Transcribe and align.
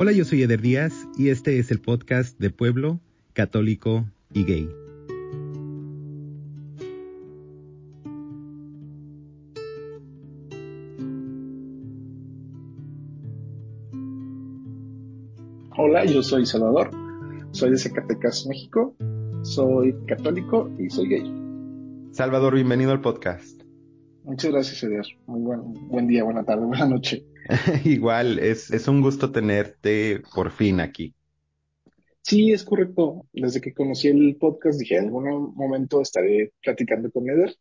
Hola, 0.00 0.12
yo 0.12 0.24
soy 0.24 0.44
Eder 0.44 0.60
Díaz 0.60 1.08
y 1.16 1.30
este 1.30 1.58
es 1.58 1.72
el 1.72 1.80
podcast 1.80 2.38
de 2.38 2.50
Pueblo, 2.50 3.00
Católico 3.32 4.06
y 4.32 4.44
Gay. 4.44 4.68
Hola, 15.76 16.04
yo 16.04 16.22
soy 16.22 16.46
Salvador, 16.46 16.92
soy 17.50 17.70
de 17.70 17.78
Zacatecas, 17.78 18.46
México, 18.46 18.94
soy 19.42 19.96
católico 20.06 20.70
y 20.78 20.90
soy 20.90 21.08
gay. 21.08 22.12
Salvador, 22.12 22.54
bienvenido 22.54 22.92
al 22.92 23.00
podcast. 23.00 23.64
Muchas 24.22 24.52
gracias, 24.52 24.80
Eder. 24.84 25.06
Muy 25.26 25.40
buen, 25.40 25.88
buen 25.88 26.06
día, 26.06 26.22
buena 26.22 26.44
tarde, 26.44 26.66
buena 26.66 26.86
noche. 26.86 27.24
Igual, 27.84 28.38
es, 28.38 28.70
es 28.70 28.88
un 28.88 29.00
gusto 29.00 29.32
tenerte 29.32 30.22
por 30.34 30.50
fin 30.50 30.80
aquí. 30.80 31.14
Sí, 32.22 32.52
es 32.52 32.62
correcto. 32.62 33.26
Desde 33.32 33.60
que 33.60 33.72
conocí 33.72 34.08
el 34.08 34.36
podcast 34.36 34.78
dije, 34.78 34.96
en 34.96 35.06
algún 35.06 35.54
momento 35.54 36.00
estaré 36.02 36.52
platicando 36.62 37.10
con 37.10 37.28
Eder, 37.28 37.54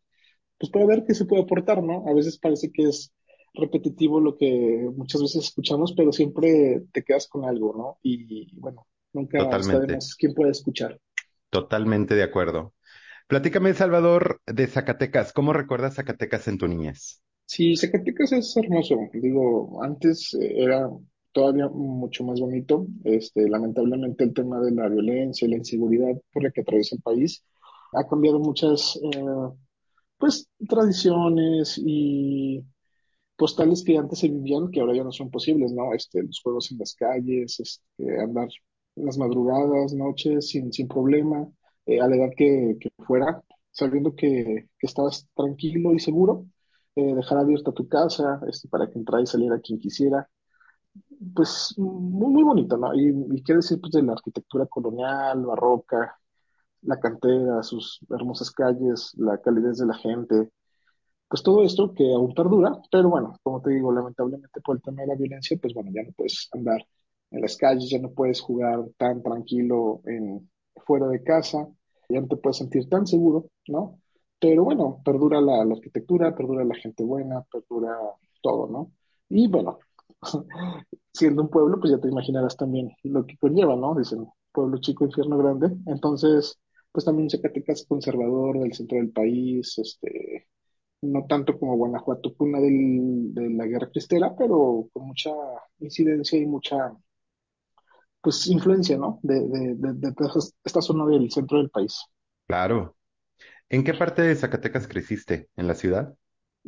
pues 0.58 0.72
para 0.72 0.86
ver 0.86 1.06
qué 1.08 1.14
se 1.14 1.26
puede 1.26 1.44
aportar, 1.44 1.82
¿no? 1.82 2.06
A 2.08 2.14
veces 2.14 2.38
parece 2.38 2.72
que 2.72 2.84
es 2.84 3.14
repetitivo 3.54 4.20
lo 4.20 4.38
que 4.38 4.90
muchas 4.96 5.22
veces 5.22 5.46
escuchamos, 5.46 5.94
pero 5.96 6.12
siempre 6.12 6.84
te 6.92 7.04
quedas 7.04 7.28
con 7.28 7.46
algo, 7.46 7.74
¿no? 7.78 8.00
Y 8.04 8.60
bueno, 8.60 8.88
nunca 9.14 9.40
sabemos 9.64 10.16
quién 10.16 10.34
puede 10.34 10.52
escuchar. 10.52 11.00
Totalmente 11.50 12.16
de 12.16 12.24
acuerdo. 12.24 12.74
Platícame, 13.28 13.74
Salvador, 13.74 14.42
de 14.46 14.68
Zacatecas. 14.68 15.34
¿Cómo 15.34 15.54
recuerdas 15.54 15.96
Zacatecas 15.96 16.48
en 16.48 16.58
tu 16.58 16.68
niñez? 16.68 17.22
Sí, 17.48 17.76
Zacatecas 17.78 18.32
es 18.34 18.56
hermoso. 18.58 18.98
Digo, 19.14 19.82
antes 19.84 20.34
eh, 20.36 20.64
era 20.64 20.90
todavía 21.32 21.70
mucho 21.70 22.24
más 22.26 22.40
bonito. 22.42 22.88
Este, 23.04 23.50
lamentablemente 23.50 24.24
el 24.26 24.34
tema 24.34 24.60
de 24.62 24.72
la 24.72 24.90
violencia 24.90 25.48
y 25.48 25.52
la 25.52 25.58
inseguridad 25.58 26.14
por 26.34 26.44
la 26.44 26.52
que 26.52 26.62
atraviesa 26.62 26.96
el 26.96 27.02
país 27.02 27.44
ha 27.94 28.08
cambiado 28.08 28.40
muchas, 28.40 29.00
eh, 29.02 29.24
pues, 30.18 30.50
tradiciones 30.68 31.80
y 31.84 32.64
postales 33.38 33.84
que 33.84 33.98
antes 33.98 34.20
se 34.20 34.30
vivían 34.30 34.72
que 34.72 34.82
ahora 34.82 34.96
ya 34.96 35.04
no 35.04 35.12
son 35.12 35.30
posibles, 35.32 35.72
¿no? 35.74 35.94
Este, 35.94 36.24
los 36.24 36.42
juegos 36.42 36.72
en 36.72 36.80
las 36.80 36.96
calles, 36.96 37.60
este, 37.60 38.20
andar 38.22 38.50
las 38.96 39.18
madrugadas, 39.18 39.94
noches, 39.94 40.50
sin, 40.50 40.74
sin 40.74 40.88
problema, 40.88 41.48
eh, 41.86 42.02
a 42.02 42.08
la 42.08 42.16
edad 42.18 42.32
que, 42.36 42.78
fuera, 43.06 43.42
sabiendo 43.72 44.16
que, 44.16 44.68
estabas 44.82 45.28
tranquilo 45.36 45.94
y 45.94 46.00
seguro, 46.00 46.48
eh, 46.98 47.16
dejar 47.16 47.38
abierta 47.40 47.72
tu 47.72 47.88
casa 47.88 48.42
este, 48.48 48.68
para 48.70 48.90
que 48.90 49.00
entrara 49.00 49.24
y 49.24 49.28
saliera 49.28 49.60
quien 49.60 49.80
quisiera. 49.80 50.30
Pues 51.36 51.74
muy, 51.78 52.32
muy 52.32 52.44
bonito, 52.44 52.78
¿no? 52.78 52.94
Y, 52.94 53.10
y 53.32 53.44
qué 53.44 53.56
decir 53.56 53.80
pues, 53.82 53.92
de 53.94 54.04
la 54.04 54.14
arquitectura 54.14 54.66
colonial, 54.68 55.46
barroca, 55.46 56.18
la 56.82 57.00
cantera, 57.00 57.64
sus 57.64 58.00
hermosas 58.10 58.52
calles, 58.52 59.14
la 59.18 59.40
calidez 59.40 59.78
de 59.78 59.86
la 59.88 59.96
gente, 59.96 60.52
pues 61.28 61.44
todo 61.44 61.64
esto 61.64 61.94
que 61.94 62.04
aún 62.14 62.34
perdura, 62.34 62.72
pero 62.92 63.10
bueno, 63.10 63.38
como 63.44 63.62
te 63.62 63.72
digo, 63.72 63.92
lamentablemente 63.92 64.62
por 64.62 64.78
el 64.78 64.82
tema 64.82 65.02
de 65.02 65.08
la 65.08 65.16
violencia, 65.16 65.58
pues 65.62 65.74
bueno, 65.74 65.92
ya 65.94 66.04
no 66.04 66.12
puedes 66.14 66.50
andar 66.54 66.86
en 67.32 67.42
las 67.42 67.58
calles, 67.58 67.90
ya 67.90 68.00
no 68.00 68.12
puedes 68.12 68.40
jugar 68.42 68.86
tan 68.98 69.22
tranquilo 69.22 70.02
en, 70.06 70.50
fuera 70.86 71.08
de 71.08 71.24
casa, 71.24 71.68
ya 72.10 72.22
no 72.22 72.28
te 72.28 72.38
puedes 72.38 72.58
sentir 72.58 72.88
tan 72.90 73.06
seguro, 73.06 73.48
¿no? 73.68 74.00
Pero 74.40 74.64
bueno, 74.64 75.02
perdura 75.04 75.42
la, 75.42 75.62
arquitectura, 75.62 76.36
perdura 76.36 76.64
la 76.64 76.76
gente 76.76 77.04
buena, 77.04 77.42
perdura 77.52 77.98
todo, 78.42 78.68
¿no? 78.68 78.92
Y 79.30 79.48
bueno, 79.48 79.80
siendo 81.14 81.42
un 81.42 81.50
pueblo, 81.50 81.80
pues 81.80 81.92
ya 81.92 82.00
te 82.00 82.10
imaginarás 82.10 82.56
también 82.56 82.92
lo 83.04 83.26
que 83.26 83.38
conlleva, 83.38 83.76
¿no? 83.76 83.96
Dicen, 83.96 84.28
pueblo 84.52 84.78
chico, 84.80 85.06
infierno 85.06 85.38
grande. 85.38 85.76
Entonces, 85.88 86.60
pues 86.92 87.06
también 87.06 87.30
Zacatecas 87.30 87.86
conservador 87.88 88.60
del 88.60 88.74
centro 88.74 88.98
del 88.98 89.12
país, 89.12 89.78
este, 89.80 90.48
no 91.02 91.26
tanto 91.28 91.58
como 91.60 91.78
Guanajuato, 91.78 92.36
cuna 92.36 92.60
del, 92.60 93.34
de 93.34 93.50
la 93.52 93.66
guerra 93.66 93.90
cristera, 93.90 94.36
pero 94.36 94.90
con 94.94 95.08
mucha 95.08 95.32
incidencia 95.80 96.40
y 96.40 96.46
mucha 96.46 96.94
pues 98.22 98.48
influencia, 98.48 98.98
¿no? 98.98 99.20
De, 99.24 99.40
de, 99.48 99.76
de, 99.76 99.94
de 99.94 100.14
esta 100.64 100.82
zona 100.82 101.06
del 101.06 101.32
centro 101.32 101.60
del 101.60 101.70
país. 101.70 102.04
Claro. 102.48 102.97
¿En 103.70 103.84
qué 103.86 103.94
parte 103.94 104.22
de 104.24 104.36
Zacatecas 104.36 104.88
creciste? 104.90 105.50
¿En 105.56 105.68
la 105.68 105.76
ciudad? 105.76 106.14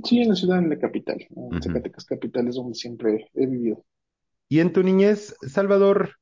Sí, 0.04 0.20
en 0.22 0.30
la 0.30 0.36
ciudad, 0.36 0.60
en 0.60 0.70
la 0.70 0.80
capital. 0.80 1.18
En 1.30 1.58
uh 1.58 1.62
-huh. 1.62 1.62
Zacatecas 1.62 2.04
capital 2.06 2.48
es 2.48 2.56
donde 2.56 2.74
siempre 2.76 3.30
he 3.34 3.46
vivido. 3.46 3.86
¿Y 4.48 4.60
en 4.60 4.74
tu 4.74 4.84
niñez, 4.84 5.36
Salvador, 5.42 6.16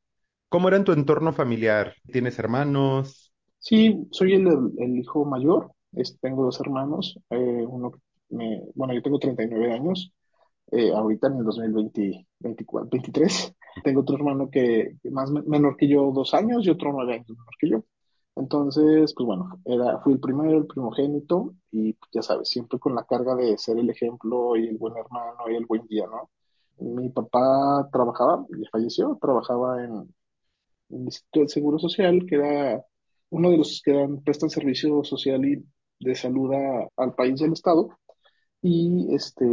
cómo 0.49 0.67
era 0.67 0.77
en 0.77 0.83
tu 0.85 0.91
entorno 0.93 1.33
familiar? 1.33 1.95
¿Tienes 2.11 2.39
hermanos? 2.39 3.33
Sí, 3.59 4.07
soy 4.11 4.33
el, 4.33 4.47
el 4.77 4.97
hijo 4.97 5.25
mayor. 5.25 5.71
Es, 5.93 6.17
tengo 6.19 6.43
dos 6.43 6.59
hermanos. 6.59 7.19
Eh, 7.29 7.66
uno 7.67 7.91
me, 8.29 8.61
bueno, 8.75 8.93
yo 8.93 9.01
tengo 9.01 9.19
39 9.19 9.73
años. 9.73 10.13
Eh, 10.71 10.91
ahorita 10.93 11.27
en 11.27 11.37
el 11.37 11.45
2020, 11.45 12.27
24, 12.39 12.89
23. 12.91 13.55
Tengo 13.83 14.01
otro 14.01 14.16
hermano 14.17 14.49
que, 14.51 14.97
que 15.03 15.11
más 15.11 15.31
menor 15.31 15.77
que 15.77 15.87
yo 15.87 16.11
dos 16.13 16.33
años 16.33 16.66
y 16.66 16.69
otro 16.71 16.91
nueve 16.93 17.16
años 17.16 17.29
menor 17.29 17.55
que 17.59 17.69
yo. 17.69 17.85
Entonces, 18.37 19.13
pues 19.15 19.25
bueno, 19.25 19.49
era, 19.65 19.99
fui 20.01 20.13
el 20.13 20.19
primero, 20.19 20.57
el 20.59 20.67
primogénito, 20.67 21.55
y 21.71 21.93
pues, 21.93 22.11
ya 22.13 22.21
sabes, 22.21 22.49
siempre 22.49 22.79
con 22.79 22.95
la 22.95 23.03
carga 23.05 23.35
de 23.35 23.57
ser 23.57 23.77
el 23.79 23.89
ejemplo 23.89 24.55
y 24.55 24.67
el 24.67 24.77
buen 24.77 24.95
hermano 24.97 25.49
y 25.49 25.55
el 25.55 25.65
buen 25.65 25.87
día, 25.87 26.05
¿no? 26.07 26.29
Mi 26.79 27.09
papá 27.09 27.89
trabajaba, 27.91 28.45
ya 28.49 28.69
falleció, 28.71 29.17
trabajaba 29.21 29.83
en, 29.83 29.91
en 30.89 30.99
el 31.01 31.03
Instituto 31.05 31.39
del 31.41 31.49
Seguro 31.49 31.79
Social, 31.79 32.25
que 32.27 32.35
era 32.35 32.85
uno 33.29 33.49
de 33.51 33.57
los 33.57 33.81
que 33.83 33.93
dan, 33.93 34.23
prestan 34.23 34.49
servicio 34.49 35.03
social 35.03 35.45
y 35.45 35.65
de 35.99 36.15
salud 36.15 36.53
a, 36.53 36.87
al 36.97 37.15
país 37.15 37.41
y 37.41 37.45
al 37.45 37.53
Estado, 37.53 37.89
y 38.61 39.13
este, 39.15 39.45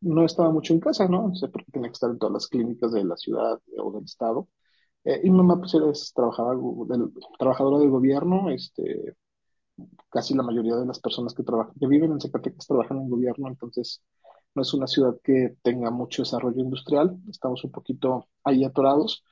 no 0.00 0.24
estaba 0.24 0.50
mucho 0.52 0.72
en 0.74 0.80
casa, 0.80 1.08
¿no? 1.08 1.26
O 1.26 1.34
sea, 1.34 1.48
porque 1.50 1.72
tenía 1.72 1.88
que 1.88 1.94
estar 1.94 2.10
en 2.10 2.18
todas 2.18 2.32
las 2.34 2.46
clínicas 2.48 2.92
de 2.92 3.04
la 3.04 3.16
ciudad 3.16 3.60
o 3.78 3.92
del 3.92 4.04
Estado. 4.04 4.48
Eh, 5.06 5.20
y 5.22 5.30
mi 5.30 5.36
mamá 5.36 5.58
pues 5.58 5.72
era, 5.74 5.86
trabajaba, 6.14 6.54
del, 6.88 7.12
trabajadora 7.38 7.78
del 7.78 7.90
gobierno, 7.90 8.50
este, 8.50 9.14
casi 10.10 10.34
la 10.34 10.42
mayoría 10.42 10.74
de 10.76 10.86
las 10.86 10.98
personas 10.98 11.32
que 11.32 11.44
trabajan, 11.44 11.74
que 11.78 11.86
viven 11.86 12.10
en 12.10 12.20
Zacatecas 12.20 12.66
trabajan 12.66 12.98
en 12.98 13.08
gobierno, 13.08 13.46
entonces 13.48 14.02
no 14.54 14.62
es 14.62 14.74
una 14.74 14.88
ciudad 14.88 15.16
que 15.22 15.56
tenga 15.62 15.90
mucho 15.92 16.22
desarrollo 16.22 16.60
industrial, 16.60 17.16
estamos 17.30 17.62
un 17.62 17.70
poquito 17.70 18.26
ahí 18.42 18.64
atorados, 18.64 19.22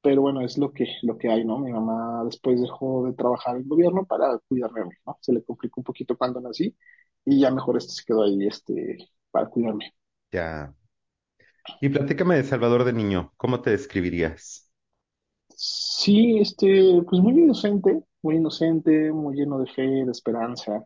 pero 0.00 0.22
bueno, 0.22 0.40
es 0.42 0.56
lo 0.56 0.72
que, 0.72 0.86
lo 1.02 1.18
que 1.18 1.28
hay, 1.30 1.44
¿no? 1.44 1.58
Mi 1.58 1.72
mamá 1.72 2.22
después 2.24 2.60
dejó 2.60 3.04
de 3.06 3.14
trabajar 3.14 3.56
en 3.56 3.66
gobierno 3.66 4.04
para 4.04 4.38
cuidarme 4.48 4.82
a 4.82 4.84
mí, 4.84 4.94
¿no? 5.04 5.18
Se 5.20 5.32
le 5.32 5.42
complicó 5.42 5.80
un 5.80 5.84
poquito 5.84 6.16
cuando 6.16 6.40
nací 6.40 6.76
y 7.24 7.40
ya 7.40 7.50
mejor 7.50 7.76
este 7.76 7.92
se 7.92 8.04
quedó 8.04 8.22
ahí, 8.22 8.46
este, 8.46 9.10
para 9.32 9.48
cuidarme. 9.48 9.94
Ya. 10.30 10.74
Y 11.80 11.88
platícame 11.88 12.36
de 12.36 12.44
Salvador 12.44 12.84
de 12.84 12.92
niño, 12.92 13.32
¿cómo 13.36 13.62
te 13.62 13.70
describirías? 13.70 14.70
Sí, 15.56 16.38
este, 16.38 17.02
pues 17.08 17.20
muy 17.22 17.32
inocente, 17.32 18.02
muy 18.22 18.36
inocente, 18.36 19.12
muy 19.12 19.36
lleno 19.36 19.58
de 19.58 19.66
fe, 19.66 19.82
de 19.82 20.10
esperanza, 20.10 20.84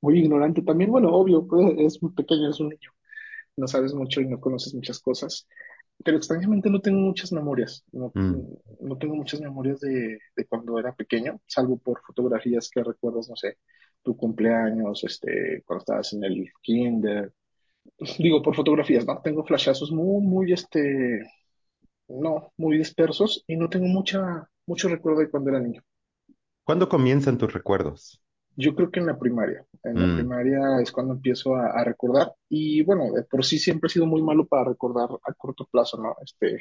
muy 0.00 0.20
ignorante 0.20 0.62
también. 0.62 0.90
Bueno, 0.90 1.10
obvio, 1.12 1.46
pues, 1.46 1.74
es 1.78 2.02
muy 2.02 2.12
pequeño, 2.12 2.50
es 2.50 2.60
un 2.60 2.70
niño, 2.70 2.90
no 3.56 3.68
sabes 3.68 3.94
mucho 3.94 4.20
y 4.20 4.28
no 4.28 4.40
conoces 4.40 4.74
muchas 4.74 5.00
cosas, 5.00 5.46
pero 6.04 6.16
extrañamente 6.16 6.70
no 6.70 6.80
tengo 6.80 7.00
muchas 7.00 7.32
memorias, 7.32 7.84
no, 7.92 8.10
mm. 8.14 8.36
no 8.80 8.98
tengo 8.98 9.14
muchas 9.16 9.40
memorias 9.40 9.80
de, 9.80 10.18
de, 10.36 10.46
cuando 10.46 10.78
era 10.78 10.94
pequeño, 10.94 11.40
salvo 11.46 11.78
por 11.78 12.00
fotografías 12.02 12.70
que 12.70 12.82
recuerdas, 12.82 13.28
no 13.28 13.36
sé, 13.36 13.58
tu 14.02 14.16
cumpleaños, 14.16 15.04
este, 15.04 15.62
cuando 15.66 15.80
estabas 15.80 16.12
en 16.12 16.24
el 16.24 16.50
kinder. 16.62 17.32
Digo, 18.18 18.42
por 18.42 18.54
fotografías, 18.54 19.06
¿no? 19.06 19.20
Tengo 19.22 19.44
flashazos 19.44 19.90
muy, 19.92 20.22
muy, 20.22 20.52
este, 20.52 21.20
no, 22.10 22.52
muy 22.56 22.78
dispersos 22.78 23.44
y 23.46 23.56
no 23.56 23.68
tengo 23.68 23.86
mucha, 23.86 24.48
mucho 24.66 24.88
recuerdo 24.88 25.20
de 25.20 25.30
cuando 25.30 25.50
era 25.50 25.60
niño. 25.60 25.82
¿Cuándo 26.64 26.88
comienzan 26.88 27.38
tus 27.38 27.52
recuerdos? 27.52 28.22
Yo 28.56 28.74
creo 28.74 28.90
que 28.90 29.00
en 29.00 29.06
la 29.06 29.18
primaria. 29.18 29.64
En 29.84 29.94
mm. 29.94 29.98
la 29.98 30.16
primaria 30.16 30.80
es 30.82 30.92
cuando 30.92 31.14
empiezo 31.14 31.54
a, 31.54 31.68
a, 31.68 31.84
recordar. 31.84 32.32
Y 32.48 32.82
bueno, 32.82 33.12
de 33.12 33.22
por 33.22 33.44
sí 33.44 33.58
siempre 33.58 33.88
he 33.88 33.90
sido 33.90 34.06
muy 34.06 34.22
malo 34.22 34.46
para 34.46 34.64
recordar 34.64 35.08
a 35.22 35.32
corto 35.34 35.66
plazo, 35.70 36.00
¿no? 36.02 36.16
Este, 36.22 36.60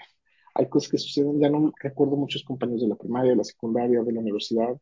hay 0.53 0.67
cosas 0.67 0.91
que 0.91 0.97
suceden, 0.97 1.39
ya 1.39 1.49
no 1.49 1.71
recuerdo 1.81 2.15
muchos 2.15 2.43
compañeros 2.43 2.81
de 2.81 2.89
la 2.89 2.95
primaria, 2.95 3.31
de 3.31 3.37
la 3.37 3.43
secundaria, 3.43 4.01
de 4.03 4.11
la 4.11 4.19
universidad. 4.19 4.79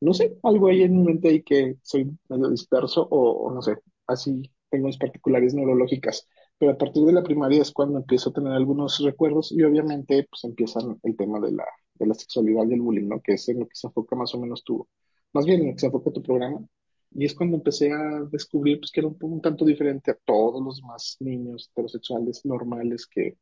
No 0.00 0.12
sé, 0.14 0.36
algo 0.42 0.68
ahí 0.68 0.82
en 0.82 0.96
mi 0.96 1.04
mente 1.04 1.28
ahí 1.28 1.42
que 1.42 1.76
soy 1.82 2.10
medio 2.28 2.48
disperso 2.50 3.06
o, 3.10 3.30
o 3.48 3.54
no 3.54 3.62
sé, 3.62 3.76
así 4.06 4.42
tengo 4.68 4.86
mis 4.86 4.98
particulares 4.98 5.54
neurológicas 5.54 6.26
pero 6.58 6.72
a 6.72 6.78
partir 6.78 7.04
de 7.04 7.12
la 7.12 7.22
primaria 7.22 7.62
es 7.62 7.72
cuando 7.72 7.98
empiezo 7.98 8.30
a 8.30 8.32
tener 8.32 8.52
algunos 8.52 8.98
recuerdos 9.04 9.52
y 9.52 9.62
obviamente 9.62 10.26
pues 10.30 10.44
empiezan 10.44 10.98
el 11.02 11.16
tema 11.16 11.40
de 11.40 11.52
la, 11.52 11.64
de 11.94 12.06
la 12.06 12.14
sexualidad 12.14 12.66
y 12.68 12.74
el 12.74 12.80
bullying, 12.82 13.08
¿no? 13.08 13.20
Que 13.22 13.34
es 13.34 13.48
en 13.48 13.60
lo 13.60 13.66
que 13.68 13.74
se 13.76 13.86
enfoca 13.88 14.16
más 14.16 14.34
o 14.34 14.40
menos 14.40 14.64
tu, 14.64 14.86
más 15.32 15.44
bien 15.46 15.60
en 15.62 15.66
lo 15.68 15.72
que 15.74 15.80
se 15.80 15.86
enfoca 15.86 16.12
tu 16.12 16.22
programa. 16.22 16.66
Y 17.12 17.24
es 17.26 17.34
cuando 17.34 17.56
empecé 17.56 17.92
a 17.92 18.22
descubrir 18.30 18.80
pues 18.80 18.90
que 18.92 19.00
era 19.00 19.08
un, 19.08 19.16
un 19.20 19.40
tanto 19.40 19.64
diferente 19.64 20.10
a 20.10 20.18
todos 20.24 20.62
los 20.62 20.76
demás 20.78 21.16
niños 21.20 21.70
heterosexuales 21.72 22.44
normales 22.44 23.06
que 23.06 23.36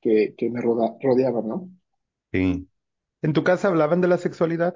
que, 0.00 0.34
que 0.36 0.50
me 0.50 0.60
roda- 0.60 0.96
rodeaban, 1.02 1.48
¿no? 1.48 1.70
Sí. 2.32 2.68
¿En 3.22 3.32
tu 3.34 3.44
casa 3.44 3.68
hablaban 3.68 4.00
de 4.02 4.08
la 4.08 4.18
sexualidad? 4.18 4.74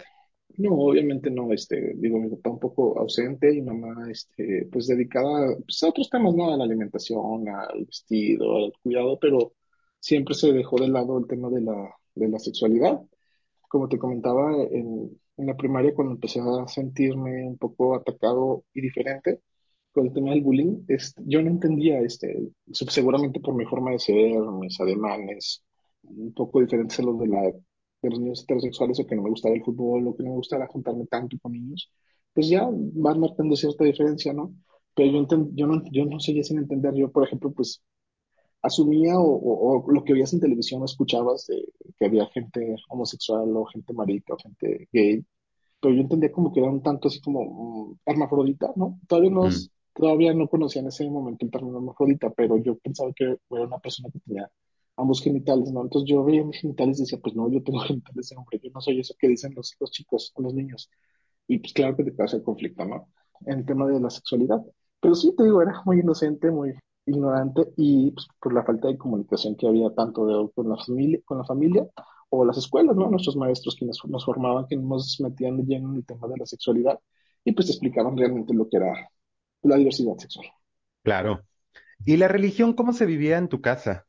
No, 0.59 0.73
obviamente 0.75 1.31
no, 1.31 1.53
este, 1.53 1.93
digo, 1.97 2.19
mi 2.19 2.31
papá 2.31 2.51
un 2.51 2.59
poco 2.61 2.99
ausente 2.99 3.53
y 3.55 3.61
mamá, 3.61 4.11
este, 4.11 4.67
pues 4.73 4.87
dedicada, 4.87 5.55
pues, 5.67 5.83
a 5.83 5.89
otros 5.89 6.09
temas, 6.09 6.35
¿no? 6.35 6.53
A 6.53 6.57
la 6.57 6.65
alimentación, 6.65 7.47
al 7.49 7.85
vestido, 7.85 8.57
al 8.57 8.73
cuidado, 8.83 9.19
pero 9.21 9.53
siempre 10.01 10.35
se 10.35 10.53
dejó 10.53 10.79
de 10.81 10.89
lado 10.89 11.19
el 11.19 11.27
tema 11.27 11.51
de 11.51 11.61
la, 11.61 11.91
de 12.15 12.29
la 12.29 12.39
sexualidad. 12.39 13.03
Como 13.69 13.89
te 13.89 13.99
comentaba, 13.99 14.53
en, 14.71 15.19
en 15.37 15.47
la 15.47 15.57
primaria 15.57 15.95
cuando 15.95 16.15
empecé 16.15 16.41
a 16.41 16.67
sentirme 16.69 17.47
un 17.47 17.59
poco 17.59 17.95
atacado 17.97 18.65
y 18.73 18.81
diferente 18.81 19.41
con 19.93 20.07
el 20.07 20.13
tema 20.15 20.31
del 20.31 20.43
bullying, 20.43 20.85
este, 20.89 21.23
yo 21.27 21.43
no 21.43 21.51
entendía, 21.51 22.01
este, 22.01 22.51
seguramente 22.73 23.41
por 23.41 23.55
mi 23.55 23.65
forma 23.67 23.93
de 23.93 23.99
ser, 23.99 24.41
mis 24.61 24.81
ademanes, 24.81 25.65
un 26.03 26.33
poco 26.35 26.61
diferentes 26.61 26.99
a 27.01 27.03
los 27.03 27.19
de 27.19 27.29
la 27.29 27.53
de 28.03 28.11
los 28.11 28.21
niños 28.21 28.43
heterosexuales 28.45 29.01
o 29.01 29.07
que 29.07 29.17
no 29.17 29.23
me 29.23 29.31
gustaba 29.31 29.55
el 29.55 29.65
fútbol 29.65 30.07
o 30.09 30.17
que 30.17 30.23
no 30.25 30.31
me 30.31 30.37
gustaba 30.37 30.67
juntarme 30.69 31.07
tanto 31.07 31.37
con 31.41 31.53
niños, 31.53 31.91
pues 32.35 32.49
ya 32.49 32.69
van 32.71 33.21
marcando 33.21 33.57
cierta 33.57 33.85
diferencia, 33.85 34.33
¿no? 34.33 34.55
Pero 34.95 35.13
yo, 35.13 35.19
enten- 35.21 35.51
yo 35.55 35.67
no, 35.67 35.83
yo 35.93 36.05
no 36.07 36.21
seguía 36.21 36.43
sin 36.45 36.59
entender, 36.59 36.95
yo 36.95 37.11
por 37.13 37.25
ejemplo, 37.27 37.53
pues 37.53 37.83
asumía 38.63 39.19
o, 39.19 39.25
o- 39.25 39.85
o 39.87 39.93
lo 39.93 40.05
que 40.05 40.13
veías 40.13 40.33
en 40.33 40.41
televisión 40.41 40.83
o 40.83 40.85
escuchabas 40.87 41.47
de 41.47 41.65
que 41.99 42.07
había 42.07 42.27
gente 42.29 42.77
homosexual 42.89 43.49
o 43.57 43.65
gente 43.67 43.93
marica 43.95 44.35
o 44.35 44.39
gente 44.39 44.89
gay, 44.93 45.25
pero 45.81 45.95
yo 45.95 46.03
entendía 46.03 46.33
como 46.33 46.53
que 46.53 46.61
era 46.61 46.71
un 46.71 46.83
tanto 46.83 47.09
así 47.09 47.21
como 47.23 47.91
mm, 47.93 47.99
hermafrodita, 48.07 48.73
¿no? 48.77 49.01
Todavía 49.09 49.31
no, 49.31 49.49
Mm, 49.49 49.69
todavía 49.95 50.35
no 50.35 50.49
conocía 50.49 50.83
en 50.83 50.89
ese 50.89 51.09
momento 51.11 51.45
el 51.47 51.51
término 51.53 51.79
hermafrodita, 51.79 52.31
pero 52.33 52.57
yo 52.59 52.77
pensaba 52.79 53.13
que 53.15 53.25
era 53.51 53.65
una 53.67 53.79
persona 53.79 54.11
que 54.13 54.21
tenía 54.21 54.51
ambos 54.97 55.23
genitales, 55.23 55.73
¿no? 55.73 55.83
Entonces 55.83 56.09
yo 56.11 56.25
veía 56.25 56.45
mis 56.45 56.61
genitales 56.61 56.99
y 56.99 57.03
decía, 57.03 57.19
pues 57.23 57.35
no, 57.37 57.51
yo 57.51 57.63
tengo 57.63 57.81
genitales 57.83 58.29
de 58.31 58.37
hombre, 58.37 58.61
yo 58.63 58.71
no 58.75 58.81
soy 58.81 59.01
eso 59.01 59.15
que 59.19 59.29
dicen 59.29 59.55
los, 59.55 59.75
los 59.81 59.91
chicos 59.91 60.33
los 60.39 60.55
niños. 60.55 60.91
Y 61.49 61.59
pues 61.59 61.73
claro 61.73 61.97
que 61.97 62.05
te 62.05 62.15
causa 62.15 62.37
el 62.37 62.43
conflicto, 62.43 62.85
¿no? 62.85 63.09
En 63.47 63.61
el 63.61 63.67
tema 63.67 63.87
de 63.87 64.01
la 64.01 64.11
sexualidad. 64.11 64.63
Pero 65.01 65.15
sí, 65.15 65.35
te 65.37 65.45
digo, 65.45 65.63
era 65.63 65.83
muy 65.85 66.01
inocente, 66.01 66.51
muy 66.51 66.75
ignorante 67.07 67.73
y 67.77 68.11
pues, 68.13 68.27
por 68.41 68.53
la 68.55 68.65
falta 68.65 68.89
de 68.89 68.99
comunicación 68.99 69.55
que 69.57 69.67
había 69.69 69.91
tanto 69.95 70.27
de- 70.27 70.51
con 70.55 70.69
la 70.69 70.77
familia, 70.77 71.21
con 71.25 71.39
la 71.39 71.45
familia 71.45 71.87
o 72.31 72.45
las 72.45 72.59
escuelas, 72.59 72.97
¿no? 72.97 73.09
Nuestros 73.11 73.37
maestros 73.37 73.77
que 73.77 73.87
nos, 73.87 74.01
formaban, 74.25 74.67
que 74.69 74.77
nos 74.77 75.21
metían 75.21 75.57
de 75.59 75.65
lleno 75.65 75.91
en 75.91 75.97
el 75.97 76.07
tema 76.07 76.27
de 76.29 76.37
la 76.39 76.47
sexualidad 76.47 76.99
y 77.45 77.53
pues 77.53 77.71
explicaban 77.71 78.17
realmente 78.17 78.53
lo 78.55 78.69
que 78.69 78.79
era 78.79 78.93
la 79.63 79.77
diversidad 79.77 80.17
sexual. 80.19 80.47
claro. 81.03 81.45
¿Y 82.05 82.17
la 82.19 82.29
religión 82.29 82.75
cómo 82.75 82.93
se 82.95 83.07
vivía 83.07 83.39
en 83.39 83.49
tu 83.49 83.61
casa? 83.63 84.06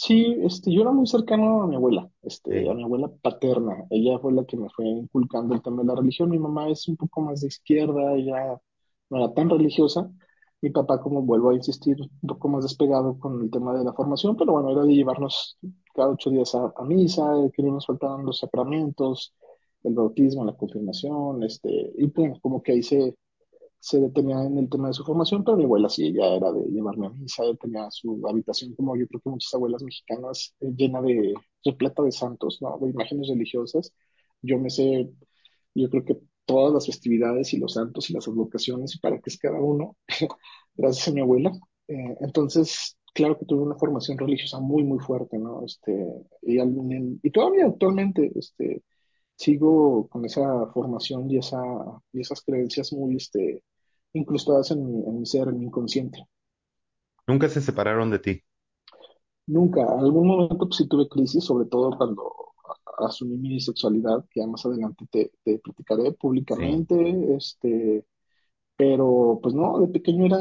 Sí, 0.00 0.36
este, 0.44 0.72
yo 0.72 0.82
era 0.82 0.92
muy 0.92 1.06
cercano 1.08 1.62
a 1.62 1.66
mi 1.66 1.74
abuela, 1.74 2.08
este, 2.22 2.70
a 2.70 2.74
mi 2.74 2.84
abuela 2.84 3.10
paterna. 3.20 3.84
Ella 3.90 4.18
fue 4.20 4.32
la 4.32 4.44
que 4.44 4.56
me 4.56 4.68
fue 4.70 4.86
inculcando 4.86 5.54
el 5.54 5.62
tema 5.62 5.82
de 5.82 5.88
la 5.88 5.96
religión. 5.96 6.30
Mi 6.30 6.38
mamá 6.38 6.68
es 6.70 6.86
un 6.88 6.96
poco 6.96 7.20
más 7.20 7.40
de 7.40 7.48
izquierda, 7.48 8.14
ella 8.14 8.60
no 9.10 9.16
era 9.18 9.34
tan 9.34 9.50
religiosa. 9.50 10.08
Mi 10.60 10.70
papá, 10.70 11.00
como 11.00 11.22
vuelvo 11.22 11.50
a 11.50 11.54
insistir, 11.54 11.96
un 12.00 12.28
poco 12.28 12.48
más 12.48 12.62
despegado 12.64 13.18
con 13.18 13.42
el 13.42 13.50
tema 13.50 13.76
de 13.76 13.84
la 13.84 13.92
formación, 13.92 14.36
pero 14.36 14.52
bueno, 14.52 14.70
era 14.70 14.82
de 14.84 14.94
llevarnos 14.94 15.58
cada 15.94 16.10
ocho 16.10 16.30
días 16.30 16.54
a, 16.54 16.72
a 16.76 16.84
misa, 16.84 17.24
que 17.52 17.62
no 17.64 17.72
nos 17.72 17.86
faltaran 17.86 18.24
los 18.24 18.38
sacramentos, 18.38 19.34
el 19.82 19.94
bautismo, 19.94 20.44
la 20.44 20.56
confirmación, 20.56 21.42
este, 21.42 21.92
y 21.96 22.06
bueno, 22.06 22.38
como 22.40 22.62
que 22.62 22.72
ahí 22.72 22.82
se, 22.84 23.16
se 23.80 24.00
detenía 24.00 24.42
en 24.44 24.58
el 24.58 24.68
tema 24.68 24.88
de 24.88 24.94
su 24.94 25.04
formación, 25.04 25.44
pero 25.44 25.56
mi 25.56 25.64
abuela 25.64 25.88
sí, 25.88 26.08
ella 26.08 26.34
era 26.34 26.52
de 26.52 26.64
llevarme 26.70 27.06
a 27.06 27.10
misa, 27.10 27.42
tenía 27.60 27.90
su 27.90 28.20
habitación, 28.28 28.74
como 28.74 28.96
yo 28.96 29.06
creo 29.06 29.20
que 29.20 29.30
muchas 29.30 29.54
abuelas 29.54 29.82
mexicanas, 29.82 30.54
eh, 30.60 30.72
llena 30.76 31.00
de, 31.02 31.34
repleta 31.64 32.02
de 32.02 32.12
santos, 32.12 32.58
¿no? 32.60 32.78
De 32.80 32.90
imágenes 32.90 33.28
religiosas. 33.28 33.92
Yo 34.42 34.58
me 34.58 34.70
sé, 34.70 35.10
yo 35.74 35.90
creo 35.90 36.04
que 36.04 36.18
todas 36.44 36.72
las 36.72 36.86
festividades 36.86 37.52
y 37.54 37.58
los 37.58 37.74
santos 37.74 38.10
y 38.10 38.14
las 38.14 38.26
advocaciones 38.28 38.94
y 38.96 38.98
para 39.00 39.16
qué 39.18 39.30
es 39.30 39.38
cada 39.38 39.60
uno, 39.60 39.96
gracias 40.74 41.08
a 41.08 41.12
mi 41.12 41.20
abuela. 41.20 41.52
Eh, 41.88 42.16
entonces, 42.20 42.96
claro 43.14 43.38
que 43.38 43.46
tuve 43.46 43.62
una 43.62 43.76
formación 43.76 44.18
religiosa 44.18 44.60
muy, 44.60 44.82
muy 44.84 44.98
fuerte, 44.98 45.38
¿no? 45.38 45.64
Este, 45.64 45.92
y, 46.42 46.58
y 47.22 47.30
todavía 47.30 47.66
actualmente, 47.66 48.32
este, 48.34 48.82
sigo 49.38 50.08
con 50.10 50.26
esa 50.26 50.66
formación 50.68 51.30
y, 51.30 51.38
esa, 51.38 51.62
y 52.12 52.20
esas 52.22 52.42
creencias 52.42 52.92
muy 52.94 53.16
este, 53.16 53.64
incrustadas 54.14 54.72
en 54.72 54.86
mi, 54.86 55.04
en 55.06 55.20
mi 55.20 55.26
ser, 55.26 55.48
en 55.48 55.58
mi 55.60 55.66
inconsciente. 55.66 56.26
Nunca 57.28 57.48
se 57.48 57.60
separaron 57.60 58.10
de 58.10 58.18
ti. 58.18 58.44
Nunca, 59.46 59.80
en 59.82 60.00
algún 60.00 60.26
momento 60.28 60.58
pues, 60.58 60.76
sí 60.76 60.88
tuve 60.88 61.08
crisis, 61.08 61.44
sobre 61.44 61.66
todo 61.66 61.96
cuando 61.96 62.30
asumí 62.98 63.36
mi 63.38 63.60
sexualidad, 63.60 64.24
que 64.30 64.40
ya 64.40 64.46
más 64.46 64.64
adelante 64.66 65.06
te, 65.10 65.32
te 65.44 65.58
platicaré 65.58 66.12
Sí. 66.46 66.84
públicamente, 66.92 67.34
este, 67.36 68.04
pero 68.76 69.40
pues 69.42 69.54
no, 69.54 69.80
de 69.80 69.88
pequeño 69.88 70.26
era, 70.26 70.38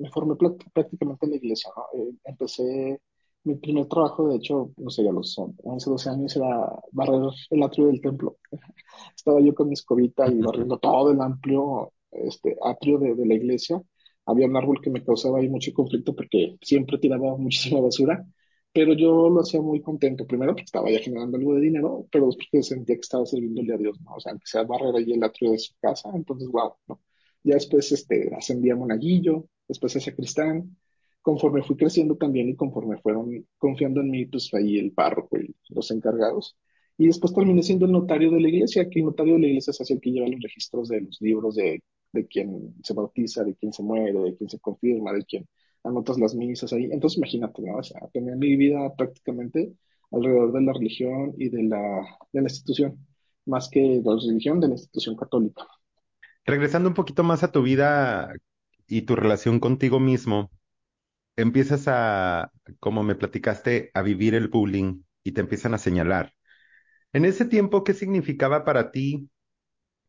me 0.00 0.10
formé 0.10 0.36
prácticamente 0.74 1.26
en 1.26 1.30
la 1.32 1.38
iglesia, 1.38 1.70
¿no? 1.76 1.84
Eh, 2.00 2.14
empecé, 2.24 3.00
mi 3.44 3.54
primer 3.56 3.86
trabajo, 3.86 4.28
de 4.28 4.36
hecho, 4.36 4.72
no 4.76 4.90
sé, 4.90 5.08
a 5.08 5.12
los 5.12 5.36
11 5.38 5.90
12 5.90 6.10
años 6.10 6.36
era 6.36 6.70
barrer 6.92 7.20
el 7.50 7.62
atrio 7.62 7.86
del 7.86 8.00
templo. 8.00 8.38
Estaba 9.16 9.40
yo 9.40 9.54
con 9.54 9.68
mi 9.68 9.74
escobita 9.74 10.26
y 10.28 10.38
barriendo 10.40 10.78
todo 10.78 11.10
el 11.12 11.20
amplio 11.20 11.92
este, 12.10 12.56
atrio 12.62 12.98
de, 12.98 13.14
de 13.14 13.26
la 13.26 13.34
iglesia. 13.34 13.80
Había 14.26 14.46
un 14.46 14.56
árbol 14.56 14.80
que 14.82 14.90
me 14.90 15.02
causaba 15.04 15.38
ahí 15.38 15.48
mucho 15.48 15.72
conflicto 15.72 16.14
porque 16.14 16.56
siempre 16.62 16.98
tiraba 16.98 17.36
muchísima 17.36 17.80
basura, 17.80 18.24
pero 18.72 18.92
yo 18.94 19.28
lo 19.30 19.40
hacía 19.40 19.60
muy 19.60 19.80
contento. 19.82 20.26
Primero 20.26 20.52
porque 20.52 20.64
estaba 20.64 20.90
ya 20.90 20.98
generando 21.00 21.36
algo 21.38 21.54
de 21.54 21.60
dinero, 21.62 22.06
pero 22.12 22.26
después 22.26 22.48
porque 22.50 22.62
sentía 22.62 22.96
que 22.96 23.00
estaba 23.00 23.26
sirviéndole 23.26 23.74
a 23.74 23.78
Dios, 23.78 24.00
¿no? 24.02 24.14
O 24.14 24.20
sea, 24.20 24.32
empecé 24.32 24.58
a 24.58 24.64
barrer 24.64 24.94
ahí 24.96 25.12
el 25.12 25.24
atrio 25.24 25.52
de 25.52 25.58
su 25.58 25.74
casa, 25.80 26.10
entonces, 26.14 26.48
wow, 26.48 26.74
¿no? 26.88 27.00
Ya 27.42 27.54
después 27.54 27.90
este, 27.92 28.30
ascendí 28.36 28.70
a 28.70 28.76
monaguillo, 28.76 29.46
después 29.66 29.96
a 29.96 30.00
sacristán. 30.00 30.76
Conforme 31.22 31.62
fui 31.62 31.76
creciendo 31.76 32.16
también 32.16 32.48
y 32.48 32.56
conforme 32.56 32.98
fueron 32.98 33.46
confiando 33.58 34.00
en 34.00 34.10
mí, 34.10 34.26
pues 34.26 34.52
ahí 34.54 34.78
el 34.78 34.92
párroco 34.92 35.38
y 35.38 35.54
los 35.68 35.90
encargados 35.90 36.56
y 37.00 37.06
después 37.06 37.32
terminé 37.32 37.62
siendo 37.62 37.86
el 37.86 37.92
notario 37.92 38.30
de 38.30 38.40
la 38.40 38.48
iglesia, 38.50 38.90
que 38.90 38.98
el 38.98 39.06
notario 39.06 39.32
de 39.32 39.40
la 39.40 39.46
iglesia 39.46 39.70
es 39.70 39.90
el 39.90 40.02
que 40.02 40.10
lleva 40.10 40.28
los 40.28 40.42
registros 40.42 40.86
de 40.88 41.00
los 41.00 41.18
libros 41.22 41.54
de, 41.54 41.82
de 42.12 42.26
quién 42.26 42.74
se 42.82 42.92
bautiza, 42.92 43.42
de 43.42 43.54
quién 43.54 43.72
se 43.72 43.82
muere, 43.82 44.20
de 44.20 44.36
quién 44.36 44.50
se 44.50 44.58
confirma, 44.58 45.14
de 45.14 45.24
quién 45.24 45.48
anotas 45.82 46.18
las 46.20 46.34
misas 46.34 46.74
ahí. 46.74 46.90
Entonces 46.92 47.16
imagínate, 47.16 47.62
¿no? 47.62 47.78
O 47.78 47.82
sea, 47.82 48.06
tenía 48.12 48.36
mi 48.36 48.54
vida 48.54 48.94
prácticamente 48.96 49.72
alrededor 50.10 50.52
de 50.52 50.60
la 50.60 50.74
religión 50.74 51.32
y 51.38 51.48
de 51.48 51.62
la, 51.62 52.02
de 52.34 52.42
la 52.42 52.48
institución, 52.48 52.98
más 53.46 53.70
que 53.70 53.80
de 53.80 54.02
la 54.04 54.16
religión 54.16 54.60
de 54.60 54.68
la 54.68 54.74
institución 54.74 55.16
católica. 55.16 55.66
Regresando 56.44 56.90
un 56.90 56.94
poquito 56.94 57.22
más 57.22 57.42
a 57.42 57.50
tu 57.50 57.62
vida 57.62 58.30
y 58.86 59.02
tu 59.02 59.16
relación 59.16 59.58
contigo 59.58 60.00
mismo, 60.00 60.50
empiezas 61.42 61.84
a, 61.88 62.52
como 62.80 63.02
me 63.02 63.14
platicaste, 63.14 63.90
a 63.94 64.02
vivir 64.02 64.34
el 64.34 64.48
bullying 64.48 65.02
y 65.24 65.32
te 65.32 65.40
empiezan 65.40 65.74
a 65.74 65.78
señalar. 65.78 66.34
En 67.12 67.24
ese 67.26 67.44
tiempo, 67.46 67.84
¿qué 67.84 67.94
significaba 67.94 68.64
para 68.64 68.92
ti 68.92 69.30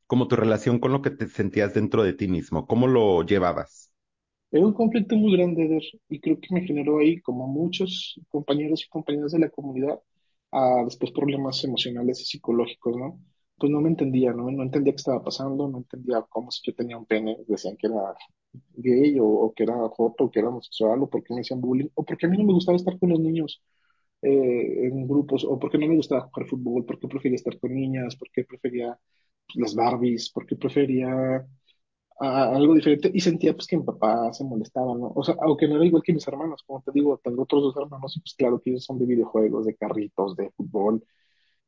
como 0.08 0.28
tu 0.28 0.36
relación 0.38 0.80
con 0.80 0.92
lo 0.94 1.02
que 1.02 1.12
te 1.12 1.28
sentías 1.30 1.74
dentro 1.74 2.04
de 2.04 2.14
ti 2.14 2.28
mismo? 2.30 2.68
¿Cómo 2.68 2.88
lo 2.88 3.24
llevabas? 3.26 3.92
Era 4.52 4.66
un 4.66 4.74
conflicto 4.74 5.16
muy 5.16 5.34
grande, 5.38 5.66
Eder, 5.66 5.84
y 6.10 6.20
creo 6.20 6.40
que 6.40 6.54
me 6.54 6.62
generó 6.62 7.00
ahí, 7.00 7.20
como 7.22 7.48
muchos 7.48 8.20
compañeros 8.30 8.84
y 8.86 8.90
compañeras 8.90 9.32
de 9.32 9.40
la 9.40 9.50
comunidad, 9.50 10.00
a 10.52 10.84
después 10.86 11.12
problemas 11.12 11.64
emocionales 11.64 12.20
y 12.22 12.26
psicológicos, 12.26 12.96
¿no? 12.98 13.20
Pues 13.58 13.72
no 13.72 13.80
me 13.82 13.90
entendía, 13.90 14.34
¿no? 14.34 14.52
No 14.52 14.64
entendía 14.64 14.94
qué 14.94 14.98
estaba 14.98 15.24
pasando, 15.24 15.70
no 15.70 15.78
entendía 15.80 16.26
cómo 16.30 16.52
si 16.52 16.62
yo 16.66 16.76
tenía 16.76 16.98
un 16.98 17.06
pene, 17.06 17.38
decían 17.48 17.78
que 17.78 17.88
era 17.88 18.14
gay 18.76 19.18
o, 19.22 19.54
que 19.56 19.64
era 19.64 19.76
joto 19.90 20.26
o 20.26 20.32
que 20.32 20.40
era 20.40 20.50
homosexual 20.50 21.02
o 21.04 21.10
por 21.10 21.24
qué 21.24 21.34
me 21.34 21.42
hacían 21.42 21.62
bullying 21.62 21.90
o 21.96 22.04
por 22.06 22.18
qué 22.18 22.26
a 22.26 22.30
mí 22.30 22.38
no 22.38 22.46
me 22.46 22.54
gustaba 22.54 22.76
estar 22.78 22.98
con 23.00 23.10
los 23.10 23.20
niños 23.20 23.62
eh, 24.22 24.88
en 24.88 25.08
grupos 25.08 25.46
o 25.46 25.60
por 25.60 25.72
qué 25.72 25.78
no 25.78 25.88
me 25.88 25.96
gustaba 25.96 26.22
jugar 26.30 26.48
fútbol, 26.50 26.86
por 26.86 27.00
qué 27.00 27.08
prefería 27.08 27.36
estar 27.38 27.60
con 27.60 27.74
niñas, 27.76 28.16
por 28.16 28.30
qué 28.32 28.44
prefería 28.46 29.00
las 29.56 29.76
Barbies, 29.76 30.32
por 30.32 30.46
qué 30.46 30.56
prefería 30.56 31.46
a 32.20 32.56
algo 32.56 32.76
diferente 32.76 33.10
y 33.14 33.20
sentía 33.20 33.54
pues 33.54 33.68
que 33.68 33.78
mi 33.78 33.84
papá 33.84 34.32
se 34.34 34.44
molestaba, 34.44 34.94
¿no? 34.96 35.12
O 35.16 35.24
sea, 35.24 35.36
aunque 35.42 35.68
no 35.68 35.76
era 35.76 35.86
igual 35.86 36.04
que 36.04 36.14
mis 36.14 36.28
hermanos, 36.28 36.64
como 36.66 36.82
te 36.84 36.92
digo, 36.92 37.20
tengo 37.24 37.44
otros 37.44 37.64
dos 37.64 37.78
hermanos 37.78 38.16
y 38.18 38.20
pues 38.22 38.36
claro 38.36 38.62
que 38.62 38.70
ellos 38.72 38.84
son 38.86 39.00
de 39.00 39.06
videojuegos, 39.06 39.66
de 39.66 39.76
carritos, 39.76 40.36
de 40.36 40.52
fútbol 40.52 41.04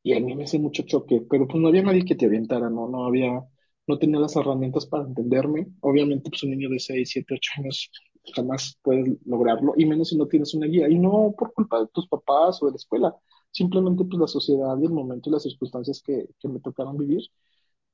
y 0.03 0.13
a 0.15 0.19
mí 0.19 0.35
me 0.35 0.43
hace 0.45 0.59
mucho 0.59 0.83
choque, 0.83 1.23
pero 1.29 1.47
pues 1.47 1.61
no 1.61 1.69
había 1.69 1.83
nadie 1.83 2.05
que 2.05 2.15
te 2.15 2.27
orientara, 2.27 2.69
¿no? 2.69 2.87
No 2.89 3.05
había, 3.05 3.43
no 3.87 3.97
tenía 3.99 4.19
las 4.19 4.35
herramientas 4.35 4.85
para 4.85 5.05
entenderme. 5.05 5.67
Obviamente 5.81 6.29
pues 6.29 6.43
un 6.43 6.51
niño 6.51 6.69
de 6.69 6.79
6 6.79 7.09
7 7.11 7.35
8 7.35 7.51
años 7.57 7.91
jamás 8.35 8.77
puedes 8.81 9.05
lograrlo 9.25 9.73
y 9.77 9.85
menos 9.85 10.09
si 10.09 10.17
no 10.17 10.27
tienes 10.27 10.53
una 10.53 10.67
guía 10.67 10.87
y 10.89 10.97
no 10.97 11.33
por 11.37 11.53
culpa 11.53 11.79
de 11.81 11.87
tus 11.87 12.07
papás 12.07 12.61
o 12.63 12.67
de 12.67 12.71
la 12.71 12.77
escuela, 12.77 13.15
simplemente 13.51 14.05
pues 14.05 14.19
la 14.19 14.27
sociedad 14.27 14.77
y 14.81 14.85
el 14.85 14.91
momento 14.93 15.29
y 15.29 15.33
las 15.33 15.43
circunstancias 15.43 16.01
que, 16.01 16.27
que 16.39 16.47
me 16.47 16.59
tocaron 16.61 16.97
vivir 16.97 17.21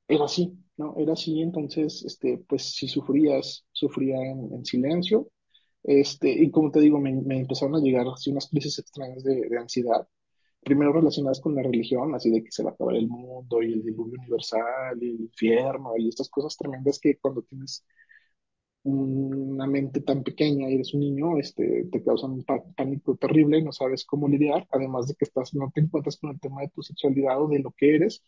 era 0.08 0.24
así, 0.24 0.52
¿no? 0.76 0.94
Era 0.98 1.12
así, 1.14 1.40
entonces, 1.42 2.04
este, 2.04 2.38
pues 2.48 2.64
si 2.74 2.88
sufrías, 2.88 3.64
sufría 3.72 4.16
en, 4.20 4.52
en 4.54 4.64
silencio, 4.64 5.28
Este, 5.84 6.30
y 6.32 6.50
como 6.52 6.70
te 6.72 6.80
digo, 6.80 7.00
me, 7.00 7.12
me 7.14 7.40
empezaron 7.40 7.76
a 7.76 7.80
llegar 7.80 8.06
así 8.08 8.30
unas 8.32 8.48
crisis 8.48 8.78
extrañas 8.80 9.24
de 9.24 9.58
ansiedad, 9.58 10.08
primero 10.62 10.92
relacionadas 10.92 11.40
con 11.40 11.54
la 11.54 11.62
religión, 11.62 12.14
así 12.14 12.30
de 12.30 12.42
que 12.44 12.50
se 12.52 12.62
va 12.62 12.70
a 12.70 12.72
acabar 12.74 12.96
el 12.96 13.08
mundo 13.08 13.62
y 13.62 13.72
el 13.74 13.82
diluvio 13.82 14.18
universal 14.20 14.98
y 15.02 15.10
el 15.10 15.20
infierno 15.22 15.92
y 15.96 16.08
estas 16.08 16.28
cosas 16.30 16.56
tremendas 16.56 16.98
que 17.00 17.18
cuando 17.18 17.42
tienes 17.42 17.84
una 18.82 19.66
mente 19.66 20.00
tan 20.00 20.22
pequeña 20.22 20.68
y 20.70 20.74
eres 20.74 20.94
un 20.94 21.00
niño, 21.00 21.36
este, 21.38 21.84
te 21.92 22.02
causan 22.02 22.30
un 22.32 22.44
pá- 22.44 22.64
pánico 22.76 23.14
terrible, 23.16 23.60
no 23.62 23.72
sabes 23.72 24.04
cómo 24.06 24.26
lidiar, 24.28 24.66
además 24.70 25.06
de 25.08 25.14
que 25.14 25.24
estás, 25.26 25.54
no 25.54 25.70
te 25.74 25.80
encuentras 25.82 26.16
con 26.16 26.30
el 26.30 26.40
tema 26.40 26.62
de 26.62 26.68
tu 26.68 26.82
sexualidad 26.82 27.42
o 27.42 27.48
de 27.48 27.58
lo 27.60 27.72
que 27.72 27.96
eres, 27.96 28.22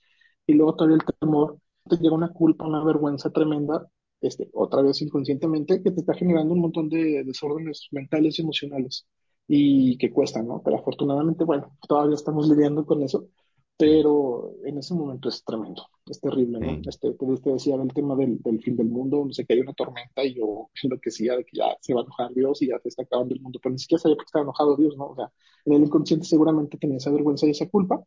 y 0.47 0.53
luego 0.55 0.75
todavía 0.77 0.97
el 0.99 1.15
temor, 1.19 1.59
te 1.89 1.97
llega 1.97 2.15
una 2.15 2.29
culpa, 2.33 2.67
una 2.67 2.85
vergüenza 2.85 3.31
tremenda, 3.31 3.89
este, 4.21 4.49
otra 4.53 4.83
vez 4.83 5.01
inconscientemente, 5.03 5.83
que 5.83 5.91
te 5.91 6.01
está 6.01 6.15
generando 6.15 6.53
un 6.55 6.61
montón 6.61 6.89
de 6.91 7.25
desórdenes 7.25 7.89
mentales 7.91 8.39
y 8.39 8.43
emocionales, 8.43 9.07
y 9.49 9.99
que 9.99 10.11
cuesta, 10.13 10.43
¿no? 10.43 10.63
Pero 10.63 10.77
afortunadamente, 10.79 11.45
bueno, 11.45 11.77
todavía 11.89 12.15
estamos 12.15 12.49
lidiando 12.49 12.87
con 12.87 13.03
eso, 13.03 13.29
pero 13.77 14.55
en 14.65 14.79
ese 14.79 14.95
momento 14.95 15.29
es 15.29 15.45
tremendo, 15.45 15.87
es 16.07 16.21
terrible, 16.21 16.61
¿no? 16.61 16.79
sí, 16.79 16.87
Este, 16.87 17.13
te, 17.15 17.27
te 17.39 17.51
decía 17.53 17.77
del 17.77 17.93
tema 17.93 18.15
del, 18.17 18.41
del 18.43 18.61
fin 18.63 18.77
del 18.77 18.89
mundo, 18.89 19.25
no 19.27 19.33
sé 19.33 19.45
que 19.45 19.55
hay 19.55 19.61
una 19.61 19.73
tormenta 19.75 20.25
y 20.25 20.35
yo 20.35 20.71
enloquecía 20.83 21.37
de 21.37 21.45
que 21.45 21.57
ya 21.59 21.77
se 21.81 21.95
va 21.95 22.01
a 22.01 22.05
enojar 22.05 22.33
Dios 22.35 22.63
y 22.63 22.69
ya 22.69 22.79
se 22.81 22.89
está 22.89 23.03
acabando 23.03 23.35
el 23.35 23.41
mundo, 23.41 23.59
pero 23.63 23.73
ni 23.73 23.79
siquiera 23.79 24.01
sabía 24.01 24.17
por 24.17 24.25
qué 24.25 24.29
estaba 24.29 24.43
enojado 24.45 24.77
Dios, 24.77 24.97
¿no? 24.97 25.07
O 25.09 25.17
sea, 25.17 25.33
en 25.65 25.73
el 25.75 25.83
inconsciente 25.85 26.27
seguramente 26.27 26.79
tenía 26.79 26.99
esa 26.99 27.11
vergüenza 27.11 27.47
y 27.47 27.51
esa 27.51 27.69
culpa, 27.69 28.03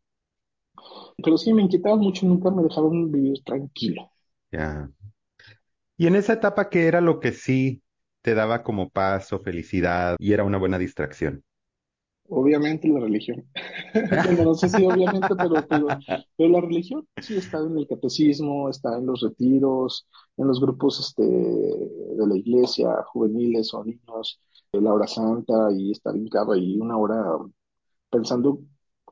pero 1.22 1.36
sí 1.38 1.52
me 1.52 1.62
inquietaba 1.62 1.96
mucho, 1.96 2.26
nunca 2.26 2.50
me 2.50 2.62
dejaron 2.62 3.10
vivir 3.12 3.42
tranquilo. 3.44 4.10
ya. 4.52 4.90
Y 5.96 6.06
en 6.06 6.16
esa 6.16 6.34
etapa, 6.34 6.68
¿qué 6.70 6.86
era 6.86 7.00
lo 7.00 7.20
que 7.20 7.32
sí 7.32 7.82
te 8.26 8.34
daba 8.34 8.64
como 8.64 8.90
paz 8.90 9.32
o 9.32 9.38
felicidad 9.38 10.16
y 10.18 10.32
era 10.32 10.42
una 10.42 10.58
buena 10.58 10.80
distracción? 10.80 11.44
Obviamente 12.28 12.88
la 12.88 12.98
religión. 12.98 13.48
No 14.44 14.52
sé 14.54 14.68
si 14.68 14.84
obviamente, 14.84 15.28
pero, 15.38 15.54
pero, 16.36 16.48
la 16.50 16.60
religión 16.60 17.06
sí 17.22 17.36
está 17.36 17.58
en 17.58 17.78
el 17.78 17.86
catecismo, 17.86 18.68
está 18.68 18.98
en 18.98 19.06
los 19.06 19.20
retiros, 19.20 20.08
en 20.36 20.48
los 20.48 20.60
grupos 20.60 20.98
este, 20.98 21.22
de 21.22 22.26
la 22.26 22.36
iglesia, 22.36 22.88
juveniles 23.12 23.72
o 23.72 23.84
niños, 23.84 24.40
la 24.72 24.92
hora 24.92 25.06
santa 25.06 25.68
y 25.70 25.92
estar 25.92 26.16
hincado 26.16 26.50
ahí 26.50 26.80
una 26.80 26.98
hora 26.98 27.22
pensando 28.10 28.58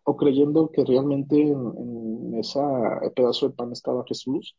o 0.03 0.17
creyendo 0.17 0.73
que 0.73 0.85
realmente 0.85 1.41
en, 1.41 2.33
en 2.33 2.35
ese 2.41 2.59
pedazo 3.15 3.49
de 3.49 3.55
pan 3.55 3.71
estaba 3.71 4.03
Jesús 4.09 4.57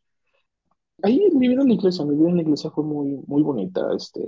Ahí 1.04 1.30
mi 1.34 1.48
vida 1.50 1.62
en 1.62 1.68
la 1.70 1.74
iglesia, 1.75 2.06
mi 2.06 2.16
vida 2.16 2.30
en 2.30 2.36
la 2.38 2.42
iglesia 2.44 2.72
fue 2.72 2.84
muy, 2.84 3.22
muy 3.28 3.44
bonita, 3.44 3.82
este, 3.96 4.22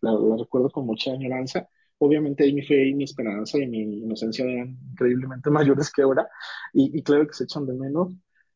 la, 0.00 0.12
la 0.12 0.36
recuerdo 0.36 0.70
con 0.70 0.86
mucha 0.86 1.12
añoranza. 1.12 1.68
Obviamente 1.98 2.44
ahí 2.44 2.52
mi 2.54 2.62
fe 2.62 2.88
y 2.88 2.94
mi 2.94 3.04
esperanza 3.04 3.58
y 3.58 3.66
mi 3.68 3.80
inocencia 3.98 4.44
eran 4.44 4.78
increíblemente 4.92 5.50
mayores 5.50 5.90
que 5.92 6.02
ahora, 6.02 6.28
y, 6.72 6.96
y 6.98 7.02
claro 7.02 7.26
que 7.26 7.34
se 7.34 7.44
echan 7.44 7.66
de 7.66 7.74
menos, 7.74 8.14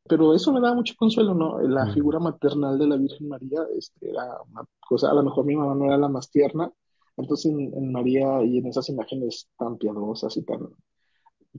pero 0.09 0.35
eso 0.35 0.53
me 0.53 0.61
da 0.61 0.75
mucho 0.75 0.95
consuelo, 0.97 1.35
¿no? 1.35 1.61
La 1.61 1.87
Mm, 1.87 1.89
figura 1.89 2.19
maternal 2.21 2.79
de 2.79 2.87
la 2.87 2.97
Virgen 2.97 3.29
María, 3.29 3.61
este, 3.77 4.11
era 4.11 4.25
una 4.51 4.63
cosa, 4.81 5.11
a 5.11 5.15
lo 5.15 5.23
mejor 5.25 5.45
mi 5.45 5.57
mamá 5.57 5.75
no 5.75 5.87
era 5.87 5.99
la 5.99 6.09
más 6.09 6.31
tierna, 6.31 6.73
entonces 7.17 7.53
en, 7.53 7.75
en 7.75 7.93
María 7.93 8.43
y 8.45 8.59
en 8.59 8.67
esas 8.69 8.89
imágenes 8.89 9.49
tan 9.59 9.77
piadosas 9.79 10.37
y 10.37 10.43
tan, 10.45 10.61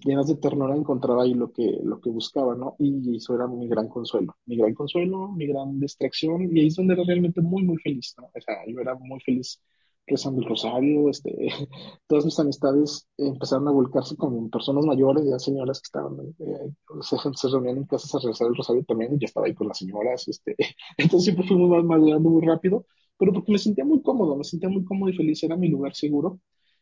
llenas 0.03 0.27
de 0.27 0.35
ternura 0.35 0.75
encontraba 0.75 1.23
ahí 1.23 1.33
lo 1.33 1.51
que, 1.51 1.79
lo 1.83 1.99
que 1.99 2.09
buscaba, 2.09 2.55
¿no? 2.55 2.75
Y 2.79 3.15
eso 3.17 3.35
era 3.35 3.47
mi 3.47 3.67
gran 3.67 3.87
consuelo, 3.87 4.35
mi 4.45 4.57
gran 4.57 4.73
consuelo, 4.73 5.29
mi 5.29 5.47
gran 5.47 5.79
distracción, 5.79 6.55
y 6.55 6.59
ahí 6.59 6.67
es 6.67 6.75
donde 6.75 6.93
era 6.93 7.03
realmente 7.03 7.41
muy, 7.41 7.63
muy 7.63 7.77
feliz, 7.77 8.15
¿no? 8.17 8.25
O 8.25 8.41
sea, 8.41 8.55
yo 8.67 8.79
era 8.79 8.95
muy 8.95 9.19
feliz 9.21 9.61
rezando 10.07 10.41
el 10.41 10.47
rosario, 10.47 11.09
este, 11.09 11.31
todas 12.07 12.25
mis 12.25 12.39
amistades 12.39 13.07
empezaron 13.17 13.67
a 13.67 13.71
volcarse 13.71 14.15
con 14.15 14.49
personas 14.49 14.85
mayores, 14.85 15.25
ya 15.29 15.37
señoras 15.37 15.81
que 15.81 15.87
estaban, 15.87 16.17
eh, 16.39 16.71
se, 17.01 17.49
reunían 17.49 17.77
en 17.77 17.85
casas 17.85 18.15
a 18.15 18.25
rezar 18.25 18.47
el 18.47 18.55
rosario 18.55 18.83
también, 18.85 19.19
yo 19.19 19.25
estaba 19.25 19.47
ahí 19.47 19.53
con 19.53 19.67
las 19.67 19.77
señoras, 19.77 20.27
este, 20.27 20.55
entonces 20.97 21.25
siempre 21.25 21.45
fuimos 21.47 21.69
más 21.69 21.83
madurando 21.83 22.29
muy 22.29 22.45
rápido, 22.45 22.85
pero 23.17 23.33
porque 23.33 23.51
me 23.51 23.57
sentía 23.57 23.83
muy 23.83 24.01
cómodo, 24.01 24.35
me 24.37 24.43
sentía 24.43 24.69
muy 24.69 24.85
cómodo 24.85 25.09
y 25.09 25.15
feliz, 25.15 25.43
era 25.43 25.57
mi 25.57 25.67
lugar 25.67 25.93
seguro, 25.93 26.39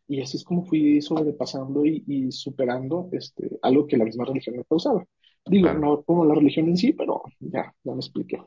y 0.08 0.22
así 0.22 0.38
es 0.38 0.44
como 0.44 0.66
fui 0.66 1.02
sobrepasando 1.02 1.86
y, 1.86 2.04
y 2.08 2.32
superando 2.32 3.10
este, 3.12 3.50
algo 3.62 3.88
que 3.88 3.98
la 3.98 4.06
misma 4.06 4.26
religión 4.26 4.58
me 4.58 4.66
causaba. 4.66 5.06
Digo, 5.46 5.74
claro. 5.74 5.80
no 5.80 6.04
como 6.04 6.26
la 6.26 6.36
religión 6.36 6.68
en 6.70 6.78
sí, 6.78 6.94
pero 6.94 7.24
ya, 7.40 7.74
ya 7.84 7.92
me 7.94 8.00
expliqué. 8.00 8.42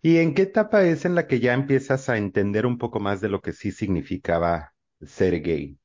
¿Y 0.00 0.18
en 0.18 0.34
qué 0.34 0.42
etapa 0.42 0.84
es 0.84 1.04
en 1.06 1.14
la 1.16 1.26
que 1.26 1.40
ya 1.40 1.54
empiezas 1.54 2.08
a 2.08 2.16
entender 2.16 2.66
un 2.66 2.78
poco 2.78 3.00
más 3.00 3.20
de 3.20 3.28
lo 3.28 3.40
que 3.40 3.52
sí 3.52 3.72
significaba 3.72 4.74
ser 5.00 5.40
gay? 5.42 5.78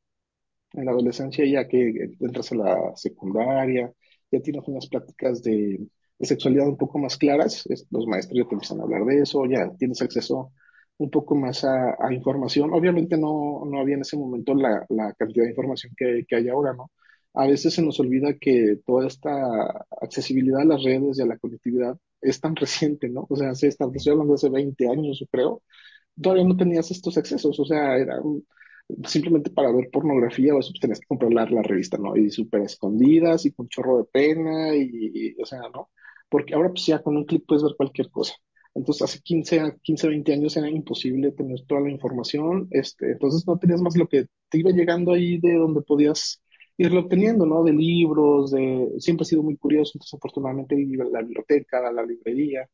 En 0.73 0.85
la 0.85 0.91
adolescencia, 0.91 1.45
ya 1.45 1.67
que 1.67 2.11
entras 2.19 2.51
a 2.51 2.55
la 2.55 2.95
secundaria, 2.95 3.91
ya 4.31 4.41
tienes 4.41 4.67
unas 4.67 4.87
pláticas 4.87 5.41
de, 5.41 5.79
de 6.19 6.25
sexualidad 6.27 6.67
un 6.67 6.77
poco 6.77 6.99
más 6.99 7.17
claras, 7.17 7.65
es- 7.67 7.87
los 7.89 8.05
maestros 8.07 8.37
ya 8.37 8.47
te 8.47 8.53
empiezan 8.55 8.79
a 8.81 8.83
hablar 8.83 9.05
de 9.05 9.21
eso, 9.21 9.45
ya 9.45 9.71
tienes 9.77 10.01
acceso 10.01 10.51
un 10.97 11.09
poco 11.11 11.35
más 11.35 11.63
a, 11.63 11.95
a 11.99 12.13
información. 12.13 12.73
Obviamente 12.73 13.17
no, 13.17 13.63
no 13.65 13.79
había 13.79 13.95
en 13.95 14.01
ese 14.01 14.17
momento 14.17 14.53
la, 14.55 14.85
la 14.89 15.13
cantidad 15.13 15.43
de 15.45 15.51
información 15.51 15.93
que, 15.97 16.25
que 16.27 16.35
hay 16.35 16.49
ahora, 16.49 16.73
¿no? 16.73 16.91
A 17.33 17.45
veces 17.47 17.73
se 17.73 17.81
nos 17.83 17.99
olvida 17.99 18.33
que 18.39 18.79
toda 18.85 19.07
esta 19.07 19.31
accesibilidad 20.01 20.61
a 20.61 20.65
las 20.65 20.83
redes 20.83 21.19
y 21.19 21.21
a 21.21 21.25
la 21.27 21.37
conectividad 21.37 21.97
es 22.21 22.41
tan 22.41 22.55
reciente, 22.55 23.09
¿no? 23.09 23.27
O 23.29 23.35
sea, 23.35 23.53
se 23.55 23.67
estoy 23.67 24.11
hablando 24.11 24.33
hace 24.35 24.49
20 24.49 24.87
años, 24.89 25.19
yo 25.19 25.27
creo, 25.31 25.61
todavía 26.21 26.45
no 26.45 26.57
tenías 26.57 26.91
estos 26.91 27.17
accesos, 27.17 27.59
o 27.59 27.65
sea, 27.65 27.97
era 27.97 28.19
simplemente 29.05 29.49
para 29.51 29.71
ver 29.71 29.89
pornografía 29.91 30.55
o 30.55 30.59
eso, 30.59 30.71
pues 30.71 30.79
tenías 30.81 30.99
que 30.99 31.07
comprar 31.07 31.33
la, 31.33 31.45
la 31.49 31.61
revista, 31.63 31.97
¿no? 31.97 32.15
Y 32.15 32.29
súper 32.31 32.61
escondidas 32.61 33.45
y 33.45 33.51
con 33.53 33.67
chorro 33.67 33.97
de 33.99 34.05
pena 34.05 34.75
y, 34.75 34.89
y, 35.37 35.41
o 35.41 35.45
sea, 35.45 35.61
¿no? 35.73 35.89
Porque 36.29 36.53
ahora 36.55 36.69
pues 36.69 36.85
ya 36.85 37.01
con 37.01 37.17
un 37.17 37.25
clic 37.25 37.45
puedes 37.47 37.63
ver 37.63 37.73
cualquier 37.77 38.09
cosa. 38.11 38.33
Entonces, 38.77 39.01
hace 39.03 39.19
15, 39.21 39.59
a- 39.59 39.75
15, 39.81 40.07
20 40.07 40.33
años 40.33 40.55
era 40.57 40.69
imposible 40.69 41.31
tener 41.31 41.61
toda 41.67 41.81
la 41.81 41.91
información, 41.91 42.67
este, 42.71 43.11
entonces 43.13 43.45
no 43.47 43.57
tenías 43.59 43.81
más 43.81 43.97
lo 43.97 44.07
que 44.07 44.27
te 44.49 44.57
iba 44.59 44.71
llegando 44.71 45.13
ahí 45.13 45.39
de 45.39 45.55
donde 45.55 45.81
podías 45.81 46.41
irlo 46.77 47.01
obteniendo, 47.01 47.45
¿no? 47.45 47.63
De 47.63 47.73
libros, 47.73 48.51
de, 48.51 48.89
siempre 48.99 49.23
he 49.23 49.27
sido 49.27 49.43
muy 49.43 49.57
curioso, 49.57 49.93
entonces 49.95 50.13
afortunadamente 50.15 50.75
iba 50.79 51.05
a 51.05 51.09
la 51.09 51.21
biblioteca, 51.21 51.87
a 51.87 51.91
la 51.91 52.05
librería, 52.05 52.69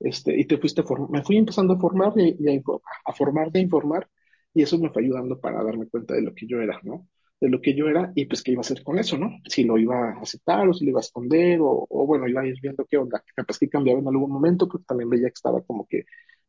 este, 0.00 0.38
y 0.38 0.44
te 0.46 0.58
fuiste 0.58 0.82
a 0.82 0.84
me 1.10 1.22
fui 1.24 1.36
empezando 1.38 1.74
a 1.74 1.78
formar 1.80 2.12
y, 2.16 2.48
a, 2.56 2.60
a 3.06 3.12
formar 3.14 3.50
y 3.54 3.58
a 3.58 3.62
informar, 3.62 4.08
y 4.54 4.62
eso 4.62 4.78
me 4.78 4.90
fue 4.90 5.02
ayudando 5.02 5.40
para 5.40 5.62
darme 5.64 5.88
cuenta 5.88 6.14
de 6.14 6.22
lo 6.22 6.34
que 6.34 6.46
yo 6.46 6.60
era, 6.60 6.80
¿no? 6.84 7.08
De 7.40 7.48
lo 7.50 7.60
que 7.60 7.74
yo 7.74 7.88
era 7.88 8.12
y 8.14 8.24
pues 8.26 8.42
qué 8.42 8.52
iba 8.52 8.60
a 8.60 8.62
hacer 8.62 8.82
con 8.82 8.98
eso, 8.98 9.18
¿no? 9.18 9.30
Si 9.48 9.64
lo 9.64 9.78
iba 9.78 10.10
a 10.10 10.20
aceptar 10.22 10.68
o 10.68 10.72
si 10.74 10.84
lo 10.86 10.90
iba 10.92 11.00
a 11.00 11.02
esconder 11.02 11.60
o, 11.60 11.86
o 11.88 12.06
bueno, 12.06 12.26
iba 12.28 12.40
a 12.42 12.46
ir 12.46 12.58
viendo 12.62 12.86
qué 12.86 12.96
onda. 12.96 13.22
Capaz 13.34 13.58
que 13.58 13.68
cambiaba 13.68 14.00
en 14.00 14.08
algún 14.08 14.30
momento, 14.32 14.68
pero 14.68 14.82
también 14.86 15.10
veía 15.10 15.28
que 15.28 15.34
estaba 15.34 15.62
como 15.62 15.86
que 15.86 16.04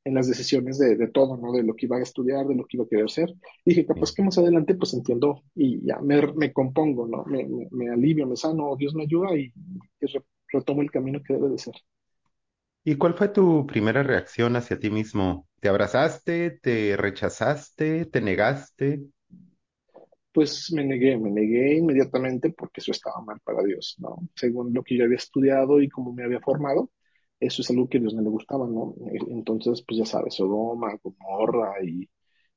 en 0.06 0.14
las 0.16 0.28
decisiones 0.28 0.78
de, 0.80 0.96
de 0.96 1.08
todo, 1.10 1.36
¿no? 1.38 1.52
De 1.52 1.64
lo 1.64 1.76
que 1.76 1.86
iba 1.88 1.98
a 1.98 2.02
estudiar, 2.02 2.48
de 2.48 2.56
lo 2.56 2.64
que 2.66 2.78
iba 2.78 2.86
a 2.86 2.88
querer 2.88 3.10
ser. 3.10 3.34
Dije, 3.66 3.86
capaz 3.86 4.14
que 4.14 4.24
más 4.24 4.38
adelante 4.38 4.76
pues 4.76 4.94
entiendo 4.94 5.44
y 5.56 5.86
ya 5.86 6.00
me, 6.00 6.22
me 6.34 6.54
compongo, 6.54 7.08
¿no? 7.08 7.26
Me, 7.26 7.46
me, 7.46 7.68
me 7.72 7.90
alivio, 7.90 8.26
me 8.28 8.38
sano, 8.38 8.76
Dios 8.78 8.96
me 8.96 9.04
ayuda 9.04 9.36
y, 9.38 9.54
y 10.02 10.06
re- 10.08 10.24
retomo 10.54 10.82
el 10.82 10.92
camino 10.92 11.22
que 11.24 11.34
debe 11.34 11.50
de 11.50 11.58
ser. 11.58 11.76
¿Y 12.84 12.96
cuál 12.98 13.14
fue 13.16 13.30
tu 13.30 13.68
primera 13.68 14.02
reacción 14.04 14.56
hacia 14.56 14.80
ti 14.80 14.90
mismo? 14.90 15.48
¿Te 15.60 15.70
abrazaste? 15.70 16.52
¿Te 16.62 16.96
rechazaste? 16.98 18.06
¿Te 18.06 18.22
negaste? 18.22 19.02
Pues 20.32 20.72
me 20.72 20.84
negué, 20.86 21.18
me 21.18 21.32
negué 21.32 21.78
inmediatamente 21.78 22.52
porque 22.52 22.80
eso 22.82 22.92
estaba 22.92 23.22
mal 23.22 23.40
para 23.44 23.64
Dios, 23.64 23.96
¿no? 24.00 24.18
Según 24.36 24.72
lo 24.74 24.84
que 24.84 24.96
yo 24.98 25.04
había 25.06 25.18
estudiado 25.18 25.82
y 25.82 25.90
cómo 25.90 26.14
me 26.14 26.24
había 26.24 26.40
formado, 26.42 26.92
eso 27.40 27.62
es 27.64 27.70
algo 27.72 27.90
que 27.90 27.98
a 27.98 28.02
Dios 28.02 28.14
no 28.14 28.22
le 28.22 28.30
gustaba, 28.30 28.68
¿no? 28.68 28.94
E- 29.12 29.18
Entonces, 29.34 29.84
pues 29.88 29.98
ya 30.00 30.06
sabes, 30.06 30.36
Sodoma, 30.36 30.96
Gomorra 31.02 31.74
y, 31.84 32.08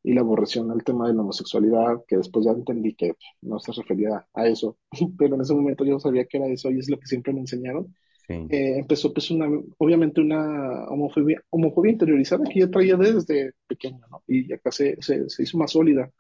y 0.02 0.12
la 0.12 0.20
aborreción 0.20 0.70
al 0.70 0.84
tema 0.84 1.08
de 1.08 1.14
la 1.14 1.22
homosexualidad, 1.22 2.04
que 2.06 2.18
después 2.18 2.44
ya 2.44 2.52
entendí 2.52 2.94
que 2.94 3.14
no 3.42 3.58
se 3.60 3.72
refería 3.72 4.26
a 4.34 4.46
eso, 4.46 4.76
pero 5.18 5.34
en 5.36 5.40
ese 5.42 5.54
momento 5.54 5.84
yo 5.84 5.98
sabía 5.98 6.26
que 6.26 6.36
era 6.38 6.46
eso 6.48 6.70
y 6.70 6.78
es 6.80 6.90
lo 6.90 6.98
que 6.98 7.06
siempre 7.06 7.32
me 7.32 7.40
enseñaron. 7.40 7.94
Sí. 8.28 8.34
Eh, 8.48 8.78
empezó 8.78 9.12
pues 9.12 9.30
una, 9.30 9.46
obviamente 9.78 10.20
una 10.20 10.84
homofobia, 10.88 11.40
homofobia 11.50 11.92
interiorizada 11.92 12.44
que 12.44 12.60
yo 12.60 12.70
traía 12.70 12.96
desde 12.96 13.52
pequeño, 13.68 14.00
¿no? 14.10 14.22
Y 14.26 14.52
acá 14.52 14.72
se, 14.72 14.96
se, 15.00 15.28
se 15.30 15.42
hizo 15.44 15.56
más 15.58 15.70
sólida 15.72 16.10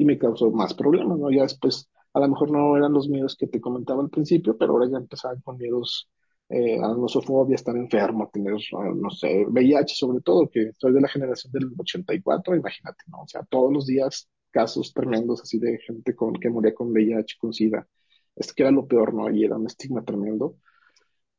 y 0.00 0.04
me 0.06 0.18
causó 0.18 0.50
más 0.50 0.72
problemas, 0.72 1.18
¿no? 1.18 1.30
Ya 1.30 1.42
después, 1.42 1.90
a 2.14 2.20
lo 2.20 2.28
mejor 2.28 2.50
no 2.50 2.74
eran 2.74 2.94
los 2.94 3.06
miedos 3.10 3.36
que 3.36 3.46
te 3.48 3.60
comentaba 3.60 4.02
al 4.02 4.08
principio, 4.08 4.56
pero 4.56 4.72
ahora 4.72 4.88
ya 4.90 4.96
empezaban 4.96 5.42
con 5.42 5.58
miedos 5.58 6.08
eh, 6.48 6.78
a 6.80 7.54
estar 7.54 7.76
enfermo, 7.76 8.30
tener, 8.32 8.54
ah, 8.78 8.92
no 8.96 9.10
sé, 9.10 9.44
VIH 9.46 9.94
sobre 9.94 10.22
todo, 10.22 10.48
que 10.48 10.72
soy 10.78 10.94
de 10.94 11.02
la 11.02 11.08
generación 11.08 11.52
del 11.52 11.70
84, 11.76 12.56
imagínate, 12.56 13.04
¿no? 13.08 13.22
O 13.24 13.28
sea, 13.28 13.42
todos 13.44 13.70
los 13.70 13.86
días 13.86 14.26
casos 14.50 14.94
tremendos 14.94 15.42
así 15.42 15.58
de 15.58 15.78
gente 15.86 16.16
con, 16.16 16.32
que 16.32 16.48
moría 16.48 16.74
con 16.74 16.92
VIH, 16.92 17.36
con 17.38 17.52
SIDA. 17.52 17.86
Esto 18.34 18.54
que 18.56 18.62
era 18.62 18.72
lo 18.72 18.86
peor, 18.86 19.12
¿no? 19.12 19.30
Y 19.30 19.44
era 19.44 19.58
un 19.58 19.66
estigma 19.66 20.02
tremendo. 20.02 20.56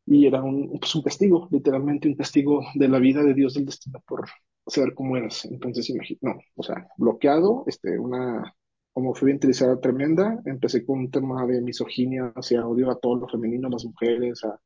Y 0.06 0.28
era 0.28 0.44
un, 0.44 0.78
pues 0.80 0.94
un 0.96 1.02
castigo, 1.02 1.48
literalmente 1.52 2.08
un 2.08 2.16
castigo 2.16 2.62
de 2.76 2.88
la 2.88 3.00
vida 3.00 3.24
de 3.24 3.34
Dios 3.34 3.56
del 3.56 3.66
destino 3.66 4.04
por, 4.08 4.28
saber 4.68 4.94
cómo 4.94 5.18
eras. 5.18 5.46
Entonces, 5.46 5.90
imagino, 5.90 6.20
no, 6.22 6.40
o 6.56 6.64
sea, 6.64 6.88
bloqueado, 6.98 7.64
este, 7.68 7.98
una 8.00 8.56
homofobia 8.94 9.34
interiorizada 9.34 9.80
tremenda. 9.80 10.42
Empecé 10.46 10.86
con 10.86 11.00
un 11.00 11.12
tema 11.12 11.46
de 11.46 11.62
misoginia 11.62 12.32
hacia 12.36 12.68
odio 12.68 12.92
a 12.92 13.00
todo 13.00 13.16
lo 13.16 13.28
femenino, 13.28 13.68
a 13.68 13.72
las 13.72 13.86
mujeres, 13.86 14.44
a, 14.44 14.60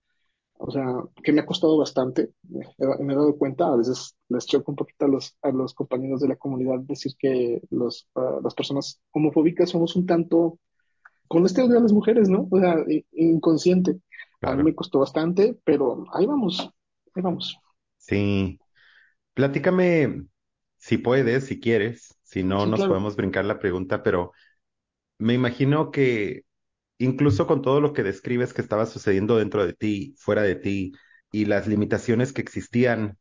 o 0.58 0.72
sea, 0.72 0.86
que 1.24 1.32
me 1.32 1.42
ha 1.42 1.46
costado 1.46 1.78
bastante. 1.78 2.32
Me, 2.50 2.66
me 3.00 3.14
he 3.14 3.16
dado 3.16 3.38
cuenta, 3.38 3.68
a 3.68 3.76
veces 3.76 4.16
les 4.30 4.46
choca 4.46 4.72
un 4.72 4.76
poquito 4.76 5.06
a 5.06 5.10
los, 5.10 5.38
a 5.42 5.52
los 5.52 5.74
compañeros 5.74 6.22
de 6.22 6.30
la 6.30 6.38
comunidad 6.38 6.80
decir 6.80 7.14
que 7.18 7.62
los, 7.70 8.08
uh, 8.16 8.42
las 8.44 8.54
personas 8.56 9.02
homofóbicas 9.12 9.70
somos 9.70 9.96
un 9.96 10.06
tanto 10.06 10.60
con 11.28 11.46
este 11.46 11.62
odio 11.62 11.78
a 11.78 11.82
las 11.82 11.94
mujeres, 11.94 12.30
¿no? 12.30 12.48
O 12.52 12.60
sea, 12.60 12.78
inconsciente. 13.14 14.00
A 14.42 14.56
mí 14.56 14.64
me 14.64 14.76
costó 14.76 15.00
bastante, 15.00 15.58
pero 15.64 16.06
ahí 16.14 16.26
vamos, 16.26 16.70
ahí 17.16 17.24
vamos. 17.24 17.58
Sí. 17.98 18.60
Platícame 19.36 20.28
si 20.78 21.00
puedes, 21.00 21.46
si 21.48 21.62
quieres. 21.62 22.18
Si 22.24 22.44
no, 22.44 22.66
Sí, 22.66 22.68
nos 22.68 22.86
claro. 22.86 22.86
podemos 22.86 23.18
brincar 23.18 23.46
la 23.46 23.60
pregunta, 23.60 24.04
pero 24.04 24.34
me 25.20 25.34
imagino 25.36 25.92
que 25.92 26.44
incluso 27.00 27.48
con 27.48 27.62
todo 27.64 27.82
lo 27.82 27.94
que 27.94 28.04
describes 28.04 28.54
que 28.54 28.62
estaba 28.62 28.86
sucediendo 28.88 29.38
dentro 29.38 29.66
de 29.66 29.74
ti, 29.74 30.16
fuera 30.20 30.44
de 30.44 30.56
ti, 30.56 30.94
y 31.32 31.46
las 31.46 31.68
limitaciones 31.68 32.34
que 32.34 32.42
existían, 32.44 33.20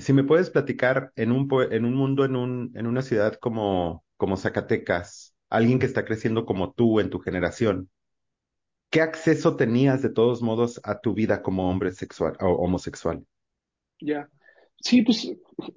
si 0.00 0.12
me 0.12 0.24
puedes 0.24 0.50
platicar 0.50 1.12
en 1.16 1.32
un, 1.32 1.48
pue- 1.48 1.68
en 1.72 1.84
un 1.84 1.94
mundo, 1.94 2.24
en 2.24 2.36
un, 2.36 2.72
en 2.74 2.86
una 2.86 3.02
ciudad 3.02 3.34
como, 3.40 4.04
como 4.16 4.36
Zacatecas, 4.36 5.34
alguien 5.50 5.78
que 5.78 5.86
está 5.86 6.04
creciendo 6.04 6.44
como 6.46 6.72
tú 6.72 7.00
en 7.00 7.10
tu 7.10 7.20
generación, 7.20 7.90
¿qué 8.90 9.00
acceso 9.02 9.56
tenías 9.56 10.02
de 10.02 10.10
todos 10.10 10.42
modos 10.42 10.80
a 10.84 11.00
tu 11.00 11.14
vida 11.14 11.42
como 11.42 11.70
hombre 11.70 11.92
sexual 11.92 12.36
o 12.40 12.48
homosexual? 12.52 13.24
Ya. 14.00 14.28
Sí, 14.80 15.02
pues 15.02 15.30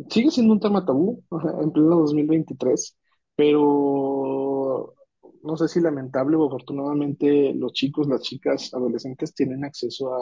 sigue 0.09 0.31
siendo 0.31 0.53
un 0.53 0.59
tema 0.59 0.85
tabú 0.85 1.23
en 1.61 1.71
pleno 1.71 1.97
2023, 1.97 2.97
pero 3.35 4.95
no 5.43 5.57
sé 5.57 5.67
si 5.67 5.81
lamentable 5.81 6.37
o 6.37 6.47
afortunadamente 6.47 7.53
los 7.53 7.73
chicos, 7.73 8.07
las 8.07 8.21
chicas, 8.21 8.73
adolescentes 8.73 9.33
tienen 9.33 9.65
acceso 9.65 10.13
a, 10.13 10.19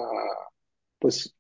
pues, 1.00 1.36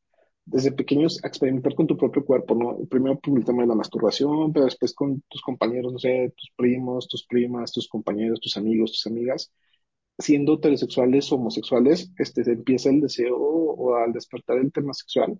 desde 0.45 0.71
pequeños 0.71 1.23
a 1.23 1.27
experimentar 1.27 1.75
con 1.75 1.87
tu 1.87 1.97
propio 1.97 2.25
cuerpo, 2.25 2.55
¿no? 2.55 2.77
Primero 2.89 3.19
por 3.19 3.37
el 3.37 3.45
tema 3.45 3.61
de 3.63 3.67
la 3.69 3.75
masturbación, 3.75 4.51
pero 4.53 4.65
después 4.65 4.93
con 4.93 5.21
tus 5.29 5.41
compañeros, 5.41 5.93
no 5.93 5.99
sé, 5.99 6.33
tus 6.37 6.51
primos, 6.55 7.07
tus 7.07 7.25
primas, 7.27 7.71
tus 7.71 7.87
compañeros, 7.87 8.39
tus 8.41 8.57
amigos, 8.57 8.91
tus 8.93 9.07
amigas 9.07 9.51
siendo 10.17 10.55
heterosexuales 10.55 11.31
o 11.31 11.35
homosexuales, 11.35 12.11
este, 12.17 12.41
empieza 12.51 12.89
el 12.89 13.01
deseo 13.01 13.37
o 13.37 13.95
al 13.95 14.13
despertar 14.13 14.57
el 14.57 14.71
tema 14.71 14.93
sexual 14.93 15.39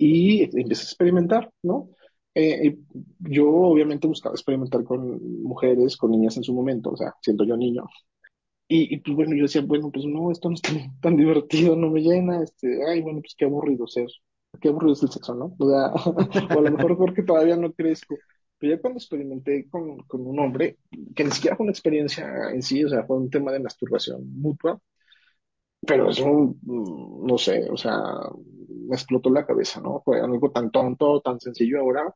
y 0.00 0.44
empieza 0.44 0.82
a 0.82 0.86
experimentar, 0.86 1.52
¿no? 1.62 1.90
Eh, 2.34 2.68
y 2.68 2.78
yo 3.18 3.50
obviamente 3.50 4.06
buscaba 4.06 4.34
experimentar 4.34 4.82
con 4.82 5.42
mujeres, 5.42 5.96
con 5.96 6.10
niñas 6.12 6.38
en 6.38 6.42
su 6.42 6.54
momento, 6.54 6.90
o 6.90 6.96
sea, 6.96 7.14
siendo 7.20 7.44
yo 7.44 7.54
niño. 7.56 7.84
Y, 8.66 8.94
y, 8.94 8.98
pues 9.00 9.14
bueno, 9.14 9.36
yo 9.36 9.42
decía, 9.42 9.60
bueno, 9.62 9.90
pues 9.92 10.06
no, 10.06 10.30
esto 10.30 10.48
no 10.48 10.54
es 10.54 10.62
tan, 10.62 10.76
tan 11.02 11.16
divertido, 11.16 11.76
no 11.76 11.90
me 11.90 12.00
llena, 12.00 12.42
este, 12.42 12.80
ay, 12.88 13.02
bueno, 13.02 13.20
pues 13.20 13.34
qué 13.36 13.44
aburrido 13.44 13.86
ser, 13.86 14.08
qué 14.60 14.68
aburrido 14.68 14.94
es 14.94 15.02
el 15.02 15.10
sexo, 15.10 15.34
¿no? 15.34 15.54
O 15.58 15.68
sea, 15.68 15.92
o 16.56 16.58
a 16.58 16.62
lo 16.62 16.70
mejor 16.70 16.96
porque 16.96 17.22
todavía 17.22 17.56
no 17.56 17.72
crezco. 17.72 18.16
Pero 18.58 18.76
ya 18.76 18.80
cuando 18.80 18.98
experimenté 18.98 19.68
con, 19.68 19.98
con 20.04 20.26
un 20.26 20.38
hombre, 20.38 20.78
que 21.14 21.24
ni 21.24 21.30
siquiera 21.30 21.56
fue 21.56 21.64
una 21.64 21.72
experiencia 21.72 22.50
en 22.52 22.62
sí, 22.62 22.84
o 22.84 22.88
sea, 22.88 23.04
fue 23.04 23.18
un 23.18 23.28
tema 23.28 23.52
de 23.52 23.60
masturbación 23.60 24.22
mutua, 24.40 24.80
pero 25.86 26.10
eso, 26.10 26.26
mm, 26.62 27.26
no 27.26 27.38
sé, 27.38 27.68
o 27.70 27.76
sea, 27.76 27.98
me 28.68 28.94
explotó 28.96 29.30
la 29.30 29.46
cabeza, 29.46 29.80
¿no? 29.80 30.02
Fue 30.04 30.20
algo 30.20 30.50
tan 30.50 30.70
tonto, 30.70 31.20
tan 31.20 31.40
sencillo 31.40 31.80
ahora, 31.80 32.14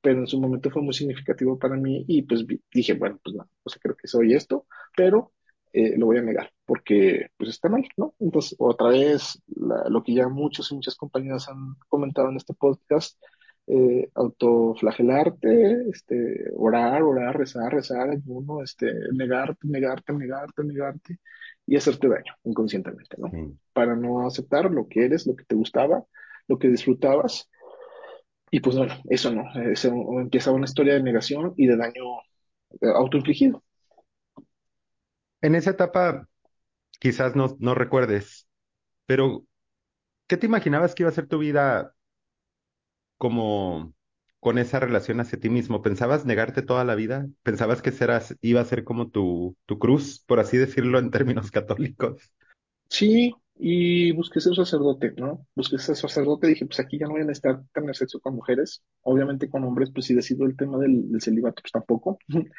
pero 0.00 0.20
en 0.20 0.26
su 0.26 0.40
momento 0.40 0.70
fue 0.70 0.82
muy 0.82 0.94
significativo 0.94 1.58
para 1.58 1.76
mí 1.76 2.04
y 2.08 2.22
pues 2.22 2.44
dije, 2.72 2.94
bueno, 2.94 3.20
pues 3.24 3.36
no, 3.36 3.48
o 3.64 3.70
sea, 3.70 3.80
creo 3.82 3.96
que 3.96 4.08
soy 4.08 4.34
esto, 4.34 4.66
pero 4.96 5.32
eh, 5.72 5.96
lo 5.98 6.06
voy 6.06 6.18
a 6.18 6.22
negar 6.22 6.52
porque 6.66 7.28
pues 7.36 7.50
está 7.50 7.68
mal, 7.68 7.84
¿no? 7.96 8.14
Entonces, 8.20 8.56
otra 8.58 8.88
vez, 8.90 9.42
la- 9.48 9.88
lo 9.90 10.02
que 10.02 10.14
ya 10.14 10.28
muchos 10.28 10.70
y 10.72 10.74
muchas 10.76 10.96
compañeras 10.96 11.48
han 11.48 11.76
comentado 11.88 12.30
en 12.30 12.36
este 12.38 12.54
podcast, 12.54 13.20
eh, 13.68 14.10
autoflagelarte, 14.14 15.88
este, 15.90 16.50
orar, 16.56 17.02
orar, 17.02 17.36
rezar, 17.38 17.72
rezar, 17.72 18.10
ayuno, 18.10 18.62
este, 18.62 18.92
negarte, 19.12 19.66
negarte, 19.68 20.12
negarte, 20.12 20.64
negarte 20.64 21.18
y 21.66 21.76
hacerte 21.76 22.08
daño 22.08 22.34
inconscientemente, 22.44 23.16
¿no? 23.18 23.30
Para 23.72 23.96
no 23.96 24.26
aceptar 24.26 24.70
lo 24.70 24.88
que 24.88 25.04
eres, 25.04 25.26
lo 25.26 25.34
que 25.34 25.44
te 25.44 25.56
gustaba, 25.56 26.04
lo 26.46 26.58
que 26.58 26.68
disfrutabas 26.68 27.50
y 28.50 28.60
pues 28.60 28.76
bueno, 28.76 28.94
eso 29.10 29.32
no, 29.32 29.44
eso 29.72 29.88
empieza 30.20 30.52
una 30.52 30.66
historia 30.66 30.94
de 30.94 31.02
negación 31.02 31.54
y 31.56 31.66
de 31.66 31.76
daño 31.76 32.04
eh, 32.80 32.86
autoinfligido. 32.94 33.62
En 35.42 35.54
esa 35.54 35.70
etapa, 35.70 36.28
quizás 37.00 37.34
no, 37.34 37.56
no 37.58 37.74
recuerdes, 37.74 38.48
pero 39.06 39.44
¿qué 40.28 40.36
te 40.36 40.46
imaginabas 40.46 40.94
que 40.94 41.02
iba 41.02 41.10
a 41.10 41.14
ser 41.14 41.26
tu 41.26 41.38
vida 41.38 41.92
como 43.18 43.92
con 44.46 44.58
esa 44.58 44.78
relación 44.78 45.18
hacia 45.18 45.40
ti 45.40 45.50
mismo? 45.50 45.82
¿Pensabas 45.82 46.24
negarte 46.24 46.62
toda 46.62 46.84
la 46.84 46.94
vida? 46.94 47.26
¿Pensabas 47.42 47.82
que 47.82 47.90
serás, 47.90 48.36
iba 48.42 48.60
a 48.60 48.64
ser 48.64 48.84
como 48.84 49.08
tu, 49.10 49.56
tu 49.66 49.80
cruz, 49.80 50.22
por 50.24 50.38
así 50.38 50.56
decirlo 50.56 51.00
en 51.00 51.10
términos 51.10 51.50
católicos? 51.50 52.30
Sí, 52.88 53.34
y 53.56 54.12
busqué 54.12 54.38
ser 54.40 54.54
sacerdote, 54.54 55.14
¿no? 55.16 55.44
Busqué 55.56 55.78
ser 55.78 55.96
sacerdote, 55.96 56.46
dije, 56.46 56.64
pues 56.64 56.78
aquí 56.78 56.96
ya 56.96 57.06
no 57.06 57.14
voy 57.14 57.22
a 57.22 57.24
necesitar 57.24 57.60
tener 57.74 57.96
sexo 57.96 58.20
con 58.20 58.36
mujeres, 58.36 58.84
obviamente 59.02 59.50
con 59.50 59.64
hombres, 59.64 59.90
pues 59.92 60.06
si 60.06 60.14
decido 60.14 60.46
el 60.46 60.56
tema 60.56 60.78
del, 60.78 61.10
del 61.10 61.20
celibato, 61.20 61.60
pues 61.62 61.72
tampoco. 61.72 62.16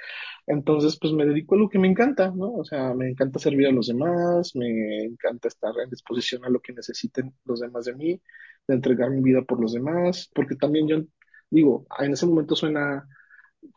Entonces, 0.45 0.99
pues 0.99 1.13
me 1.13 1.25
dedico 1.25 1.55
a 1.55 1.57
lo 1.57 1.69
que 1.69 1.79
me 1.79 1.87
encanta, 1.87 2.33
¿no? 2.35 2.51
O 2.51 2.65
sea, 2.65 2.93
me 2.95 3.11
encanta 3.11 3.39
servir 3.39 3.65
a 3.67 3.71
los 3.71 3.87
demás, 3.87 4.53
me 4.57 5.05
encanta 5.05 5.47
estar 5.47 5.71
en 5.81 5.89
disposición 5.89 6.43
a 6.43 6.49
lo 6.49 6.59
que 6.59 6.73
necesiten 6.73 7.33
los 7.45 7.61
demás 7.61 7.85
de 7.85 7.95
mí, 7.95 8.21
de 8.67 8.75
entregar 8.75 9.09
mi 9.09 9.21
vida 9.21 9.41
por 9.43 9.61
los 9.61 9.71
demás, 9.71 10.29
porque 10.35 10.57
también 10.57 10.89
yo 10.89 10.97
digo, 11.49 11.85
en 11.99 12.13
ese 12.13 12.25
momento 12.25 12.55
suena 12.55 13.07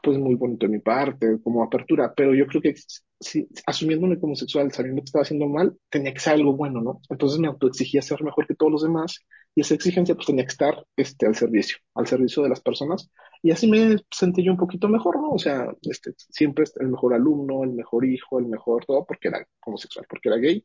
pues 0.02 0.18
muy 0.18 0.34
bonito 0.34 0.66
de 0.66 0.72
mi 0.72 0.78
parte, 0.78 1.40
como 1.42 1.62
apertura, 1.62 2.12
pero 2.14 2.34
yo 2.34 2.46
creo 2.46 2.62
que 2.62 2.74
si, 3.20 3.48
asumiéndome 3.66 4.18
como 4.18 4.34
sexual, 4.34 4.72
sabiendo 4.72 5.02
que 5.02 5.06
estaba 5.06 5.22
haciendo 5.22 5.48
mal, 5.48 5.76
tenía 5.90 6.12
que 6.14 6.20
ser 6.20 6.34
algo 6.34 6.56
bueno, 6.56 6.80
¿no? 6.80 7.00
Entonces 7.10 7.38
me 7.38 7.48
autoexigía 7.48 8.02
ser 8.02 8.22
mejor 8.22 8.46
que 8.46 8.54
todos 8.54 8.72
los 8.72 8.82
demás 8.82 9.20
y 9.54 9.62
esa 9.62 9.74
exigencia 9.74 10.14
pues 10.14 10.26
tenía 10.26 10.44
que 10.44 10.52
estar 10.52 10.84
este, 10.96 11.26
al 11.26 11.34
servicio, 11.34 11.78
al 11.94 12.06
servicio 12.06 12.42
de 12.42 12.48
las 12.50 12.60
personas 12.60 13.10
y 13.42 13.50
así 13.50 13.68
me 13.68 13.96
sentí 14.10 14.44
yo 14.44 14.52
un 14.52 14.58
poquito 14.58 14.88
mejor, 14.88 15.20
¿no? 15.20 15.30
O 15.30 15.38
sea, 15.38 15.66
este, 15.82 16.12
siempre 16.16 16.64
el 16.80 16.88
mejor 16.88 17.14
alumno, 17.14 17.64
el 17.64 17.72
mejor 17.72 18.04
hijo, 18.04 18.38
el 18.38 18.46
mejor 18.46 18.84
todo, 18.86 19.04
porque 19.04 19.28
era 19.28 19.46
homosexual, 19.64 20.06
porque 20.08 20.28
era 20.28 20.38
gay 20.38 20.64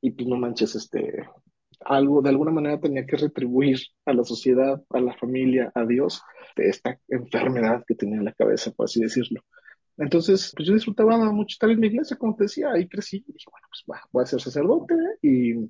y 0.00 0.10
pues 0.12 0.28
no 0.28 0.36
manches, 0.36 0.74
este, 0.74 1.28
algo, 1.84 2.22
de 2.22 2.30
alguna 2.30 2.50
manera 2.52 2.80
tenía 2.80 3.06
que 3.06 3.16
retribuir 3.16 3.78
a 4.04 4.12
la 4.12 4.24
sociedad, 4.24 4.82
a 4.90 5.00
la 5.00 5.14
familia, 5.16 5.72
a 5.74 5.84
Dios, 5.84 6.22
de 6.56 6.68
esta 6.68 6.98
enfermedad 7.08 7.84
que 7.86 7.94
tenía 7.94 8.18
en 8.18 8.24
la 8.24 8.32
cabeza, 8.32 8.70
por 8.72 8.84
así 8.84 9.00
decirlo. 9.00 9.42
Entonces, 9.96 10.52
pues 10.56 10.66
yo 10.68 10.74
disfrutaba 10.74 11.16
mucho 11.32 11.54
estar 11.54 11.70
en 11.70 11.80
mi 11.80 11.88
iglesia, 11.88 12.16
como 12.16 12.34
te 12.36 12.44
decía, 12.44 12.72
ahí 12.72 12.88
crecí, 12.88 13.18
y 13.18 13.32
dije, 13.32 13.46
bueno, 13.50 13.66
pues 13.68 13.84
va, 13.90 14.08
voy 14.12 14.22
a 14.22 14.26
ser 14.26 14.40
sacerdote 14.40 14.94
y, 15.22 15.52
y, 15.52 15.66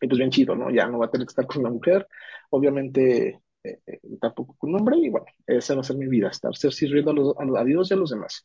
pues 0.00 0.18
bien 0.18 0.30
chido, 0.30 0.56
¿no? 0.56 0.70
Ya 0.70 0.86
no 0.88 0.98
va 0.98 1.06
a 1.06 1.10
tener 1.10 1.26
que 1.26 1.30
estar 1.30 1.46
con 1.46 1.60
una 1.60 1.70
mujer, 1.70 2.06
obviamente 2.50 3.40
eh, 3.62 3.78
eh, 3.86 4.00
tampoco 4.20 4.56
con 4.58 4.70
un 4.70 4.80
hombre, 4.80 4.96
y 4.98 5.08
bueno, 5.10 5.26
esa 5.46 5.74
va 5.74 5.82
a 5.82 5.84
ser 5.84 5.96
mi 5.96 6.08
vida, 6.08 6.28
estar 6.28 6.56
ser 6.56 6.72
sirviendo 6.72 7.12
a, 7.12 7.14
los, 7.14 7.34
a, 7.38 7.60
a 7.60 7.64
Dios 7.64 7.90
y 7.90 7.94
a 7.94 7.96
los 7.96 8.10
demás. 8.10 8.44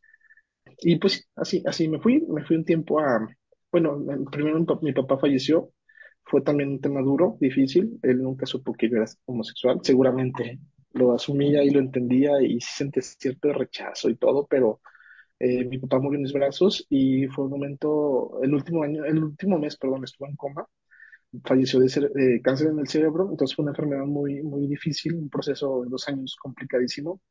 Y 0.79 0.97
pues 0.97 1.27
así, 1.35 1.63
así 1.65 1.87
me 1.87 1.99
fui, 1.99 2.21
me 2.27 2.43
fui 2.45 2.55
un 2.55 2.65
tiempo 2.65 2.99
a, 2.99 3.27
bueno, 3.71 3.99
primero 4.31 4.63
mi 4.81 4.93
papá 4.93 5.17
falleció, 5.17 5.71
fue 6.27 6.41
también 6.41 6.69
un 6.71 6.81
tema 6.81 7.01
duro, 7.01 7.37
difícil, 7.39 7.99
él 8.03 8.21
nunca 8.21 8.45
supo 8.45 8.73
que 8.73 8.89
yo 8.89 8.97
era 8.97 9.05
homosexual, 9.25 9.79
seguramente 9.83 10.59
lo 10.93 11.13
asumía 11.13 11.63
y 11.63 11.69
lo 11.71 11.79
entendía 11.79 12.41
y 12.41 12.59
sentía 12.61 13.01
cierto 13.03 13.53
rechazo 13.53 14.09
y 14.09 14.15
todo, 14.17 14.47
pero 14.47 14.81
eh, 15.39 15.65
mi 15.65 15.79
papá 15.79 15.99
murió 15.99 16.17
en 16.17 16.23
mis 16.23 16.33
brazos 16.33 16.85
y 16.89 17.27
fue 17.27 17.45
un 17.45 17.51
momento, 17.51 18.39
el 18.43 18.53
último 18.53 18.83
año, 18.83 19.05
el 19.05 19.23
último 19.23 19.59
mes, 19.59 19.77
perdón, 19.77 20.03
estuvo 20.05 20.27
en 20.29 20.35
coma, 20.37 20.67
falleció 21.43 21.79
de 21.79 21.87
cere- 21.89 22.11
eh, 22.37 22.41
cáncer 22.41 22.69
en 22.69 22.79
el 22.79 22.87
cerebro, 22.87 23.27
entonces 23.29 23.55
fue 23.55 23.63
una 23.63 23.71
enfermedad 23.71 24.05
muy, 24.05 24.41
muy 24.43 24.67
difícil, 24.67 25.15
un 25.15 25.29
proceso 25.29 25.83
de 25.83 25.89
dos 25.89 26.07
años 26.07 26.35
complicadísimo 26.41 27.21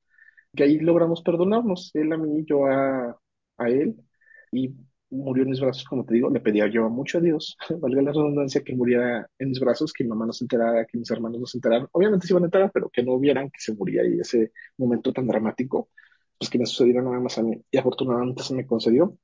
que 0.55 0.65
ahí 0.65 0.79
logramos 0.81 1.23
perdonarnos, 1.23 1.91
él 1.95 2.13
a 2.13 2.19
mí, 2.19 2.45
yo 2.49 2.67
a, 2.67 3.19
a 3.59 3.71
él, 3.71 3.97
y 4.53 4.75
murió 5.11 5.45
en 5.45 5.51
mis 5.51 5.61
brazos, 5.61 5.85
como 5.85 6.05
te 6.05 6.15
digo, 6.15 6.31
le 6.31 6.41
pedía 6.41 6.67
yo 6.69 6.89
mucho 6.91 7.19
a 7.19 7.21
Dios, 7.21 7.57
valga 7.81 8.03
la 8.03 8.13
redundancia, 8.13 8.63
que 8.65 8.75
muriera 8.75 9.29
en 9.39 9.49
mis 9.51 9.61
brazos, 9.61 9.93
que 9.93 10.05
mi 10.05 10.11
mamá 10.11 10.27
no 10.27 10.33
se 10.33 10.45
enterara, 10.45 10.87
que 10.87 10.99
mis 10.99 11.11
hermanos 11.11 11.41
no 11.41 11.47
se 11.47 11.59
enteraran, 11.59 11.89
obviamente 11.93 12.27
se 12.27 12.33
iban 12.33 12.45
a 12.45 12.47
enterar, 12.47 12.71
pero 12.73 12.91
que 12.91 13.03
no 13.03 13.19
vieran 13.19 13.51
que 13.51 13.61
se 13.61 13.75
moría 13.75 14.05
y 14.07 14.21
ese 14.21 14.53
momento 14.79 15.13
tan 15.13 15.27
dramático, 15.27 15.91
pues 16.39 16.51
que 16.51 16.59
me 16.59 16.67
sucediera 16.67 17.03
nada 17.03 17.21
más 17.21 17.39
a 17.39 17.43
mí, 17.43 17.63
y 17.71 17.79
afortunadamente 17.79 18.43
se 18.43 18.55
me 18.55 18.67
concedió, 18.67 19.17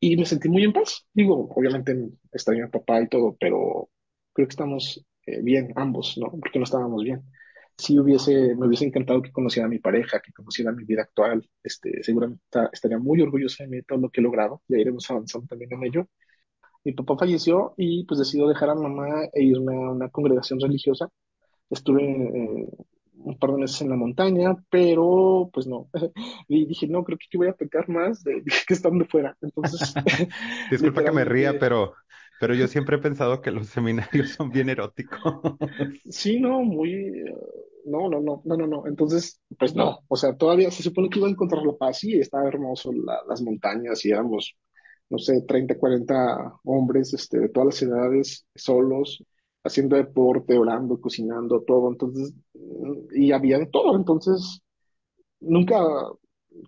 y 0.00 0.16
me 0.16 0.26
sentí 0.26 0.48
muy 0.48 0.64
en 0.64 0.72
paz, 0.72 1.06
digo, 1.12 1.48
obviamente 1.54 1.96
extraño 2.32 2.66
a 2.66 2.70
papá 2.70 3.02
y 3.02 3.08
todo, 3.08 3.36
pero 3.38 3.90
creo 4.32 4.48
que 4.48 4.52
estamos 4.52 5.04
eh, 5.26 5.40
bien 5.42 5.72
ambos, 5.76 6.16
¿no? 6.18 6.30
Porque 6.30 6.58
no 6.58 6.64
estábamos 6.64 7.04
bien. 7.04 7.22
Sí 7.80 7.98
hubiese, 7.98 8.54
me 8.54 8.66
hubiese 8.66 8.84
encantado 8.84 9.22
que 9.22 9.32
conociera 9.32 9.66
a 9.66 9.70
mi 9.70 9.78
pareja, 9.78 10.20
que 10.20 10.32
conociera 10.32 10.72
mi 10.72 10.84
vida 10.84 11.02
actual. 11.02 11.48
Este, 11.62 12.02
seguramente 12.02 12.42
estaría 12.72 12.98
muy 12.98 13.20
orgullosa 13.20 13.64
de 13.64 13.70
mí 13.70 13.76
de 13.78 13.82
todo 13.84 13.98
lo 13.98 14.10
que 14.10 14.20
he 14.20 14.24
logrado. 14.24 14.62
Ya 14.68 14.78
iremos 14.78 15.10
avanzando 15.10 15.46
también 15.48 15.72
en 15.72 15.84
ello. 15.84 16.08
Mi 16.84 16.92
papá 16.92 17.16
falleció 17.18 17.74
y 17.76 18.04
pues 18.04 18.18
decidió 18.18 18.48
dejar 18.48 18.70
a 18.70 18.74
mamá 18.74 19.24
e 19.32 19.42
irme 19.44 19.74
a 19.76 19.90
una 19.90 20.08
congregación 20.08 20.60
religiosa. 20.60 21.10
Estuve 21.68 22.02
eh, 22.04 22.68
un 23.22 23.38
par 23.38 23.50
de 23.52 23.58
meses 23.58 23.80
en 23.82 23.90
la 23.90 23.96
montaña, 23.96 24.56
pero 24.70 25.50
pues 25.52 25.66
no. 25.66 25.88
Y 26.48 26.66
dije, 26.66 26.86
no, 26.88 27.04
creo 27.04 27.18
que 27.18 27.26
aquí 27.26 27.36
voy 27.36 27.48
a 27.48 27.54
pecar 27.54 27.88
más 27.88 28.22
de, 28.24 28.42
que 28.66 28.74
estando 28.74 29.04
fuera. 29.04 29.36
Entonces, 29.40 29.94
Disculpa 30.70 31.04
que 31.04 31.12
me 31.12 31.24
ría, 31.24 31.58
pero, 31.58 31.94
pero 32.40 32.54
yo 32.56 32.68
siempre 32.68 32.96
he 32.98 33.00
pensado 33.00 33.42
que 33.42 33.52
los 33.52 33.68
seminarios 33.70 34.30
son 34.32 34.52
bien 34.52 34.70
eróticos. 34.70 35.22
Sí, 36.10 36.40
no, 36.40 36.62
muy, 36.62 36.92
eh, 36.94 37.34
no, 37.86 38.08
no, 38.10 38.20
no, 38.20 38.42
no, 38.44 38.56
no, 38.56 38.66
no. 38.66 38.86
Entonces, 38.86 39.40
pues 39.58 39.74
no, 39.74 40.00
o 40.08 40.16
sea, 40.16 40.36
todavía 40.36 40.70
se 40.70 40.82
supone 40.82 41.08
que 41.08 41.18
iba 41.18 41.28
a 41.28 41.30
encontrar 41.30 41.64
la 41.64 41.76
paz 41.76 42.04
y 42.04 42.18
estaba 42.20 42.48
hermoso 42.48 42.92
la- 42.92 43.20
las 43.28 43.40
montañas 43.42 44.04
y 44.04 44.10
éramos, 44.10 44.54
no 45.10 45.18
sé, 45.18 45.42
30, 45.42 45.78
40 45.78 46.54
hombres, 46.64 47.14
este, 47.14 47.40
de 47.40 47.48
todas 47.50 47.66
las 47.68 47.82
edades, 47.82 48.46
solos, 48.54 49.24
haciendo 49.64 49.96
deporte, 49.96 50.58
orando, 50.58 51.00
cocinando, 51.00 51.62
todo. 51.62 51.90
Entonces, 51.90 52.32
mm, 52.54 52.94
y 53.16 53.32
había 53.32 53.58
de 53.58 53.66
todo. 53.66 53.96
Entonces, 53.96 54.62
nunca 55.40 55.78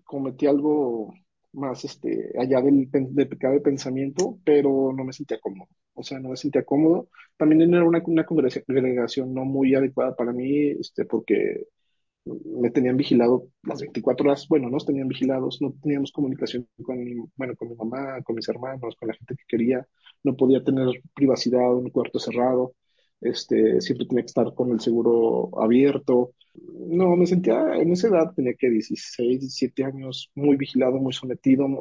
cometí 0.05 0.47
algo 0.47 1.13
más 1.53 1.85
este, 1.85 2.33
allá 2.39 2.61
del, 2.61 2.89
del 2.91 3.29
pecado 3.29 3.55
de 3.55 3.61
pensamiento, 3.61 4.39
pero 4.45 4.93
no 4.93 5.05
me 5.05 5.13
sentía 5.13 5.39
cómodo. 5.41 5.69
O 5.95 6.03
sea, 6.03 6.19
no 6.21 6.31
me 6.31 6.37
sentía 6.37 6.65
cómodo. 6.65 7.09
También 7.37 7.63
era 7.75 7.85
una, 7.85 8.03
una 8.07 8.25
congregación 8.25 9.35
no 9.35 9.45
muy 9.45 9.75
adecuada 9.75 10.17
para 10.17 10.33
mí, 10.33 10.69
este, 10.71 11.05
porque 11.05 11.67
me 12.25 12.71
tenían 12.71 12.97
vigilado 12.97 13.49
las 13.63 13.81
24 13.81 14.27
horas, 14.29 14.47
bueno, 14.49 14.71
nos 14.71 14.87
tenían 14.87 15.09
vigilados, 15.09 15.61
no 15.61 15.73
teníamos 15.83 16.13
comunicación 16.13 16.69
con 16.85 17.03
mi, 17.03 17.17
bueno, 17.37 17.55
con 17.57 17.69
mi 17.69 17.75
mamá, 17.75 18.23
con 18.23 18.37
mis 18.37 18.49
hermanos, 18.49 18.95
con 18.97 19.09
la 19.09 19.15
gente 19.15 19.35
que 19.37 19.45
quería, 19.49 19.87
no 20.23 20.37
podía 20.37 20.63
tener 20.63 20.89
privacidad, 21.15 21.75
un 21.75 21.91
cuarto 21.91 22.19
cerrado, 22.19 22.75
este, 23.23 23.81
siempre 23.81 24.07
tenía 24.07 24.23
que 24.25 24.27
estar 24.29 24.55
con 24.55 24.73
el 24.73 24.81
seguro 24.81 25.51
abierto. 25.61 26.35
No, 26.89 27.17
me 27.17 27.27
sentía 27.27 27.77
en 27.77 27.93
esa 27.93 28.09
edad, 28.09 28.33
tenía 28.35 28.55
que 28.55 28.71
16, 28.71 29.41
17 29.41 29.85
años, 29.85 30.31
muy 30.35 30.57
vigilado, 30.57 30.99
muy 30.99 31.13
sometido, 31.13 31.67
muy- 31.69 31.81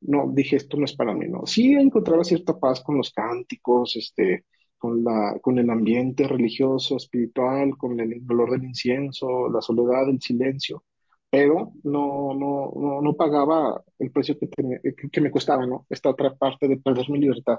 no, 0.00 0.30
dije, 0.32 0.56
esto 0.56 0.76
no 0.76 0.84
es 0.84 0.94
para 0.94 1.14
mí, 1.14 1.26
¿no? 1.28 1.44
Sí 1.46 1.72
encontraba 1.74 2.24
cierta 2.24 2.58
paz 2.58 2.80
con 2.82 2.96
los 2.96 3.10
cánticos, 3.12 3.96
este, 3.96 4.44
con 4.78 5.02
la, 5.04 5.38
con 5.42 5.58
el 5.58 5.68
ambiente 5.70 6.26
religioso, 6.28 6.96
espiritual, 6.96 7.76
con 7.76 7.98
el 8.00 8.22
olor 8.30 8.52
del 8.52 8.64
incienso, 8.64 9.48
la 9.48 9.60
soledad, 9.60 10.08
el 10.08 10.20
silencio, 10.20 10.84
pero 11.30 11.72
no, 11.82 12.34
no, 12.34 12.72
no, 12.76 13.02
no 13.02 13.14
pagaba 13.14 13.82
el 13.98 14.10
precio 14.12 14.38
que, 14.38 14.46
tenía- 14.48 14.80
que, 14.82 15.10
que 15.10 15.20
me 15.20 15.30
costaba, 15.30 15.66
¿no? 15.66 15.86
Esta 15.90 16.10
otra 16.10 16.34
parte 16.36 16.68
de 16.68 16.76
perder 16.78 17.10
mi 17.10 17.18
libertad 17.18 17.58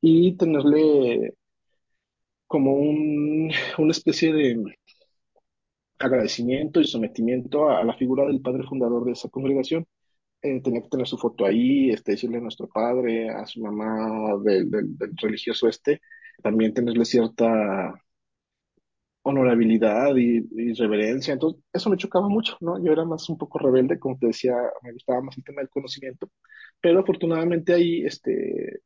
y 0.00 0.36
tenerle 0.36 1.34
como 2.52 2.74
un, 2.74 3.50
una 3.78 3.92
especie 3.92 4.30
de 4.34 4.62
agradecimiento 5.98 6.80
y 6.80 6.84
sometimiento 6.86 7.70
a, 7.70 7.82
la 7.82 7.94
figura 7.94 8.26
del 8.26 8.42
padre 8.42 8.64
fundador 8.64 9.04
de 9.06 9.12
esa 9.12 9.30
congregación 9.30 9.86
eh, 10.42 10.60
tenía 10.62 10.82
que 10.82 10.88
tener 10.90 11.06
su 11.06 11.18
foto 11.18 11.46
ahí, 11.46 11.90
este, 11.90 12.12
decirle 12.12 12.38
a 12.38 12.40
nuestro 12.42 12.68
padre, 12.68 13.30
a 13.30 13.46
su 13.46 13.60
mamá 13.62 14.36
del 14.44 14.70
religioso 15.22 15.68
este, 15.68 16.00
también 16.42 16.74
tenerle 16.74 17.04
cierta 17.06 17.94
honorabilidad 19.22 20.16
y, 20.16 20.46
y 20.50 20.72
reverencia. 20.74 21.32
Entonces, 21.32 21.62
eso 21.72 21.90
me 21.90 21.96
chocaba 21.96 22.28
mucho, 22.28 22.56
¿no? 22.60 22.82
Yo 22.84 22.92
era 22.92 23.04
más 23.04 23.28
un 23.30 23.38
poco 23.38 23.58
rebelde, 23.58 23.98
como 23.98 24.18
te 24.18 24.26
decía, 24.28 24.54
me 24.82 24.92
gustaba 24.92 25.22
más 25.22 25.38
el 25.38 25.44
tema 25.44 25.60
del 25.62 25.70
conocimiento, 25.70 26.28
pero 26.80 27.00
afortunadamente 27.00 27.72
ahí, 27.74 28.04
este, 28.04 28.80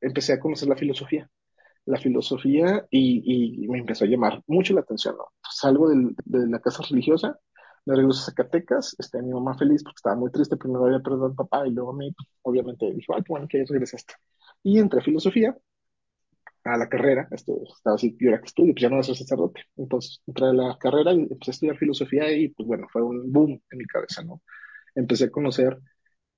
empecé 0.00 0.32
a 0.34 0.40
conocer 0.40 0.68
la 0.68 0.76
filosofía 0.76 1.30
la 1.88 1.98
filosofía 1.98 2.86
y, 2.90 3.66
me 3.68 3.78
empezó 3.78 4.04
a 4.04 4.08
llamar 4.08 4.42
mucho 4.46 4.74
la 4.74 4.80
atención, 4.80 5.16
¿no? 5.16 5.26
Salgo 5.50 5.88
de 5.88 6.46
la 6.48 6.60
casa 6.60 6.82
religiosa, 6.88 7.38
me 7.86 7.96
regreso 7.96 8.20
a 8.20 8.24
Zacatecas, 8.26 8.94
este, 8.98 9.22
mi 9.22 9.32
mamá 9.32 9.56
feliz 9.56 9.82
porque 9.82 9.96
estaba 9.96 10.16
muy 10.16 10.30
triste, 10.30 10.56
primero 10.56 10.84
había 10.86 11.00
perdido 11.00 11.26
al 11.26 11.34
papá 11.34 11.66
y 11.66 11.70
luego 11.70 11.92
a 11.92 11.96
mí, 11.96 12.14
obviamente, 12.42 12.92
dijo, 12.92 13.14
qué 13.16 13.22
bueno 13.28 13.48
que 13.48 13.64
regresaste. 13.64 14.14
Y 14.62 14.78
entré 14.78 15.00
a 15.00 15.02
filosofía, 15.02 15.56
a 16.64 16.76
la 16.76 16.88
carrera, 16.88 17.28
este, 17.30 17.52
estaba 17.62 17.96
así, 17.96 18.16
yo 18.20 18.28
era 18.28 18.40
que 18.40 18.46
estudio, 18.46 18.74
pues 18.74 18.82
ya 18.82 18.88
no 18.88 18.96
voy 18.96 19.00
a 19.00 19.04
ser 19.04 19.16
sacerdote. 19.16 19.62
Entonces 19.76 20.20
entré 20.26 20.46
a 20.46 20.52
la 20.52 20.76
carrera 20.78 21.12
y 21.14 21.20
empecé 21.20 21.50
a 21.50 21.52
estudiar 21.52 21.78
filosofía 21.78 22.30
y 22.32 22.48
pues 22.48 22.66
bueno, 22.66 22.86
fue 22.92 23.02
un 23.02 23.32
boom 23.32 23.60
en 23.70 23.78
mi 23.78 23.84
cabeza, 23.86 24.22
¿no? 24.22 24.42
Empecé 24.94 25.24
a 25.24 25.30
conocer 25.30 25.78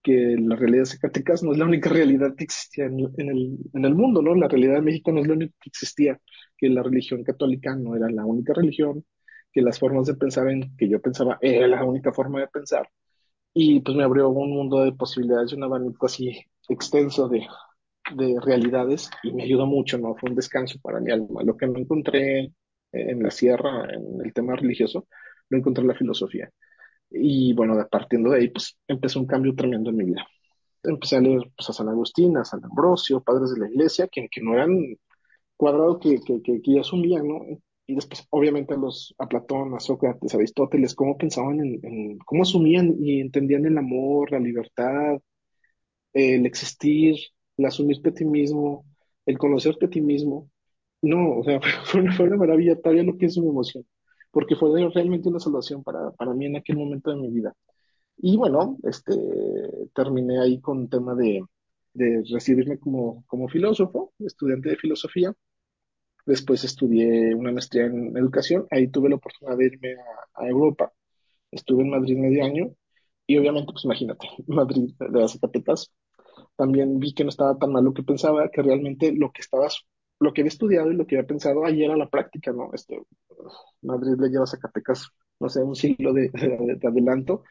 que 0.03 0.37
la 0.39 0.57
realidad 0.57 0.85
de 0.85 1.25
no 1.43 1.53
es 1.53 1.59
la 1.59 1.65
única 1.67 1.91
realidad 1.91 2.35
que 2.37 2.45
existía 2.45 2.87
en, 2.87 3.01
en 3.19 3.29
el, 3.29 3.59
en 3.75 3.85
el 3.85 3.95
mundo, 3.95 4.23
¿no? 4.23 4.35
La 4.35 4.49
realidad 4.49 4.75
de 4.75 4.83
México 4.83 5.13
no 5.13 5.21
es 5.21 5.27
la 5.29 5.35
única 5.35 5.55
que 5.61 5.69
existía, 5.71 6.19
que 6.57 6.69
la 6.69 6.83
religión 6.83 7.23
católica 7.25 7.75
no 7.77 7.97
era 7.97 8.09
la 8.11 8.25
única 8.25 8.55
religión, 8.55 9.05
que 9.53 9.63
las 9.63 9.79
formas 9.79 10.07
de 10.07 10.15
pensar 10.15 10.49
en 10.49 10.77
que 10.77 10.89
yo 10.89 11.01
pensaba 11.01 11.39
era 11.41 11.67
la 11.69 11.85
única 11.85 12.13
forma 12.13 12.41
de 12.41 12.49
pensar. 12.49 12.89
Y 13.55 13.81
pues 13.81 13.97
me 13.97 14.05
abrió 14.05 14.29
un 14.31 14.51
mundo 14.53 14.85
de 14.85 14.93
posibilidades, 14.93 15.53
un 15.53 15.65
abanico 15.65 16.07
así 16.07 16.41
extenso 16.69 17.29
de, 17.29 17.47
de 18.17 18.37
realidades 18.41 19.11
y 19.23 19.33
me 19.33 19.45
ayudó 19.45 19.67
mucho, 19.67 19.99
¿no? 19.99 20.15
Fue 20.17 20.31
un 20.31 20.37
descanso 20.37 20.79
para 20.83 21.01
mi 21.01 21.11
alma. 21.13 21.43
Lo 21.45 21.57
que 21.57 21.67
no 21.67 21.79
encontré 21.79 22.53
en 22.93 23.23
la 23.23 23.31
sierra, 23.31 23.87
en 23.93 24.25
el 24.25 24.33
tema 24.33 24.57
religioso, 24.57 25.07
lo 25.49 25.59
encontré 25.59 25.83
en 25.83 25.89
la 25.89 25.95
filosofía. 25.95 26.51
Y 27.11 27.53
bueno, 27.55 27.77
partiendo 27.91 28.31
de 28.31 28.39
ahí, 28.41 28.49
pues 28.51 28.77
empezó 28.89 29.21
un 29.21 29.27
cambio 29.27 29.55
tremendo 29.55 29.91
en 29.91 29.97
mi 29.97 30.05
vida 30.07 30.27
empecé 30.83 31.17
a 31.17 31.21
leer 31.21 31.43
pues, 31.57 31.71
a 31.71 31.73
San 31.73 31.89
Agustín, 31.89 32.37
a 32.37 32.45
San 32.45 32.65
Ambrosio, 32.65 33.23
padres 33.23 33.53
de 33.55 33.61
la 33.61 33.69
iglesia, 33.69 34.09
que, 34.09 34.29
que 34.31 34.41
no 34.43 34.55
eran 34.55 34.97
cuadrados 35.57 35.99
que, 36.01 36.21
que, 36.21 36.43
que, 36.43 36.63
que 36.63 36.81
asumían, 36.81 37.29
¿no? 37.29 37.41
Y 37.87 37.95
después, 37.97 38.27
obviamente, 38.31 38.75
a, 38.75 38.77
los, 38.77 39.15
a 39.19 39.29
Platón, 39.29 39.75
a 39.75 39.81
Sócrates, 39.81 40.35
a 40.35 40.37
Aristóteles, 40.39 40.95
cómo 40.95 41.19
pensaban 41.19 41.61
en, 41.61 42.19
cómo 42.21 42.43
asumían 42.43 42.95
y 43.01 43.21
entendían 43.21 43.67
el 43.67 43.79
amor, 43.79 44.31
la 44.33 44.39
libertad, 44.41 45.19
el 46.13 46.47
existir, 46.47 47.17
el 47.57 47.67
asumirte 47.67 48.11
a 48.11 48.15
ti 48.15 48.25
mismo, 48.25 48.85
el 49.27 49.39
conocerte 49.39 49.87
a 49.87 49.91
ti 49.91 50.01
mismo. 50.01 50.51
No, 51.03 51.39
o 51.41 51.45
sea, 51.45 51.61
fue 51.85 52.01
una, 52.03 52.17
fue 52.17 52.27
una 52.27 52.37
maravilla, 52.37 52.77
todavía 52.81 53.05
no 53.05 53.17
pienso 53.17 53.41
en 53.41 53.47
mi 53.47 53.51
emoción, 53.53 53.85
porque 54.31 54.57
fue 54.57 54.71
realmente 54.91 55.29
una 55.29 55.41
salvación 55.41 55.83
para, 55.83 56.11
para 56.13 56.35
mí 56.35 56.47
en 56.47 56.57
aquel 56.57 56.77
momento 56.77 57.11
de 57.11 57.17
mi 57.17 57.31
vida. 57.31 57.55
Y 58.19 58.37
bueno, 58.37 58.79
este, 58.85 59.15
terminé 59.95 60.41
ahí 60.41 60.61
con 60.61 60.89
tema 60.89 61.15
de, 61.15 61.43
de 61.95 62.23
recibirme 62.31 62.79
como, 62.79 63.25
como 63.27 63.49
filósofo, 63.49 64.13
estudiante 64.19 64.71
de 64.71 64.77
filosofía. 64.77 65.35
Después 66.27 66.65
estudié 66.65 67.35
una 67.35 67.53
maestría 67.53 67.87
en 67.87 68.17
educación. 68.17 68.67
Ahí 68.71 68.89
tuve 68.89 69.09
la 69.09 69.17
oportunidad 69.17 69.59
de 69.59 69.67
irme 69.67 69.97
a, 70.35 70.47
Europa. 70.49 70.93
Estuve 71.51 71.83
en 71.83 71.91
Madrid 71.91 72.17
medio 72.17 72.45
año. 72.45 72.75
Y 73.27 73.39
obviamente, 73.39 73.73
pues 73.73 73.85
imagínate, 73.85 74.29
Madrid 74.47 74.93
de 74.99 75.21
las 75.21 75.33
Zacatecas. 75.33 75.93
También 76.57 76.99
vi 76.99 77.15
que 77.15 77.25
no 77.25 77.31
estaba 77.31 77.59
tan 77.59 77.73
mal 77.73 77.85
lo 77.85 77.95
que 77.95 78.03
pensaba, 78.03 78.51
que 78.51 78.63
realmente 78.63 79.13
lo 79.13 79.33
que 79.33 79.43
estaba, 79.43 79.69
lo 80.21 80.33
que 80.33 80.43
había 80.43 80.51
estudiado 80.51 80.93
y 80.93 80.97
lo 80.97 81.07
que 81.07 81.17
había 81.17 81.27
pensado 81.29 81.65
ahí 81.65 81.85
era 81.85 81.97
la 81.97 82.09
práctica, 82.11 82.53
¿no? 82.53 82.71
Este, 82.75 83.01
Madrid 83.83 84.15
le 84.19 84.29
lleva 84.29 84.45
a 84.45 84.47
Zacatecas, 84.47 85.09
no 85.41 85.49
sé, 85.49 85.63
un 85.63 85.75
siglo 85.77 86.13
de, 86.13 86.29
de, 86.31 86.77
de 86.81 86.89
adelanto 86.89 87.43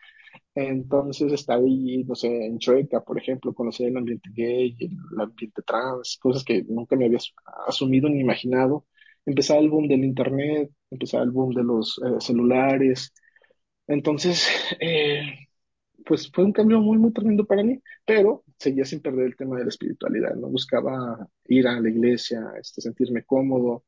entonces 0.56 1.32
estar 1.34 1.60
ahí, 1.60 2.04
no 2.06 2.16
sé, 2.16 2.28
en 2.48 2.60
Chueca, 2.60 3.02
por 3.04 3.18
ejemplo, 3.20 3.54
conocer 3.54 3.88
el 3.90 3.98
ambiente 3.98 4.30
gay, 4.34 4.76
el 4.80 5.22
ambiente 5.22 5.62
trans, 5.64 6.18
cosas 6.22 6.44
que 6.44 6.64
nunca 6.64 6.96
me 6.96 7.06
había 7.06 7.18
as- 7.18 7.34
asumido 7.68 8.10
ni 8.10 8.20
imaginado. 8.22 8.86
Empezaba 9.26 9.60
el 9.62 9.70
boom 9.70 9.88
del 9.88 10.04
internet, 10.06 10.72
empezaba 10.92 11.24
el 11.24 11.32
boom 11.32 11.54
de 11.54 11.64
los 11.64 12.00
eh, 12.06 12.20
celulares. 12.22 13.14
Entonces, 13.88 14.48
eh, 14.82 15.49
pues 16.06 16.32
fue 16.32 16.44
un 16.46 16.54
cambio 16.54 16.80
muy, 16.82 16.98
muy 16.98 17.12
tremendo 17.14 17.46
para 17.46 17.64
mí, 17.64 17.80
pero 18.06 18.44
seguía 18.58 18.86
sin 18.86 19.02
perder 19.02 19.26
el 19.28 19.36
tema 19.36 19.58
de 19.58 19.64
la 19.64 19.70
espiritualidad, 19.70 20.36
¿no? 20.36 20.50
Buscaba 20.50 21.28
ir 21.46 21.68
a 21.68 21.80
la 21.80 21.90
iglesia, 21.90 22.42
este, 22.60 22.82
sentirme 22.82 23.24
cómodo, 23.26 23.84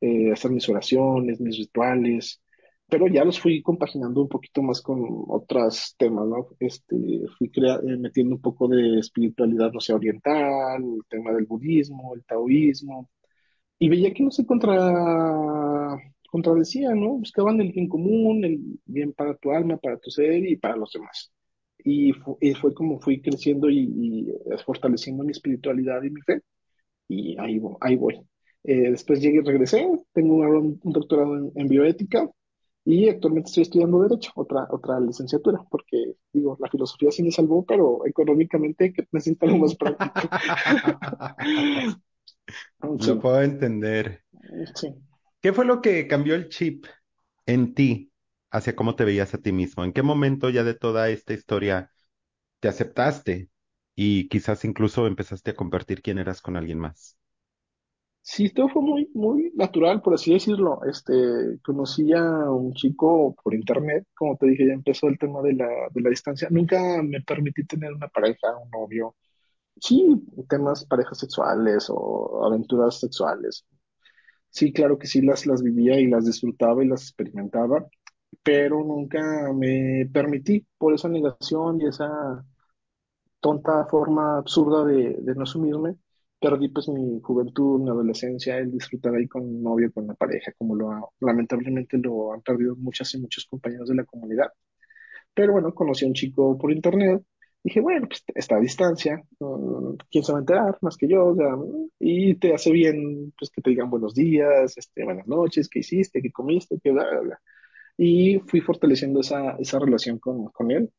eh, 0.00 0.32
hacer 0.32 0.50
mis 0.50 0.68
oraciones, 0.68 1.40
mis 1.40 1.58
rituales, 1.58 2.40
pero 2.88 3.06
ya 3.08 3.24
los 3.24 3.40
fui 3.40 3.62
compaginando 3.62 4.22
un 4.22 4.28
poquito 4.28 4.62
más 4.62 4.82
con 4.82 5.00
otros 5.28 5.94
temas, 5.98 6.26
¿no? 6.28 6.48
Este, 6.60 6.96
fui 7.38 7.50
crea- 7.50 7.76
eh, 7.86 7.96
metiendo 7.98 8.36
un 8.36 8.42
poco 8.42 8.68
de 8.68 8.98
espiritualidad, 8.98 9.72
no 9.72 9.80
sé, 9.80 9.94
oriental, 9.94 10.82
el 10.84 11.02
tema 11.08 11.32
del 11.32 11.46
budismo, 11.46 12.14
el 12.14 12.24
taoísmo, 12.24 13.10
y 13.78 13.88
veía 13.88 14.12
que 14.14 14.22
no 14.24 14.30
se 14.30 14.46
contra, 14.46 15.96
contradecían, 16.30 17.00
¿no? 17.00 17.10
Buscaban 17.18 17.60
el 17.60 17.72
bien 17.72 17.88
común, 17.88 18.44
el 18.44 18.60
bien 18.84 19.12
para 19.12 19.36
tu 19.36 19.50
alma, 19.52 19.76
para 19.78 19.98
tu 19.98 20.10
ser 20.10 20.44
y 20.46 20.56
para 20.56 20.76
los 20.76 20.92
demás. 20.92 21.32
Y, 21.84 22.12
fu- 22.12 22.38
y 22.40 22.54
fue 22.54 22.74
como 22.74 23.00
fui 23.00 23.20
creciendo 23.22 23.68
y, 23.70 23.78
y, 23.80 24.30
eh, 24.30 24.58
fortaleciendo 24.64 25.24
mi 25.24 25.32
espiritualidad 25.32 26.02
y 26.02 26.10
mi 26.10 26.20
fe, 26.22 26.40
y 27.08 27.38
ahí, 27.38 27.60
ahí 27.80 27.96
voy. 27.96 28.20
Eh, 28.64 28.90
después 28.90 29.20
llegué 29.20 29.38
y 29.38 29.42
regresé, 29.42 29.88
tengo 30.12 30.36
un, 30.36 30.80
un 30.82 30.92
doctorado 30.92 31.36
en, 31.38 31.52
en 31.56 31.68
bioética 31.68 32.30
y 32.84 33.08
actualmente 33.08 33.48
estoy 33.50 33.62
estudiando 33.64 34.02
Derecho, 34.02 34.32
otra, 34.36 34.66
otra 34.70 35.00
licenciatura, 35.00 35.60
porque 35.70 36.14
digo, 36.32 36.56
la 36.60 36.68
filosofía 36.70 37.10
sí 37.12 37.22
me 37.24 37.32
salvó, 37.32 37.64
pero 37.66 38.06
económicamente 38.06 38.94
necesito 39.12 39.46
algo 39.46 39.58
más 39.58 39.76
práctico. 39.76 40.32
Lo 42.96 43.18
puedo 43.20 43.42
entender. 43.42 44.24
sí. 44.74 44.94
¿Qué 45.40 45.52
fue 45.52 45.64
lo 45.64 45.80
que 45.82 46.06
cambió 46.08 46.34
el 46.34 46.48
chip 46.48 46.86
en 47.46 47.74
ti 47.74 48.11
hacia 48.52 48.76
cómo 48.76 48.96
te 48.96 49.04
veías 49.06 49.34
a 49.34 49.38
ti 49.40 49.52
mismo? 49.52 49.84
¿En 49.84 49.94
qué 49.94 50.02
momento 50.04 50.50
ya 50.50 50.64
de 50.64 50.74
toda 50.74 51.10
esta 51.10 51.34
historia 51.34 51.92
te 52.60 52.68
aceptaste 52.68 53.50
y 53.96 54.28
quizás 54.28 54.64
incluso 54.66 55.06
empezaste 55.08 55.52
a 55.52 55.56
compartir 55.56 56.02
quién 56.02 56.18
eras 56.18 56.42
con 56.42 56.56
alguien 56.58 56.78
más? 56.80 57.18
Sí, 58.24 58.50
todo 58.50 58.68
fue 58.68 58.82
muy, 58.82 59.10
muy 59.14 59.50
natural, 59.54 60.00
por 60.00 60.14
así 60.14 60.32
decirlo. 60.32 60.80
Este, 60.88 61.12
conocí 61.64 62.12
a 62.12 62.22
un 62.50 62.72
chico 62.74 63.34
por 63.42 63.54
internet, 63.54 64.06
como 64.14 64.36
te 64.36 64.46
dije, 64.46 64.66
ya 64.68 64.74
empezó 64.74 65.08
el 65.08 65.18
tema 65.18 65.42
de 65.42 65.54
la, 65.54 65.66
de 65.92 66.00
la 66.00 66.10
distancia. 66.10 66.48
Nunca 66.50 67.02
me 67.02 67.20
permití 67.22 67.64
tener 67.66 67.92
una 67.92 68.08
pareja, 68.08 68.56
un 68.62 68.70
novio. 68.70 69.16
Sí, 69.80 70.06
temas 70.48 70.84
parejas 70.86 71.18
sexuales 71.18 71.86
o 71.90 72.44
aventuras 72.46 73.00
sexuales. 73.00 73.66
Sí, 74.50 74.72
claro 74.72 74.98
que 74.98 75.06
sí 75.08 75.22
las, 75.22 75.46
las 75.46 75.62
vivía 75.62 76.00
y 76.00 76.06
las 76.08 76.26
disfrutaba 76.26 76.84
y 76.84 76.88
las 76.88 77.02
experimentaba, 77.02 77.86
pero 78.42 78.82
nunca 78.84 79.52
me 79.54 80.08
permití 80.12 80.66
por 80.78 80.94
esa 80.94 81.08
negación 81.08 81.80
y 81.80 81.86
esa 81.86 82.44
tonta 83.40 83.86
forma 83.86 84.38
absurda 84.38 84.84
de, 84.84 85.16
no 85.36 85.42
asumirme, 85.42 85.96
perdí 86.40 86.68
pues 86.68 86.88
mi 86.88 87.20
juventud, 87.22 87.80
mi 87.80 87.90
adolescencia, 87.90 88.58
el 88.58 88.70
disfrutar 88.72 89.14
ahí 89.14 89.28
con 89.28 89.42
un 89.44 89.62
novio, 89.62 89.92
con 89.92 90.04
una 90.04 90.14
pareja, 90.14 90.52
como 90.58 90.74
lo 90.76 91.12
lamentablemente 91.20 91.98
lo 91.98 92.32
han 92.32 92.42
perdido 92.42 92.76
muchas 92.76 93.14
y 93.14 93.20
muchos 93.20 93.46
compañeros 93.46 93.88
de 93.88 93.96
la 93.96 94.04
comunidad. 94.04 94.48
Pero 95.34 95.52
bueno, 95.52 95.74
conocí 95.74 96.04
a 96.04 96.08
un 96.08 96.14
chico 96.14 96.58
por 96.58 96.72
internet, 96.72 97.22
dije, 97.64 97.80
bueno, 97.80 98.06
pues 98.08 98.24
está 98.34 98.56
a 98.56 98.60
distancia, 98.60 99.22
¿quién 100.10 100.24
se 100.24 100.32
va 100.32 100.38
a 100.38 100.42
enterar 100.42 100.78
más 100.82 100.96
que 100.96 101.08
yo? 101.08 101.26
O 101.26 101.88
y 101.98 102.34
te 102.36 102.54
hace 102.54 102.70
bien 102.72 103.32
pues 103.38 103.50
que 103.50 103.62
te 103.62 103.70
digan 103.70 103.90
buenos 103.90 104.14
días, 104.14 104.76
este, 104.76 105.04
buenas 105.04 105.26
noches, 105.26 105.68
qué 105.68 105.80
hiciste, 105.80 106.22
qué 106.22 106.30
comiste, 106.32 106.78
qué 106.82 106.90
bla, 106.92 107.20
bla. 107.20 107.40
Y 107.96 108.40
fui 108.48 108.60
fortaleciendo 108.60 109.20
esa, 109.20 109.56
esa 109.58 109.78
relación 109.78 110.18
con, 110.18 110.46
con 110.48 110.70
él. 110.70 110.92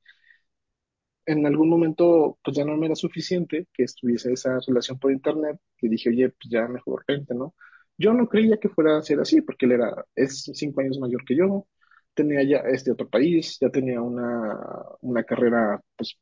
En 1.25 1.45
algún 1.45 1.69
momento 1.69 2.37
pues 2.43 2.57
ya 2.57 2.65
no 2.65 2.75
me 2.77 2.87
era 2.87 2.95
suficiente 2.95 3.67
que 3.73 3.83
estuviese 3.83 4.33
esa 4.33 4.59
relación 4.67 4.99
por 4.99 5.11
internet 5.11 5.57
y 5.81 5.87
dije, 5.89 6.09
oye, 6.09 6.29
pues 6.29 6.49
ya 6.51 6.67
mejor 6.67 7.03
vente, 7.07 7.33
¿no? 7.33 7.55
Yo 7.97 8.13
no 8.13 8.27
creía 8.27 8.57
que 8.57 8.67
fuera 8.69 8.97
a 8.97 9.01
ser 9.03 9.19
así 9.21 9.41
porque 9.41 9.65
él 9.65 9.73
era, 9.73 10.05
es 10.15 10.43
cinco 10.53 10.81
años 10.81 10.99
mayor 10.99 11.23
que 11.25 11.35
yo, 11.37 11.65
tenía 12.13 12.43
ya 12.43 12.57
este 12.69 12.91
otro 12.91 13.07
país, 13.09 13.57
ya 13.61 13.69
tenía 13.69 14.01
una, 14.01 14.59
una 15.01 15.23
carrera, 15.23 15.81
pues 15.95 16.17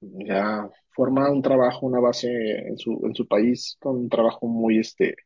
ya 0.00 0.68
formada, 0.94 1.30
un 1.32 1.42
trabajo, 1.42 1.86
una 1.86 2.00
base 2.00 2.28
en 2.68 2.78
su, 2.78 3.00
en 3.04 3.14
su 3.14 3.26
país, 3.28 3.76
con 3.80 3.96
un 3.96 4.08
trabajo 4.08 4.46
muy, 4.46 4.78
este, 4.80 5.16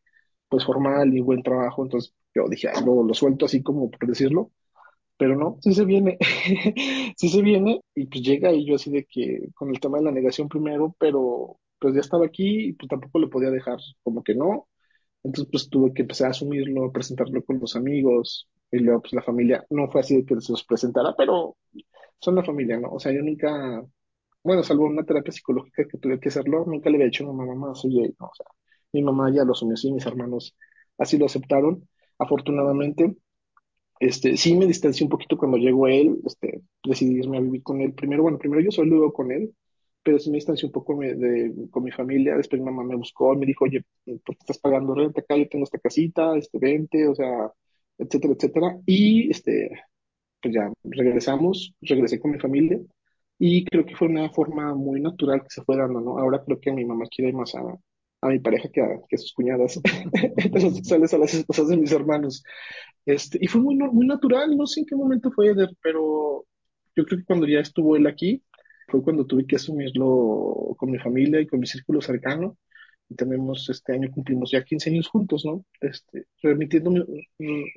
pues 0.49 0.65
formal 0.65 1.15
y 1.15 1.21
buen 1.21 1.43
trabajo, 1.43 1.85
entonces 1.85 2.15
yo 2.35 2.47
dije, 2.49 2.69
"Ah, 2.69 2.81
lo, 2.85 3.03
lo 3.05 3.15
suelto 3.15 3.47
así 3.47 3.63
como 3.63 3.91
por 3.91 4.09
decirlo 4.09 4.53
pero 5.17 5.37
no, 5.37 5.59
sí 5.63 5.75
se 5.75 5.85
viene, 5.85 6.19
sí 7.17 7.29
se 7.29 7.43
viene 7.43 7.81
y 7.95 8.07
pues 8.07 8.23
llega 8.23 8.53
y 8.53 8.67
yo 8.67 8.77
así 8.77 8.91
de 8.91 9.05
que 9.07 9.49
con 9.55 9.71
el 9.71 9.81
tema 9.81 9.99
de 9.99 10.05
la 10.05 10.13
negación 10.13 10.49
primero, 10.49 10.95
pero 10.99 11.59
pues 11.79 11.95
ya 11.95 12.01
estaba 12.01 12.27
aquí 12.27 12.69
y 12.71 12.73
pues 12.75 12.89
tampoco 12.89 13.19
lo 13.19 13.31
podía 13.31 13.51
dejar 13.51 13.79
como 14.03 14.23
que 14.25 14.35
no, 14.35 14.69
entonces 15.25 15.51
pues 15.53 15.71
tuve 15.71 15.95
que 15.95 16.03
empezar 16.03 16.29
a 16.29 16.31
asumirlo, 16.33 16.87
a 16.87 16.93
presentarlo 16.93 17.45
con 17.45 17.61
los 17.61 17.77
amigos 17.77 18.49
y 18.73 18.79
luego 18.81 19.03
pues 19.03 19.15
la 19.15 19.23
familia, 19.23 19.65
no 19.71 19.91
fue 19.91 20.01
así 20.03 20.17
de 20.19 20.25
que 20.27 20.41
se 20.41 20.53
los 20.53 20.65
presentara, 20.65 21.15
pero 21.17 21.57
son 22.21 22.35
la 22.37 22.45
familia, 22.45 22.79
¿no? 22.81 22.91
O 22.93 23.01
sea, 23.01 23.13
yo 23.13 23.23
nunca, 23.23 23.85
bueno, 24.45 24.63
salvo 24.63 24.87
una 24.87 25.05
terapia 25.05 25.33
psicológica 25.33 25.85
que 25.89 25.99
tuve 25.99 26.19
que 26.21 26.29
hacerlo, 26.29 26.65
nunca 26.67 26.91
le 26.91 26.97
había 26.97 27.09
hecho 27.09 27.29
a 27.29 27.33
mi 27.33 27.47
mamá, 27.47 27.75
soy 27.75 27.93
gay, 27.95 28.15
¿no? 28.19 28.27
O 28.27 28.35
sea, 28.35 28.47
mi 28.93 29.03
mamá 29.03 29.31
ya 29.33 29.45
lo 29.45 29.53
asumió 29.53 29.75
así, 29.75 29.93
mis 29.93 30.07
hermanos 30.07 30.57
así 30.99 31.19
lo 31.19 31.27
aceptaron, 31.27 31.89
afortunadamente. 32.19 33.17
Este, 34.03 34.37
sí 34.37 34.57
me 34.57 34.67
distancié 34.67 35.05
un 35.05 35.11
poquito 35.11 35.39
cuando 35.39 35.59
llegó 35.59 35.87
él, 35.87 36.19
este, 36.27 36.63
decidí 36.85 37.19
irme 37.21 37.39
a 37.39 37.41
vivir 37.41 37.63
con 37.63 37.81
él. 37.81 37.95
Primero, 37.95 38.23
bueno, 38.25 38.37
primero 38.39 38.61
yo 38.61 38.73
solo 38.73 38.91
vivo 38.97 39.13
con 39.13 39.31
él, 39.31 39.55
pero 40.03 40.19
sí 40.19 40.29
me 40.31 40.39
distancié 40.39 40.67
un 40.67 40.73
poco 40.73 40.99
de, 40.99 41.53
con 41.71 41.85
mi 41.85 41.93
familia. 41.93 42.37
Después 42.37 42.61
mi 42.61 42.67
mamá 42.67 42.83
me 42.85 42.97
buscó 42.97 43.35
me 43.37 43.47
dijo, 43.47 43.65
oye, 43.65 43.85
¿por 44.05 44.37
qué 44.37 44.41
estás 44.41 44.59
pagando 44.59 44.95
renta 44.95 45.21
acá? 45.21 45.37
Yo 45.37 45.49
tengo 45.49 45.65
esta 45.65 45.79
casita, 45.79 46.37
este, 46.37 46.59
vente, 46.59 47.07
o 47.09 47.15
sea, 47.15 47.53
etcétera, 47.99 48.35
etcétera. 48.35 48.81
Y, 48.87 49.31
este, 49.31 49.71
pues 50.43 50.55
ya 50.55 50.73
regresamos, 50.85 51.75
regresé 51.83 52.21
con 52.21 52.33
mi 52.33 52.41
familia 52.41 52.81
y 53.39 53.65
creo 53.67 53.87
que 53.87 53.97
fue 53.97 54.09
una 54.09 54.31
forma 54.31 54.75
muy 54.75 55.01
natural 55.01 55.43
que 55.43 55.51
se 55.51 55.63
fue 55.63 55.77
dando, 55.77 56.01
¿no? 56.01 56.19
Ahora 56.19 56.43
creo 56.45 56.61
que 56.61 56.73
mi 56.73 56.85
mamá 56.85 57.07
quiere 57.15 57.33
más 57.33 57.55
a, 57.55 57.63
a 58.23 58.29
mi 58.29 58.41
pareja 58.41 58.71
que 58.71 58.83
a, 58.83 58.89
que 59.09 59.19
sus 59.19 59.35
cuñadas 59.35 59.81
heterosexuales, 60.39 61.15
a 61.15 61.19
las 61.19 61.35
esposas 61.35 61.69
de 61.69 61.79
mis 61.79 61.93
hermanos. 61.93 62.45
Este, 63.07 63.39
y 63.41 63.49
fue 63.49 63.61
muy, 63.61 63.77
muy 63.77 64.07
natural, 64.07 64.57
no 64.57 64.67
sé 64.67 64.81
en 64.81 64.87
qué 64.87 64.97
momento 64.97 65.31
fue, 65.33 65.49
Eder, 65.49 65.71
pero 65.83 66.47
yo 66.97 67.05
creo 67.05 67.19
que 67.21 67.25
cuando 67.25 67.47
ya 67.47 67.61
estuvo 67.61 67.97
él 67.97 68.07
aquí, 68.07 68.43
fue 68.89 69.03
cuando 69.03 69.27
tuve 69.27 69.47
que 69.47 69.57
asumirlo 69.57 70.75
con 70.79 70.91
mi 70.91 70.99
familia 70.99 71.41
y 71.41 71.47
con 71.47 71.61
mi 71.61 71.67
círculo 71.67 72.01
cercano. 72.01 72.59
Y 73.09 73.15
tenemos, 73.17 73.69
este 73.71 73.93
año 73.95 74.11
cumplimos 74.11 74.51
ya 74.53 74.65
15 74.65 74.91
años 74.91 75.09
juntos, 75.09 75.45
¿no? 75.45 75.65
Este, 75.81 76.27
remitiéndome, 76.43 77.05
re- 77.39 77.75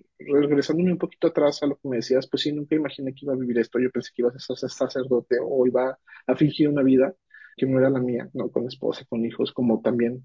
regresándome 0.47 0.91
un 0.91 0.97
poquito 0.97 1.27
atrás 1.27 1.62
a 1.63 1.67
lo 1.67 1.77
que 1.77 1.88
me 1.89 1.97
decías, 1.97 2.27
pues 2.29 2.43
sí, 2.43 2.51
nunca 2.53 2.75
imaginé 2.75 3.13
que 3.13 3.25
iba 3.25 3.34
a 3.34 3.38
vivir 3.38 3.58
esto. 3.60 3.79
Yo 3.79 3.91
pensé 3.91 4.12
que 4.15 4.21
iba 4.21 4.29
a 4.29 4.39
ser 4.39 4.69
sacerdote 4.69 5.38
o 5.43 5.65
iba 5.67 5.97
a 6.27 6.36
fingir 6.36 6.69
una 6.69 6.84
vida 6.84 7.13
que 7.58 7.65
no 7.65 7.79
era 7.79 7.89
la 7.89 7.99
mía, 7.99 8.29
¿no? 8.34 8.49
Con 8.51 8.67
esposa, 8.67 9.05
con 9.10 9.25
hijos, 9.25 9.51
como 9.53 9.81
también 9.81 10.23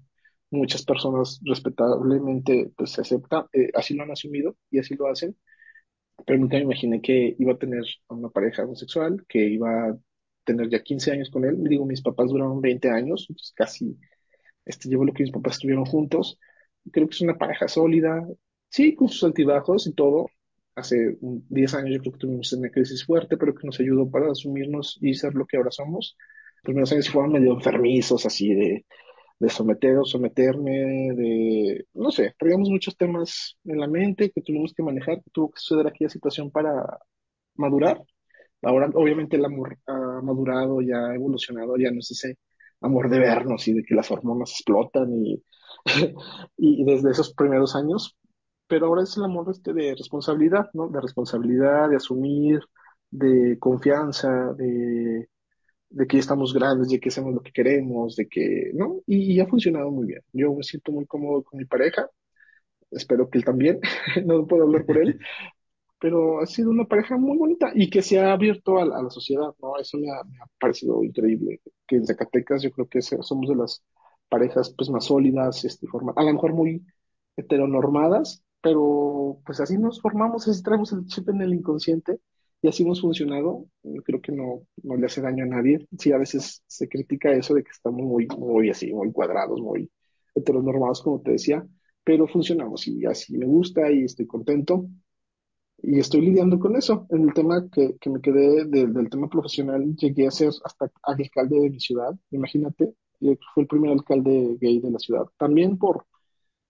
muchas 0.51 0.85
personas 0.85 1.39
respetablemente 1.45 2.71
pues 2.77 2.91
se 2.91 3.01
acepta, 3.01 3.47
eh, 3.53 3.69
así 3.75 3.95
lo 3.95 4.03
han 4.03 4.11
asumido 4.11 4.57
y 4.71 4.79
así 4.79 4.95
lo 4.95 5.07
hacen, 5.07 5.37
pero 6.25 6.39
nunca 6.39 6.57
me 6.57 6.63
imaginé 6.63 7.01
que 7.01 7.35
iba 7.39 7.53
a 7.53 7.57
tener 7.57 7.83
a 8.09 8.13
una 8.13 8.29
pareja 8.29 8.63
homosexual, 8.63 9.25
que 9.27 9.39
iba 9.47 9.89
a 9.89 9.97
tener 10.43 10.69
ya 10.69 10.83
15 10.83 11.11
años 11.11 11.29
con 11.29 11.45
él. 11.45 11.57
Digo, 11.63 11.85
mis 11.85 12.01
papás 12.01 12.29
duraron 12.29 12.61
20 12.61 12.89
años, 12.89 13.25
entonces 13.29 13.53
casi 13.55 13.97
este, 14.65 14.89
llevo 14.89 15.05
lo 15.05 15.13
que 15.13 15.23
mis 15.23 15.31
papás 15.31 15.53
estuvieron 15.53 15.85
juntos. 15.85 16.39
Creo 16.91 17.07
que 17.07 17.15
es 17.15 17.21
una 17.21 17.37
pareja 17.37 17.67
sólida, 17.67 18.27
sí, 18.69 18.95
con 18.95 19.09
sus 19.09 19.23
altibajos 19.23 19.87
y 19.87 19.93
todo. 19.93 20.27
Hace 20.75 21.17
un- 21.21 21.45
10 21.49 21.73
años 21.73 21.91
yo 21.95 21.99
creo 22.01 22.13
que 22.13 22.19
tuvimos 22.19 22.53
una 22.53 22.69
crisis 22.71 23.05
fuerte, 23.05 23.37
pero 23.37 23.53
que 23.55 23.67
nos 23.67 23.79
ayudó 23.79 24.09
para 24.09 24.31
asumirnos 24.31 24.97
y 25.01 25.13
ser 25.15 25.33
lo 25.35 25.45
que 25.45 25.57
ahora 25.57 25.71
somos. 25.71 26.17
Los 26.57 26.63
primeros 26.63 26.91
años 26.91 27.09
fueron 27.09 27.33
medio 27.33 27.53
enfermizos, 27.53 28.25
así 28.25 28.53
de 28.53 28.85
de 29.41 29.49
someter 29.49 29.97
o 29.97 30.05
someterme, 30.05 31.13
de, 31.15 31.87
no 31.95 32.11
sé, 32.11 32.35
traíamos 32.37 32.69
muchos 32.69 32.95
temas 32.95 33.57
en 33.65 33.79
la 33.79 33.87
mente 33.87 34.31
que 34.31 34.41
tuvimos 34.41 34.71
que 34.73 34.83
manejar, 34.83 35.23
que 35.23 35.31
tuvo 35.31 35.49
que 35.51 35.59
suceder 35.59 35.87
aquella 35.87 36.09
situación 36.11 36.51
para 36.51 36.99
madurar. 37.55 38.03
Ahora, 38.61 38.91
obviamente, 38.93 39.37
el 39.37 39.45
amor 39.45 39.79
ha 39.87 40.21
madurado, 40.21 40.81
ya 40.81 41.07
ha 41.07 41.15
evolucionado, 41.15 41.75
ya 41.77 41.89
no 41.91 41.99
es 41.99 42.11
ese 42.11 42.37
amor 42.81 43.09
de 43.09 43.19
vernos 43.19 43.67
y 43.67 43.73
de 43.73 43.83
que 43.83 43.95
las 43.95 44.11
hormonas 44.11 44.51
explotan 44.51 45.11
y, 45.25 45.43
y 46.57 46.83
desde 46.85 47.09
esos 47.09 47.33
primeros 47.33 47.75
años, 47.75 48.15
pero 48.67 48.85
ahora 48.87 49.03
es 49.03 49.17
el 49.17 49.23
amor 49.23 49.47
este 49.49 49.73
de 49.73 49.95
responsabilidad, 49.95 50.69
¿no? 50.73 50.87
De 50.89 51.01
responsabilidad, 51.01 51.89
de 51.89 51.95
asumir, 51.95 52.59
de 53.09 53.57
confianza, 53.59 54.53
de 54.53 55.29
de 55.91 56.07
que 56.07 56.17
ya 56.17 56.21
estamos 56.21 56.53
grandes, 56.53 56.89
de 56.89 56.99
que 56.99 57.09
hacemos 57.09 57.33
lo 57.33 57.41
que 57.41 57.51
queremos, 57.51 58.15
de 58.15 58.27
que, 58.27 58.71
¿no? 58.73 59.01
Y, 59.07 59.33
y 59.33 59.39
ha 59.39 59.47
funcionado 59.47 59.91
muy 59.91 60.07
bien. 60.07 60.21
Yo 60.33 60.53
me 60.55 60.63
siento 60.63 60.91
muy 60.91 61.05
cómodo 61.05 61.43
con 61.43 61.59
mi 61.59 61.65
pareja, 61.65 62.09
espero 62.91 63.29
que 63.29 63.37
él 63.37 63.45
también, 63.45 63.79
no 64.25 64.47
puedo 64.47 64.63
hablar 64.63 64.85
por 64.85 64.97
él, 64.97 65.19
pero 65.99 66.41
ha 66.41 66.45
sido 66.47 66.69
una 66.71 66.85
pareja 66.85 67.17
muy 67.17 67.37
bonita 67.37 67.71
y 67.75 67.89
que 67.89 68.01
se 68.01 68.19
ha 68.19 68.33
abierto 68.33 68.79
a, 68.79 68.85
la 68.85 68.97
a 68.99 69.03
la 69.03 69.09
sociedad, 69.09 69.53
¿no? 69.61 69.77
Eso 69.79 69.97
me 69.97 70.11
ha, 70.11 70.23
me 70.23 70.37
ha 70.39 70.47
parecido 70.59 71.03
increíble, 71.03 71.61
que 71.87 71.97
en 71.97 72.05
Zacatecas 72.07 72.61
yo 72.63 72.71
creo 72.71 72.87
que 72.89 73.01
somos 73.01 73.49
de 73.49 73.55
las 73.55 73.83
parejas 74.29 74.73
pues 74.77 74.89
más 74.89 75.05
sólidas, 75.05 75.65
este, 75.65 75.87
forma, 75.87 76.13
a 76.15 76.23
lo 76.23 76.33
mejor 76.33 76.53
muy 76.53 76.85
heteronormadas, 77.37 78.43
pero 78.61 79.41
pues 79.45 79.59
así 79.59 79.77
nos 79.77 80.01
formamos, 80.01 80.47
así 80.47 80.61
traemos 80.63 80.91
el 80.93 81.05
chip 81.07 81.29
en 81.29 81.41
el 81.41 81.53
inconsciente 81.53 82.19
y 82.61 82.67
así 82.67 82.83
hemos 82.83 83.01
funcionado. 83.01 83.65
Creo 84.05 84.21
que 84.21 84.31
no, 84.31 84.63
no 84.83 84.95
le 84.97 85.05
hace 85.07 85.21
daño 85.21 85.43
a 85.45 85.47
nadie. 85.47 85.87
Sí, 85.97 86.11
a 86.11 86.17
veces 86.17 86.63
se 86.67 86.87
critica 86.89 87.31
eso 87.31 87.53
de 87.55 87.63
que 87.63 87.71
estamos 87.71 88.01
muy, 88.03 88.27
muy 88.37 88.69
así, 88.69 88.93
muy 88.93 89.11
cuadrados, 89.11 89.59
muy 89.61 89.89
heteronormados, 90.35 91.01
como 91.01 91.21
te 91.21 91.31
decía, 91.31 91.65
pero 92.03 92.27
funcionamos 92.27 92.87
y 92.87 93.05
así 93.05 93.37
me 93.37 93.45
gusta 93.45 93.91
y 93.91 94.03
estoy 94.05 94.27
contento. 94.27 94.87
Y 95.83 95.99
estoy 95.99 96.21
lidiando 96.21 96.59
con 96.59 96.75
eso. 96.75 97.07
En 97.09 97.23
el 97.27 97.33
tema 97.33 97.67
que, 97.71 97.97
que 97.99 98.09
me 98.09 98.21
quedé 98.21 98.65
de- 98.65 98.87
del 98.87 99.09
tema 99.09 99.27
profesional, 99.29 99.95
llegué 99.95 100.27
a 100.27 100.31
ser 100.31 100.49
hasta 100.63 100.91
alcalde 101.03 101.59
de 101.59 101.69
mi 101.71 101.79
ciudad. 101.79 102.13
Imagínate, 102.31 102.93
fui 103.19 103.37
el 103.63 103.67
primer 103.67 103.91
alcalde 103.91 104.57
gay 104.59 104.79
de 104.79 104.91
la 104.91 104.99
ciudad. 104.99 105.23
También 105.37 105.77
por, 105.77 106.05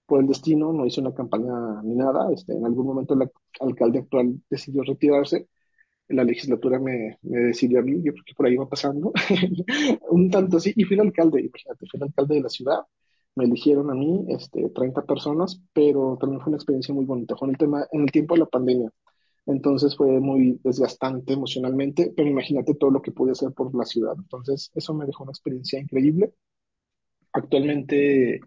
por 0.05 0.21
el 0.21 0.27
destino, 0.27 0.73
no 0.73 0.85
hice 0.85 1.01
una 1.01 1.13
campaña 1.13 1.81
ni 1.83 1.95
nada. 1.95 2.31
Este, 2.33 2.53
en 2.53 2.65
algún 2.65 2.87
momento 2.87 3.13
el 3.15 3.29
alcalde 3.61 3.99
actual 3.99 4.41
decidió 4.49 4.83
retirarse. 4.83 5.47
La 6.11 6.23
legislatura 6.23 6.79
me, 6.79 7.17
decidió 7.21 7.79
a 7.79 7.83
mí, 7.83 8.01
yo 8.03 8.13
creo 8.13 8.23
que 8.25 8.33
por 8.35 8.45
ahí 8.45 8.55
va 8.55 8.67
pasando, 8.67 9.11
un 10.09 10.29
tanto 10.29 10.57
así, 10.57 10.73
y 10.75 10.83
fui 10.83 10.95
el 10.95 11.01
alcalde, 11.01 11.41
imagínate, 11.41 11.85
fui 11.87 11.97
el 11.97 12.03
alcalde 12.03 12.35
de 12.35 12.41
la 12.41 12.49
ciudad, 12.49 12.79
me 13.35 13.45
eligieron 13.45 13.89
a 13.89 13.93
mí, 13.93 14.25
este, 14.29 14.69
30 14.69 15.05
personas, 15.05 15.61
pero 15.73 16.17
también 16.19 16.41
fue 16.41 16.51
una 16.51 16.57
experiencia 16.57 16.93
muy 16.93 17.05
bonita, 17.05 17.35
fue 17.35 17.47
en 17.47 17.53
el 17.53 17.57
tema, 17.57 17.85
en 17.91 18.01
el 18.01 18.11
tiempo 18.11 18.35
de 18.35 18.41
la 18.41 18.45
pandemia, 18.47 18.91
entonces 19.45 19.95
fue 19.95 20.19
muy 20.19 20.59
desgastante 20.63 21.33
emocionalmente, 21.33 22.13
pero 22.15 22.29
imagínate 22.29 22.75
todo 22.75 22.91
lo 22.91 23.01
que 23.01 23.11
pude 23.11 23.31
hacer 23.31 23.51
por 23.51 23.73
la 23.75 23.85
ciudad, 23.85 24.13
entonces 24.17 24.71
eso 24.75 24.93
me 24.93 25.05
dejó 25.05 25.23
una 25.23 25.31
experiencia 25.31 25.79
increíble. 25.79 26.33
Actualmente 27.33 28.41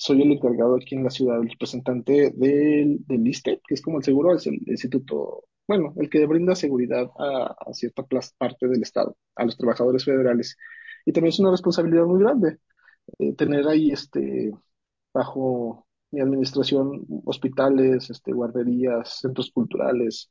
soy 0.00 0.22
el 0.22 0.32
encargado 0.32 0.76
aquí 0.76 0.94
en 0.94 1.04
la 1.04 1.10
ciudad, 1.10 1.42
el 1.42 1.50
representante 1.50 2.30
del, 2.30 3.04
del 3.06 3.26
ISSSTE, 3.26 3.60
que 3.66 3.74
es 3.74 3.82
como 3.82 3.98
el 3.98 4.04
seguro, 4.04 4.34
es 4.34 4.46
el 4.46 4.54
instituto, 4.66 5.44
bueno, 5.70 5.94
el 5.98 6.10
que 6.10 6.26
brinda 6.26 6.54
seguridad 6.56 7.08
a, 7.18 7.54
a 7.70 7.72
cierta 7.74 8.04
parte 8.38 8.68
del 8.68 8.82
Estado, 8.82 9.16
a 9.36 9.44
los 9.44 9.56
trabajadores 9.56 10.04
federales. 10.04 10.56
Y 11.06 11.12
también 11.12 11.30
es 11.32 11.38
una 11.40 11.52
responsabilidad 11.52 12.04
muy 12.06 12.20
grande 12.20 12.58
eh, 13.18 13.34
tener 13.34 13.66
ahí 13.68 13.90
este, 13.92 14.52
bajo 15.14 15.86
mi 16.12 16.20
administración 16.20 17.06
hospitales, 17.26 18.10
este, 18.10 18.32
guarderías, 18.32 19.20
centros 19.20 19.50
culturales, 19.52 20.30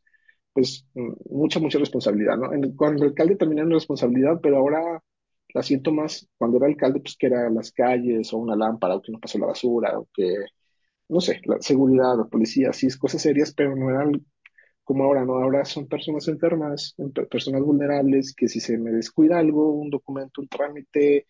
pues 0.53 0.85
mm, 0.95 1.13
mucha, 1.31 1.59
mucha 1.59 1.79
responsabilidad, 1.79 2.37
¿no? 2.37 2.53
En- 2.53 2.75
alcalde 3.03 3.35
también 3.37 3.59
era 3.59 3.67
una 3.67 3.75
responsabilidad, 3.77 4.39
pero 4.41 4.57
ahora 4.57 5.01
la 5.53 5.63
siento 5.63 5.91
más 5.93 6.27
cuando 6.37 6.57
era 6.57 6.67
alcalde, 6.67 7.01
pues 7.01 7.17
que 7.17 7.27
era 7.27 7.49
las 7.51 7.71
calles 7.71 8.33
o 8.33 8.37
una 8.39 8.55
lámpara 8.55 8.95
o 8.97 9.01
que 9.01 9.11
no 9.11 9.19
pasó 9.19 9.39
la 9.39 9.47
basura 9.47 9.99
o 9.99 10.07
que, 10.13 10.35
no 11.09 11.21
sé, 11.21 11.41
la 11.45 11.61
seguridad 11.61 12.19
o 12.19 12.29
policía, 12.29 12.73
sí, 12.73 12.87
es 12.87 12.97
cosas 12.97 13.21
serias, 13.21 13.53
pero 13.53 13.75
no 13.75 13.89
eran 13.89 14.25
como 14.89 15.03
ahora, 15.05 15.23
¿no? 15.25 15.35
Ahora 15.35 15.65
son 15.65 15.87
personas 15.87 16.27
enfermas, 16.29 16.95
pe- 17.13 17.27
personas 17.27 17.61
vulnerables, 17.61 18.33
que 18.35 18.47
si 18.47 18.59
se 18.59 18.77
me 18.79 18.91
descuida 18.91 19.37
algo, 19.39 19.71
un 19.73 19.91
documento, 19.91 20.41
un 20.41 20.47
trámite, 20.49 21.27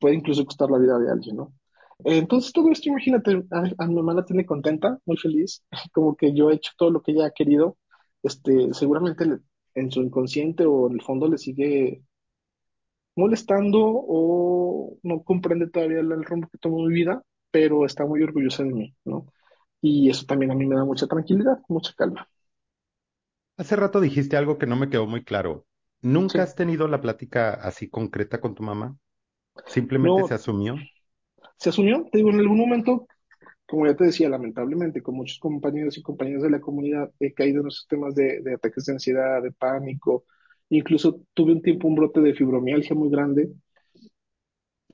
puede 0.00 0.14
incluso 0.16 0.44
costar 0.46 0.70
la 0.70 0.78
vida 0.78 0.98
de 1.00 1.10
alguien, 1.10 1.36
¿no? 1.36 1.54
Entonces 2.04 2.52
todo 2.52 2.70
esto, 2.72 2.88
imagínate, 2.90 3.44
a, 3.78 3.86
mi 3.88 3.94
mamá 3.96 4.14
la 4.14 4.24
tiene 4.24 4.46
contenta, 4.46 4.98
muy 5.06 5.16
feliz, 5.18 5.64
como 5.92 6.16
que 6.16 6.34
yo 6.34 6.50
he 6.50 6.54
hecho 6.56 6.72
todo 6.78 6.90
lo 6.92 7.02
que 7.02 7.12
ella 7.12 7.26
ha 7.26 7.32
querido, 7.32 7.78
este, 8.22 8.72
seguramente 8.74 9.26
le- 9.26 9.40
en 9.74 9.90
su 9.90 10.02
inconsciente 10.02 10.66
o 10.66 10.88
en 10.88 10.94
el 10.94 11.02
fondo 11.02 11.28
le 11.28 11.38
sigue 11.38 12.04
molestando 13.16 13.78
o 13.84 14.96
no 15.02 15.22
comprende 15.22 15.68
todavía 15.70 16.00
el, 16.00 16.12
el 16.12 16.24
rumbo 16.24 16.48
que 16.48 16.58
tomó 16.58 16.78
mi 16.86 16.94
vida, 16.94 17.22
pero 17.50 17.84
está 17.86 18.06
muy 18.06 18.22
orgullosa 18.22 18.62
de 18.64 18.72
mí, 18.72 18.96
¿no? 19.04 19.26
Y 19.82 20.10
eso 20.10 20.26
también 20.26 20.52
a 20.52 20.54
mí 20.54 20.66
me 20.66 20.76
da 20.76 20.84
mucha 20.84 21.06
tranquilidad, 21.06 21.58
mucha 21.68 21.92
calma. 21.94 22.28
Hace 23.62 23.76
rato 23.76 24.00
dijiste 24.00 24.36
algo 24.36 24.58
que 24.58 24.66
no 24.66 24.76
me 24.76 24.90
quedó 24.90 25.06
muy 25.06 25.24
claro. 25.24 25.66
¿Nunca 26.02 26.42
Sí, 26.42 26.42
has 26.42 26.54
tenido 26.54 26.86
la 26.86 27.00
plática 27.00 27.54
así 27.54 27.88
concreta 27.88 28.40
con 28.42 28.54
tu 28.54 28.62
mamá? 28.62 28.98
¿Simplemente 29.66 30.24
se 30.24 30.34
asumió? 30.34 30.88
se 31.56 31.70
asumió, 31.70 32.04
te 32.10 32.18
digo, 32.18 32.30
en 32.30 32.40
algún 32.40 32.58
momento 32.58 33.06
como 33.66 33.86
ya 33.86 33.96
te 33.96 34.04
decía, 34.04 34.28
lamentablemente, 34.28 35.02
con 35.02 35.16
muchos 35.16 35.38
compañeros 35.40 35.98
y 35.98 36.02
compañeras 36.02 36.42
de 36.42 36.50
la 36.50 36.60
comunidad, 36.60 37.10
he 37.20 37.34
caído 37.34 37.62
en 37.62 37.68
esos 37.68 37.86
temas 37.88 38.14
de, 38.14 38.42
de 38.42 38.54
ataques 38.54 38.84
de 38.86 38.92
ansiedad, 38.94 39.42
de 39.42 39.52
pánico. 39.52 40.24
Incluso 40.70 41.22
tuve 41.34 41.52
un 41.52 41.62
tiempo 41.62 41.88
un 41.88 41.96
brote 41.96 42.20
de 42.20 42.34
fibromialgia 42.34 42.96
muy 42.96 43.10
grande. 43.10 43.50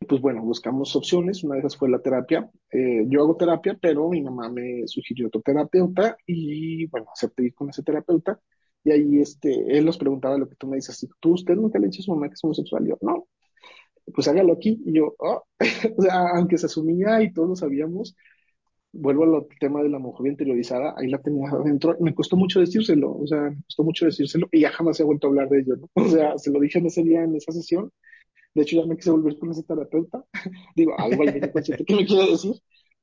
Pues 0.08 0.20
bueno, 0.20 0.42
buscamos 0.42 0.94
opciones. 0.96 1.42
Una 1.44 1.54
de 1.56 1.60
esas 1.60 1.76
fue 1.76 1.90
la 1.90 2.00
terapia. 2.00 2.48
Eh, 2.70 3.04
yo 3.08 3.20
hago 3.22 3.36
terapia, 3.36 3.76
pero 3.80 4.08
mi 4.08 4.22
mamá 4.22 4.48
me 4.48 4.86
sugirió 4.86 5.26
otro 5.26 5.42
terapeuta 5.42 6.16
y 6.26 6.86
bueno, 6.86 7.06
acepté 7.12 7.44
ir 7.44 7.54
con 7.54 7.70
ese 7.70 7.82
terapeuta. 7.82 8.40
Y 8.84 8.90
ahí 8.90 9.20
este, 9.20 9.76
él 9.76 9.84
nos 9.84 9.98
preguntaba 9.98 10.38
lo 10.38 10.48
que 10.48 10.56
tú 10.56 10.66
me 10.66 10.76
dices, 10.76 11.06
tú, 11.20 11.34
usted 11.34 11.54
nunca 11.54 11.78
le 11.78 11.86
ha 11.86 11.90
dicho 11.90 12.02
a 12.02 12.04
su 12.04 12.14
mamá 12.14 12.28
que 12.28 12.34
es 12.34 12.44
homosexual. 12.44 12.84
Y 12.86 12.90
yo, 12.90 12.98
no, 13.00 13.28
pues 14.14 14.28
hágalo 14.28 14.52
aquí. 14.52 14.80
Y 14.84 14.94
yo, 14.94 15.14
oh. 15.18 15.44
o 15.98 16.02
sea, 16.02 16.28
aunque 16.34 16.58
se 16.58 16.66
asumía 16.66 17.22
y 17.22 17.32
todos 17.32 17.48
lo 17.48 17.56
sabíamos, 17.56 18.16
vuelvo 18.92 19.24
al 19.24 19.46
tema 19.60 19.82
de 19.82 19.88
la 19.88 19.98
homofobia 19.98 20.32
interiorizada, 20.32 20.94
ahí 20.96 21.08
la 21.08 21.20
tenía 21.20 21.50
adentro, 21.50 21.96
me 22.00 22.14
costó 22.14 22.36
mucho 22.36 22.60
decírselo, 22.60 23.16
o 23.16 23.26
sea, 23.26 23.50
me 23.50 23.62
costó 23.64 23.84
mucho 23.84 24.06
decírselo 24.06 24.48
y 24.52 24.60
ya 24.60 24.70
jamás 24.70 24.98
he 25.00 25.04
vuelto 25.04 25.26
a 25.26 25.30
hablar 25.30 25.48
de 25.48 25.60
ello, 25.60 25.76
¿no? 25.76 25.88
O 26.04 26.08
sea, 26.08 26.38
se 26.38 26.50
lo 26.50 26.60
dije 26.60 26.78
en 26.78 26.86
ese 26.86 27.02
día, 27.02 27.22
en 27.22 27.34
esa 27.36 27.52
sesión, 27.52 27.92
de 28.54 28.62
hecho 28.62 28.76
ya 28.76 28.86
me 28.86 28.96
quise 28.96 29.10
volver 29.10 29.38
con 29.38 29.50
ese 29.50 29.62
terapeuta, 29.62 30.24
digo, 30.76 30.98
algo 30.98 31.22
ahí 31.22 31.40
consciente 31.52 31.84
que 31.84 31.96
me 31.96 32.06
quiere 32.06 32.30
decir, 32.30 32.54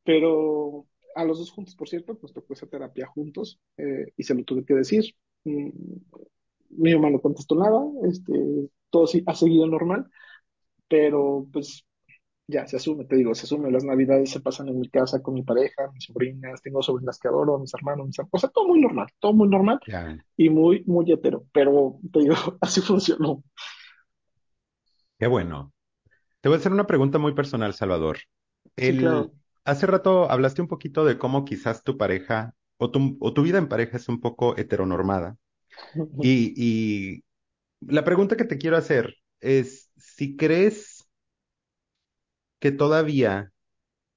pero 0.03 0.85
a 1.15 1.23
los 1.23 1.39
dos 1.39 1.51
juntos, 1.51 1.75
por 1.75 1.87
cierto, 1.87 2.17
pues 2.17 2.33
tocó 2.33 2.53
esa 2.53 2.67
terapia 2.67 3.07
juntos 3.07 3.59
eh, 3.77 4.07
y 4.17 4.23
se 4.23 4.35
lo 4.35 4.43
tuve 4.43 4.65
que 4.65 4.73
decir. 4.73 5.05
Mm, 5.45 5.69
Mi 6.77 6.93
mamá 6.95 7.09
no 7.09 7.21
contestó 7.21 7.55
nada, 7.55 7.81
este, 8.09 8.33
todo 8.89 9.07
sí 9.07 9.23
ha 9.27 9.35
seguido 9.35 9.67
normal, 9.67 10.09
pero 10.89 11.47
pues 11.53 11.85
ya, 12.47 12.67
se 12.67 12.77
asume, 12.77 13.05
te 13.05 13.15
digo, 13.17 13.35
se 13.35 13.45
asume. 13.45 13.71
Las 13.71 13.83
navidades 13.85 14.31
se 14.31 14.41
pasan 14.41 14.69
en 14.69 14.79
mi 14.79 14.89
casa 14.89 15.21
con 15.23 15.35
mi 15.35 15.43
pareja, 15.43 15.91
mis 15.93 16.05
sobrinas, 16.05 16.61
tengo 16.63 16.81
sobrinas 16.83 17.19
que 17.19 17.27
adoro, 17.29 17.59
mis 17.59 17.73
hermanos, 17.75 18.07
mis 18.07 18.19
hermanos, 18.19 18.31
o 18.33 18.39
sea, 18.39 18.49
todo 18.51 18.67
muy 18.69 18.81
normal, 18.81 19.07
todo 19.19 19.33
muy 19.33 19.49
normal 19.49 19.79
Ya, 19.87 20.17
y 20.37 20.49
muy, 20.49 20.83
muy 20.87 21.11
hetero. 21.11 21.45
Pero 21.53 21.99
te 22.13 22.19
digo, 22.21 22.35
así 22.61 22.81
funcionó. 22.81 23.43
qué 25.19 25.27
bueno. 25.27 25.73
Te 26.41 26.49
voy 26.49 26.57
a 26.57 26.59
hacer 26.59 26.71
una 26.73 26.87
pregunta 26.87 27.19
muy 27.19 27.33
personal, 27.35 27.73
Salvador. 27.73 28.19
Sí, 28.77 28.95
El, 28.95 28.95
claro. 28.95 29.33
hace 29.65 29.87
rato 29.87 30.31
hablaste 30.31 30.61
un 30.63 30.67
poquito 30.69 31.05
de 31.05 31.17
cómo 31.17 31.45
quizás 31.45 31.83
tu 31.83 31.97
pareja 31.97 32.53
o 32.77 32.91
tu, 32.91 33.17
o 33.21 33.33
tu 33.33 33.43
vida 33.43 33.57
en 33.57 33.67
pareja 33.69 33.97
es 33.97 34.09
un 34.09 34.21
poco 34.21 34.57
heteronormada. 34.57 35.37
Y, 36.19 36.53
y 36.57 37.23
la 37.81 38.03
pregunta 38.05 38.37
que 38.37 38.45
te 38.45 38.57
quiero 38.59 38.77
hacer 38.77 39.15
es 39.41 39.91
si 39.97 40.37
crees 40.37 41.07
que 42.59 42.71
todavía 42.71 43.51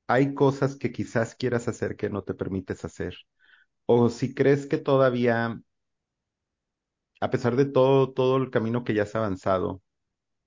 hay 0.08 0.34
cosas 0.34 0.76
que 0.76 0.92
quizás 0.92 1.34
quieras 1.36 1.68
hacer 1.68 1.96
que 1.96 2.10
no 2.10 2.24
te 2.24 2.34
permites 2.34 2.84
hacer, 2.86 3.16
o 3.86 4.08
si 4.10 4.34
crees 4.34 4.66
que 4.66 4.78
todavía, 4.78 5.62
a 7.20 7.30
pesar 7.30 7.54
de 7.56 7.64
todo, 7.64 8.12
todo 8.12 8.36
el 8.38 8.50
camino 8.50 8.82
que 8.84 8.92
ya 8.94 9.04
has 9.04 9.14
avanzado, 9.14 9.82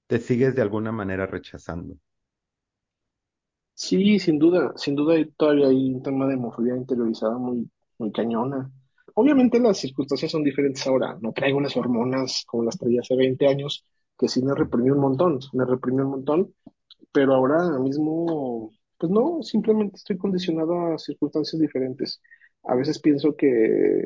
te 0.08 0.20
sigues 0.20 0.56
de 0.56 0.62
alguna 0.64 0.92
manera 0.94 1.28
rechazando. 1.28 1.96
Sí, 3.74 4.20
sin 4.20 4.38
duda, 4.40 4.72
sin 4.78 4.96
duda 4.96 5.16
todavía 5.38 5.68
hay 5.68 5.94
un 5.94 6.02
tema 6.04 6.26
de 6.28 6.36
homofobia 6.36 6.76
interiorizada 6.78 7.38
muy, 7.38 7.70
muy 8.02 8.12
cañona. 8.12 8.72
Obviamente 9.16 9.60
las 9.60 9.78
circunstancias 9.80 10.32
son 10.32 10.44
diferentes 10.44 10.86
ahora. 10.88 11.18
No 11.22 11.34
traigo 11.34 11.62
las 11.62 11.76
hormonas 11.78 12.44
como 12.48 12.64
las 12.64 12.78
traía 12.78 13.02
hace 13.02 13.16
20 13.16 13.48
años, 13.48 13.86
que 14.18 14.28
sí 14.28 14.44
me 14.44 14.56
reprimió 14.56 14.94
un 14.96 15.02
montón, 15.02 15.40
me 15.54 15.66
reprimió 15.66 16.06
un 16.06 16.12
montón. 16.12 16.54
pero 17.12 17.36
ahora 17.36 17.80
mismo, 17.80 18.72
pues 18.98 19.12
no, 19.12 19.42
simplemente 19.44 19.98
estoy 19.98 20.18
condicionado 20.18 20.94
a 20.94 20.98
circunstancias 21.00 21.60
diferentes. 21.62 22.22
A 22.64 22.76
veces 22.76 23.00
pienso 23.00 23.36
que 23.36 24.04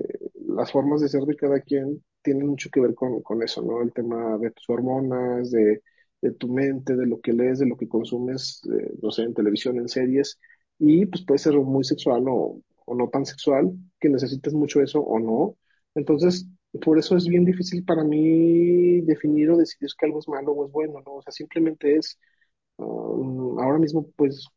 las 0.47 0.71
formas 0.71 1.01
de 1.01 1.09
ser 1.09 1.23
de 1.23 1.35
cada 1.35 1.59
quien 1.61 2.03
tienen 2.21 2.47
mucho 2.47 2.69
que 2.71 2.79
ver 2.81 2.95
con, 2.95 3.21
con 3.21 3.43
eso, 3.43 3.61
¿no? 3.61 3.81
El 3.81 3.93
tema 3.93 4.37
de 4.37 4.51
tus 4.51 4.69
hormonas, 4.69 5.51
de, 5.51 5.81
de 6.21 6.31
tu 6.33 6.47
mente, 6.51 6.95
de 6.95 7.05
lo 7.05 7.19
que 7.21 7.33
lees, 7.33 7.59
de 7.59 7.67
lo 7.67 7.77
que 7.77 7.87
consumes, 7.87 8.61
eh, 8.71 8.93
no 9.01 9.11
sé, 9.11 9.23
en 9.23 9.33
televisión, 9.33 9.77
en 9.77 9.87
series, 9.89 10.39
y 10.79 11.05
pues 11.05 11.23
puede 11.25 11.39
ser 11.39 11.55
muy 11.55 11.83
sexual 11.83 12.23
o, 12.27 12.61
o 12.85 12.95
no 12.95 13.09
tan 13.09 13.25
sexual, 13.25 13.71
que 13.99 14.09
necesites 14.09 14.53
mucho 14.53 14.81
eso 14.81 15.01
o 15.01 15.19
no. 15.19 15.57
Entonces, 15.95 16.47
por 16.83 16.99
eso 16.99 17.15
es 17.17 17.27
bien 17.27 17.45
difícil 17.45 17.83
para 17.85 18.03
mí 18.03 19.01
definir 19.01 19.49
o 19.51 19.57
decidir 19.57 19.89
que 19.97 20.05
algo 20.05 20.19
es 20.19 20.27
malo 20.27 20.51
o 20.53 20.65
es 20.65 20.71
bueno, 20.71 21.01
¿no? 21.05 21.15
O 21.15 21.21
sea, 21.21 21.31
simplemente 21.31 21.97
es 21.97 22.17
Um, 22.77 23.59
ahora 23.59 23.79
mismo, 23.79 24.07
pues, 24.17 24.47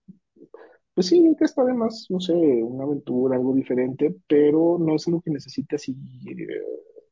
pues 0.95 1.07
sí, 1.09 1.21
nunca 1.21 1.45
está 1.45 1.65
de 1.65 1.75
más, 1.75 2.07
no 2.11 2.21
sé, 2.21 2.33
una 2.35 2.85
aventura, 2.85 3.37
algo 3.37 3.55
diferente, 3.55 4.17
pero 4.27 4.79
no 4.81 4.97
es 4.97 5.07
algo 5.07 5.21
que 5.23 5.31
necesite 5.31 5.77
así 5.77 5.97
eh, 6.27 6.63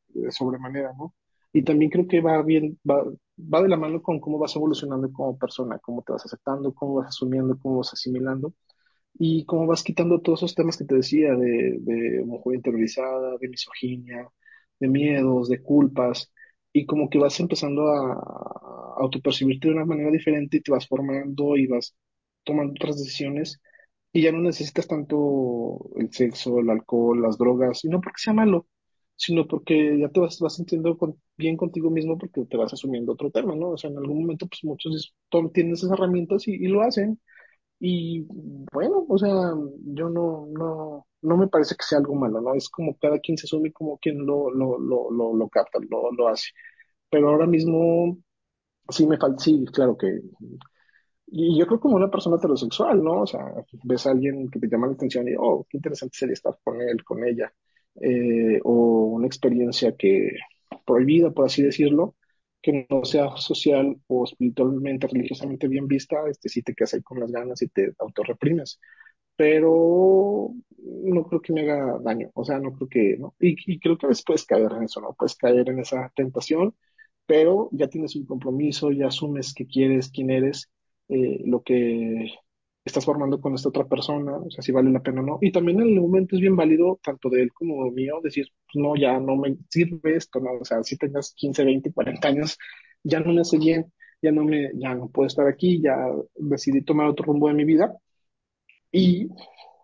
de 0.09 0.31
sobremanera, 0.31 0.93
¿no? 0.97 1.13
Y 1.53 1.63
también 1.63 1.89
creo 1.91 2.07
que 2.07 2.21
va 2.21 2.41
bien, 2.43 2.77
va, 2.89 3.03
va 3.39 3.61
de 3.61 3.69
la 3.69 3.77
mano 3.77 4.01
con 4.01 4.19
cómo 4.19 4.37
vas 4.37 4.55
evolucionando 4.55 5.11
como 5.11 5.37
persona, 5.37 5.79
cómo 5.79 6.01
te 6.03 6.11
vas 6.13 6.25
aceptando, 6.25 6.73
cómo 6.73 6.95
vas 6.95 7.07
asumiendo, 7.09 7.57
cómo 7.59 7.77
vas 7.77 7.93
asimilando 7.93 8.53
y 9.19 9.45
cómo 9.45 9.67
vas 9.67 9.83
quitando 9.83 10.21
todos 10.21 10.39
esos 10.39 10.55
temas 10.55 10.77
que 10.77 10.85
te 10.85 10.95
decía 10.95 11.33
de, 11.35 11.77
de 11.81 12.23
interiorizada, 12.53 13.37
de 13.39 13.49
misoginia, 13.49 14.29
de 14.79 14.87
miedos, 14.87 15.49
de 15.49 15.61
culpas, 15.61 16.31
y 16.73 16.85
como 16.85 17.09
que 17.09 17.17
vas 17.19 17.39
empezando 17.39 17.87
a, 17.89 18.93
autopercibirte 18.99 19.67
de 19.67 19.75
una 19.75 19.85
manera 19.85 20.11
diferente 20.11 20.57
y 20.57 20.61
te 20.61 20.71
vas 20.71 20.87
formando 20.87 21.55
y 21.55 21.67
vas 21.67 21.95
tomando 22.43 22.73
otras 22.73 22.97
decisiones 22.97 23.61
y 24.11 24.23
ya 24.23 24.31
no 24.31 24.39
necesitas 24.39 24.87
tanto 24.87 25.89
el 25.97 26.11
sexo, 26.11 26.59
el 26.59 26.69
alcohol, 26.69 27.21
las 27.21 27.37
drogas, 27.37 27.83
y 27.85 27.89
no 27.89 28.01
porque 28.01 28.21
sea 28.21 28.33
malo, 28.33 28.67
sino 29.15 29.47
porque 29.47 29.97
ya 29.99 30.09
te 30.09 30.19
vas, 30.19 30.39
vas 30.39 30.55
sintiendo 30.55 30.97
con- 30.97 31.21
bien 31.37 31.57
contigo 31.57 31.89
mismo 31.91 32.17
porque 32.17 32.45
te 32.45 32.57
vas 32.57 32.73
asumiendo 32.73 33.13
otro 33.13 33.29
tema, 33.31 33.55
¿no? 33.55 33.69
O 33.71 33.77
sea, 33.77 33.89
en 33.91 33.97
algún 33.97 34.21
momento 34.21 34.47
pues 34.47 34.63
muchos 34.63 35.13
tienen 35.53 35.73
esas 35.73 35.91
herramientas 35.91 36.47
y 36.47 36.67
lo 36.67 36.81
hacen 36.81 37.19
Y 37.79 38.25
bueno, 38.73 39.05
o 39.07 39.17
sea, 39.17 39.53
yo 39.85 40.09
no, 40.09 40.47
no, 40.47 41.07
no 41.21 41.37
me 41.37 41.47
parece 41.47 41.75
que 41.75 41.83
sea 41.83 41.99
algo 41.99 42.15
malo, 42.15 42.41
¿no? 42.41 42.55
Es 42.55 42.69
como 42.69 42.97
cada 42.97 43.19
quien 43.19 43.37
se 43.37 43.45
asume 43.47 43.71
como 43.71 43.97
quien 43.99 44.25
lo, 44.25 44.49
lo, 44.51 44.79
lo, 44.79 45.11
lo, 45.11 45.33
lo 45.35 45.49
capta, 45.49 45.79
lo, 45.89 46.11
lo 46.11 46.27
hace. 46.29 46.49
Pero 47.09 47.29
ahora 47.29 47.47
mismo 47.47 48.17
sí 48.89 49.07
me 49.07 49.17
falta, 49.17 49.39
sí, 49.43 49.65
claro 49.73 49.97
que 49.97 50.21
y 51.27 51.57
yo 51.59 51.67
creo 51.67 51.79
como 51.79 51.95
una 51.97 52.09
persona 52.09 52.37
heterosexual, 52.37 53.03
¿no? 53.03 53.21
O 53.23 53.27
sea, 53.27 53.41
ves 53.83 54.07
a 54.07 54.11
alguien 54.11 54.49
que 54.49 54.59
te 54.59 54.67
llama 54.69 54.87
la 54.87 54.93
atención 54.93 55.27
y, 55.27 55.33
oh, 55.37 55.65
qué 55.69 55.77
interesante 55.77 56.17
sería 56.17 56.33
estar 56.33 56.57
con 56.63 56.81
él, 56.81 57.03
con 57.03 57.23
ella. 57.25 57.53
Eh, 58.01 58.59
o 58.63 59.07
una 59.15 59.27
experiencia 59.27 59.95
que 59.97 60.31
prohibida, 60.85 61.31
por 61.31 61.45
así 61.45 61.63
decirlo, 61.63 62.15
que 62.71 62.85
no 62.89 63.05
sea 63.05 63.29
social 63.37 63.97
o 64.07 64.25
espiritualmente, 64.25 65.07
religiosamente 65.07 65.67
bien 65.69 65.87
vista, 65.87 66.17
este 66.29 66.49
sí 66.49 66.61
te 66.63 66.73
quedas 66.75 66.95
ahí 66.95 67.01
con 67.01 67.19
las 67.19 67.31
ganas 67.31 67.61
y 67.61 67.69
te 67.69 67.93
autorreprimes. 67.99 68.79
Pero 69.35 70.51
no 70.77 71.23
creo 71.27 71.41
que 71.41 71.53
me 71.53 71.61
haga 71.61 71.99
daño, 72.01 72.29
o 72.33 72.43
sea, 72.43 72.59
no 72.59 72.73
creo 72.73 72.89
que, 72.89 73.17
¿no? 73.17 73.35
Y, 73.39 73.55
y 73.71 73.79
creo 73.79 73.97
que 73.97 74.07
a 74.07 74.09
veces 74.09 74.23
puedes 74.25 74.45
caer 74.45 74.71
en 74.73 74.83
eso, 74.83 74.99
¿no? 75.01 75.13
Puedes 75.17 75.35
caer 75.35 75.69
en 75.69 75.79
esa 75.79 76.11
tentación 76.15 76.75
pero 77.25 77.69
ya 77.73 77.87
tienes 77.89 78.15
un 78.15 78.25
compromiso, 78.25 78.91
ya 78.91 79.07
asumes 79.07 79.53
que 79.53 79.67
quieres, 79.67 80.09
quién 80.11 80.29
eres, 80.31 80.69
eh, 81.09 81.41
lo 81.45 81.61
que 81.63 82.31
estás 82.87 83.05
formando 83.05 83.39
con 83.39 83.53
esta 83.55 83.69
otra 83.69 83.85
persona, 83.85 84.37
o 84.37 84.49
sea, 84.49 84.61
si 84.63 84.71
vale 84.71 84.91
la 84.91 85.01
pena 85.01 85.21
o 85.21 85.23
no. 85.25 85.37
Y 85.41 85.51
también 85.51 85.81
en 85.81 85.89
el 85.89 86.01
momento 86.01 86.35
es 86.35 86.41
bien 86.41 86.55
válido, 86.55 86.99
tanto 87.03 87.29
de 87.29 87.43
él 87.43 87.53
como 87.53 87.89
mío, 87.91 88.19
decir, 88.23 88.47
no, 88.73 88.95
ya 88.95 89.19
no 89.19 89.35
me 89.35 89.57
sirve 89.69 90.15
esto, 90.15 90.39
¿no? 90.39 90.51
O 90.61 90.65
sea, 90.65 90.83
si 90.83 90.97
tengas 90.97 91.33
15, 91.33 91.63
20, 91.63 91.93
40 91.93 92.27
años, 92.27 92.57
ya 93.03 93.19
no 93.19 93.33
me 93.33 93.41
hace 93.41 93.57
bien, 93.57 93.91
ya 94.21 94.31
no 94.31 94.43
me, 94.43 94.71
ya 94.75 94.95
no 94.95 95.09
puedo 95.09 95.27
estar 95.27 95.47
aquí, 95.47 95.81
ya 95.81 95.95
decidí 96.35 96.81
tomar 96.81 97.07
otro 97.07 97.25
rumbo 97.25 97.47
de 97.47 97.53
mi 97.53 97.65
vida 97.65 97.95
y 98.91 99.29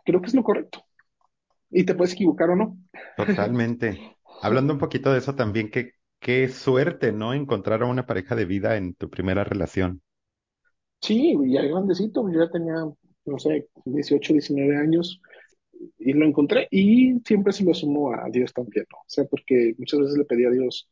creo 0.05 0.21
que 0.21 0.27
es 0.27 0.33
lo 0.33 0.43
correcto. 0.43 0.83
Y 1.69 1.85
te 1.85 1.95
puedes 1.95 2.13
equivocar 2.13 2.49
o 2.51 2.55
no. 2.55 2.77
Totalmente. 3.17 3.99
Hablando 4.41 4.73
un 4.73 4.79
poquito 4.79 5.11
de 5.11 5.19
eso 5.19 5.35
también, 5.35 5.69
qué, 5.69 5.93
qué 6.19 6.47
suerte, 6.49 7.11
¿no? 7.11 7.33
Encontrar 7.33 7.83
a 7.83 7.87
una 7.87 8.05
pareja 8.05 8.35
de 8.35 8.45
vida 8.45 8.77
en 8.77 8.93
tu 8.95 9.09
primera 9.09 9.43
relación. 9.43 10.01
Sí, 11.03 11.35
ya 11.47 11.61
grandecito, 11.63 12.31
yo 12.31 12.45
ya 12.45 12.49
tenía, 12.49 12.75
no 13.25 13.37
sé, 13.37 13.67
18, 13.83 14.33
19 14.33 14.77
años 14.77 15.21
y 15.99 16.13
lo 16.13 16.25
encontré 16.25 16.69
y 16.71 17.19
siempre 17.25 17.51
se 17.51 17.65
lo 17.65 17.73
sumo 17.73 18.13
a 18.13 18.29
Dios 18.31 18.53
también, 18.53 18.85
¿no? 18.89 18.99
O 18.99 19.05
sea, 19.07 19.25
porque 19.25 19.75
muchas 19.77 19.99
veces 19.99 20.17
le 20.17 20.23
pedí 20.23 20.45
a 20.45 20.49
Dios 20.49 20.89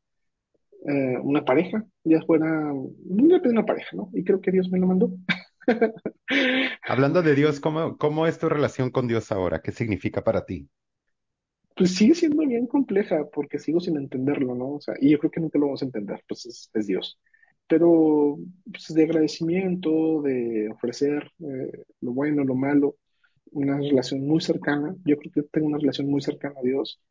eh, 0.85 1.17
una 1.23 1.45
pareja, 1.45 1.85
ya 2.03 2.21
fuera, 2.23 2.45
no 2.45 3.25
le 3.25 3.39
pedí 3.39 3.53
una 3.53 3.65
pareja, 3.65 3.95
¿no? 3.95 4.09
Y 4.13 4.25
creo 4.25 4.41
que 4.41 4.51
Dios 4.51 4.69
me 4.69 4.79
lo 4.79 4.87
mandó. 4.87 5.13
Hablando 6.83 7.21
de 7.21 7.33
Dios, 7.33 7.61
¿cómo, 7.61 7.97
cómo 7.97 8.27
es 8.27 8.37
tu 8.37 8.49
relación 8.49 8.89
con 8.89 9.07
Dios 9.07 9.31
ahora? 9.31 9.61
¿Qué 9.61 9.71
significa 9.71 10.25
para 10.25 10.45
ti? 10.45 10.67
Pues 11.73 11.95
sigue 11.95 12.15
siendo 12.15 12.45
bien 12.45 12.67
compleja 12.67 13.23
porque 13.31 13.59
sigo 13.59 13.79
sin 13.79 13.95
entenderlo, 13.95 14.55
¿no? 14.55 14.73
O 14.73 14.81
sea, 14.81 14.95
y 14.99 15.11
yo 15.11 15.19
creo 15.19 15.31
que 15.31 15.39
nunca 15.39 15.57
lo 15.57 15.67
vamos 15.67 15.81
a 15.83 15.85
entender, 15.85 16.21
pues 16.27 16.45
es, 16.47 16.69
es 16.73 16.87
Dios. 16.87 17.17
Pero 17.71 18.37
pues, 18.71 18.93
de 18.95 19.03
agradecimiento, 19.05 20.21
de 20.23 20.69
ofrecer 20.73 21.31
eh, 21.39 21.85
lo 22.01 22.13
bueno, 22.13 22.43
lo 22.45 22.55
malo, 22.55 22.97
una 23.51 23.77
relación 23.79 24.27
muy 24.27 24.41
cercana. 24.41 24.95
Yo 25.05 25.17
creo 25.17 25.31
que 25.33 25.43
tengo 25.43 25.67
una 25.67 25.79
relación 25.79 26.07
muy 26.09 26.21
cercana 26.21 26.55
a 26.59 26.63
Dios. 26.63 27.01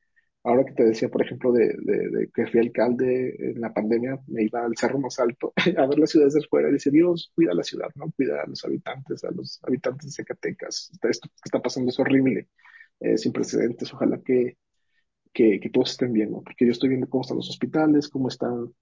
Ahora 0.45 0.65
que 0.67 0.73
te 0.75 0.85
decía, 0.85 1.11
por 1.11 1.23
ejemplo, 1.23 1.53
de, 1.53 1.69
de- 1.83 2.11
de 2.11 2.31
que 2.35 2.47
fui 2.49 2.61
alcalde 2.61 3.37
en 3.53 3.61
la 3.61 3.73
pandemia, 3.75 4.19
me 4.29 4.45
iba 4.45 4.65
al 4.65 4.77
cerro 4.77 4.99
más 5.01 5.19
alto 5.21 5.53
a 5.79 5.87
ver 5.87 5.99
las 6.01 6.11
ciudades 6.11 6.35
de 6.35 6.43
fuera 6.51 6.71
y 6.71 6.75
dice, 6.75 6.91
Dios, 6.91 7.33
cuida 7.37 7.55
la 7.55 7.63
ciudad, 7.65 7.89
¿no? 7.97 8.11
Cuida 8.17 8.43
a 8.43 8.47
los 8.49 8.65
habitantes, 8.65 9.25
a 9.25 9.31
los 9.33 9.61
habitantes 9.65 10.07
de 10.09 10.13
Zacatecas. 10.13 10.91
Esto 11.03 11.29
que 11.31 11.35
está 11.47 11.61
pasando 11.63 11.91
es 11.91 12.01
horrible, 12.01 12.49
eh, 13.01 13.19
sin 13.19 13.33
precedentes. 13.33 13.93
Ojalá 13.95 14.21
que, 14.25 14.59
que, 15.33 15.61
que 15.61 15.71
todos 15.71 15.91
estén 15.93 16.13
bien, 16.13 16.33
¿no? 16.33 16.43
Porque 16.43 16.67
yo 16.67 16.73
estoy 16.73 16.89
viendo 16.91 17.09
cómo 17.09 17.23
están 17.23 17.37
los 17.39 17.51
hospitales, 17.51 18.09
cómo 18.09 18.29
están 18.29 18.73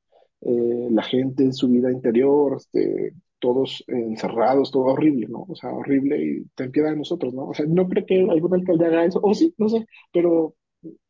eh, 0.40 0.88
la 0.90 1.02
gente 1.02 1.44
en 1.44 1.52
su 1.52 1.68
vida 1.68 1.90
interior, 1.90 2.56
este, 2.56 3.14
todos 3.38 3.84
encerrados, 3.88 4.70
todo 4.70 4.84
horrible, 4.84 5.26
¿no? 5.28 5.46
O 5.48 5.54
sea, 5.54 5.70
horrible 5.72 6.22
y 6.22 6.44
ten 6.54 6.70
piedad 6.72 6.90
de 6.90 6.96
nosotros, 6.96 7.34
¿no? 7.34 7.48
O 7.48 7.54
sea, 7.54 7.66
no 7.66 7.88
creo 7.88 8.06
que 8.06 8.20
algún 8.20 8.54
alcalde 8.54 8.86
haga 8.86 9.04
eso, 9.04 9.20
o 9.22 9.34
sí, 9.34 9.54
no 9.58 9.68
sé, 9.68 9.86
pero 10.12 10.54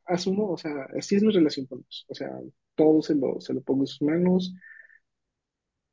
asumo, 0.06 0.50
o 0.52 0.56
sea, 0.58 0.72
así 0.98 1.16
es 1.16 1.22
mi 1.22 1.32
relación 1.32 1.66
con 1.66 1.80
Dios, 1.80 2.06
o 2.08 2.14
sea, 2.14 2.30
todo 2.74 3.02
se 3.02 3.14
lo, 3.14 3.40
se 3.40 3.52
lo 3.54 3.60
pongo 3.62 3.82
en 3.82 3.86
sus 3.88 4.02
manos 4.02 4.54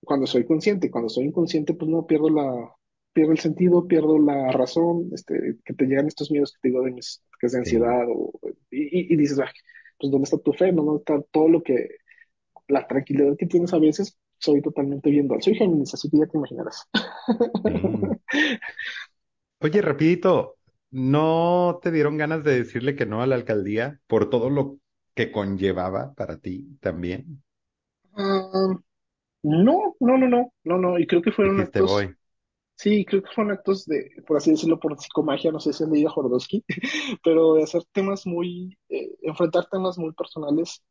cuando 0.06 0.28
soy 0.28 0.46
consciente, 0.46 0.92
cuando 0.92 1.10
soy 1.10 1.26
inconsciente, 1.26 1.74
pues 1.74 1.90
no, 1.90 2.06
pierdo 2.06 2.30
la, 2.30 2.72
pierdo 3.14 3.32
el 3.34 3.40
sentido, 3.40 3.88
pierdo 3.88 4.20
la 4.20 4.52
razón, 4.52 5.10
este, 5.14 5.58
que 5.66 5.74
te 5.74 5.86
llegan 5.86 6.08
estos 6.08 6.32
miedos 6.32 6.54
que 6.54 6.60
te 6.62 6.68
digo 6.70 6.84
de 6.84 6.92
mis, 6.92 7.24
que 7.40 7.48
es 7.48 7.54
de 7.54 7.60
ansiedad, 7.60 8.06
o, 8.10 8.32
y, 8.72 9.14
y, 9.14 9.18
dices, 9.18 9.40
"Ay, 9.40 9.50
pues 10.00 10.12
¿dónde 10.12 10.26
está 10.26 10.38
tu 10.38 10.54
fe? 10.54 10.72
¿no? 10.72 10.84
¿Dónde 10.84 11.00
está 11.00 11.22
todo 11.32 11.50
lo 11.50 11.64
que, 11.64 11.90
la 12.68 12.88
tranquilidad 12.88 13.36
que 13.38 13.46
tienes 13.46 13.74
a 13.74 13.80
veces? 13.80 14.18
Soy 14.38 14.62
totalmente 14.62 15.10
bien 15.10 15.28
dual. 15.28 15.42
Soy 15.42 15.56
Géminis, 15.56 15.94
así 15.94 16.10
que 16.10 16.18
ya 16.18 16.28
te 16.28 16.38
imaginarás. 16.38 16.88
Mm. 17.68 18.16
Oye, 19.60 19.82
rapidito, 19.82 20.58
¿no 20.92 21.80
te 21.82 21.92
dieron 21.92 22.18
ganas 22.18 22.44
de 22.44 22.58
decirle 22.58 22.96
que 22.96 23.06
no 23.06 23.22
a 23.22 23.28
la 23.28 23.36
alcaldía 23.36 24.00
por 24.08 24.30
todo 24.30 24.50
lo 24.50 24.80
que 25.16 25.32
conllevaba 25.32 26.14
para 26.14 26.38
ti 26.38 26.78
también? 26.82 27.44
Ah, 28.16 28.78
no, 29.44 29.96
no, 30.00 30.18
no, 30.18 30.28
no, 30.28 30.54
no, 30.64 30.78
no, 30.78 31.00
y 31.00 31.08
creo 31.08 31.22
que 31.22 31.32
fueron 31.32 31.58
Dijiste 31.58 31.80
actos 31.80 31.92
voy. 31.92 32.16
Sí, 32.76 33.06
creo 33.06 33.24
que 33.24 33.32
fueron 33.34 33.54
actos 33.54 33.86
de, 33.86 34.12
por 34.28 34.38
así 34.38 34.52
decirlo, 34.52 34.80
por 34.80 35.00
psicomagia, 35.00 35.52
no 35.52 35.60
sé 35.62 35.74
si 35.74 35.84
han 35.84 35.92
leído 35.92 36.10
a 36.10 36.14
Jodorowsky, 36.14 36.64
pero 37.24 37.56
de 37.56 37.64
hacer 37.64 37.84
temas 37.94 38.28
muy, 38.28 38.78
eh, 38.90 39.16
enfrentar 39.24 39.68
temas 39.72 39.98
muy 39.98 40.14
personales, 40.14 40.84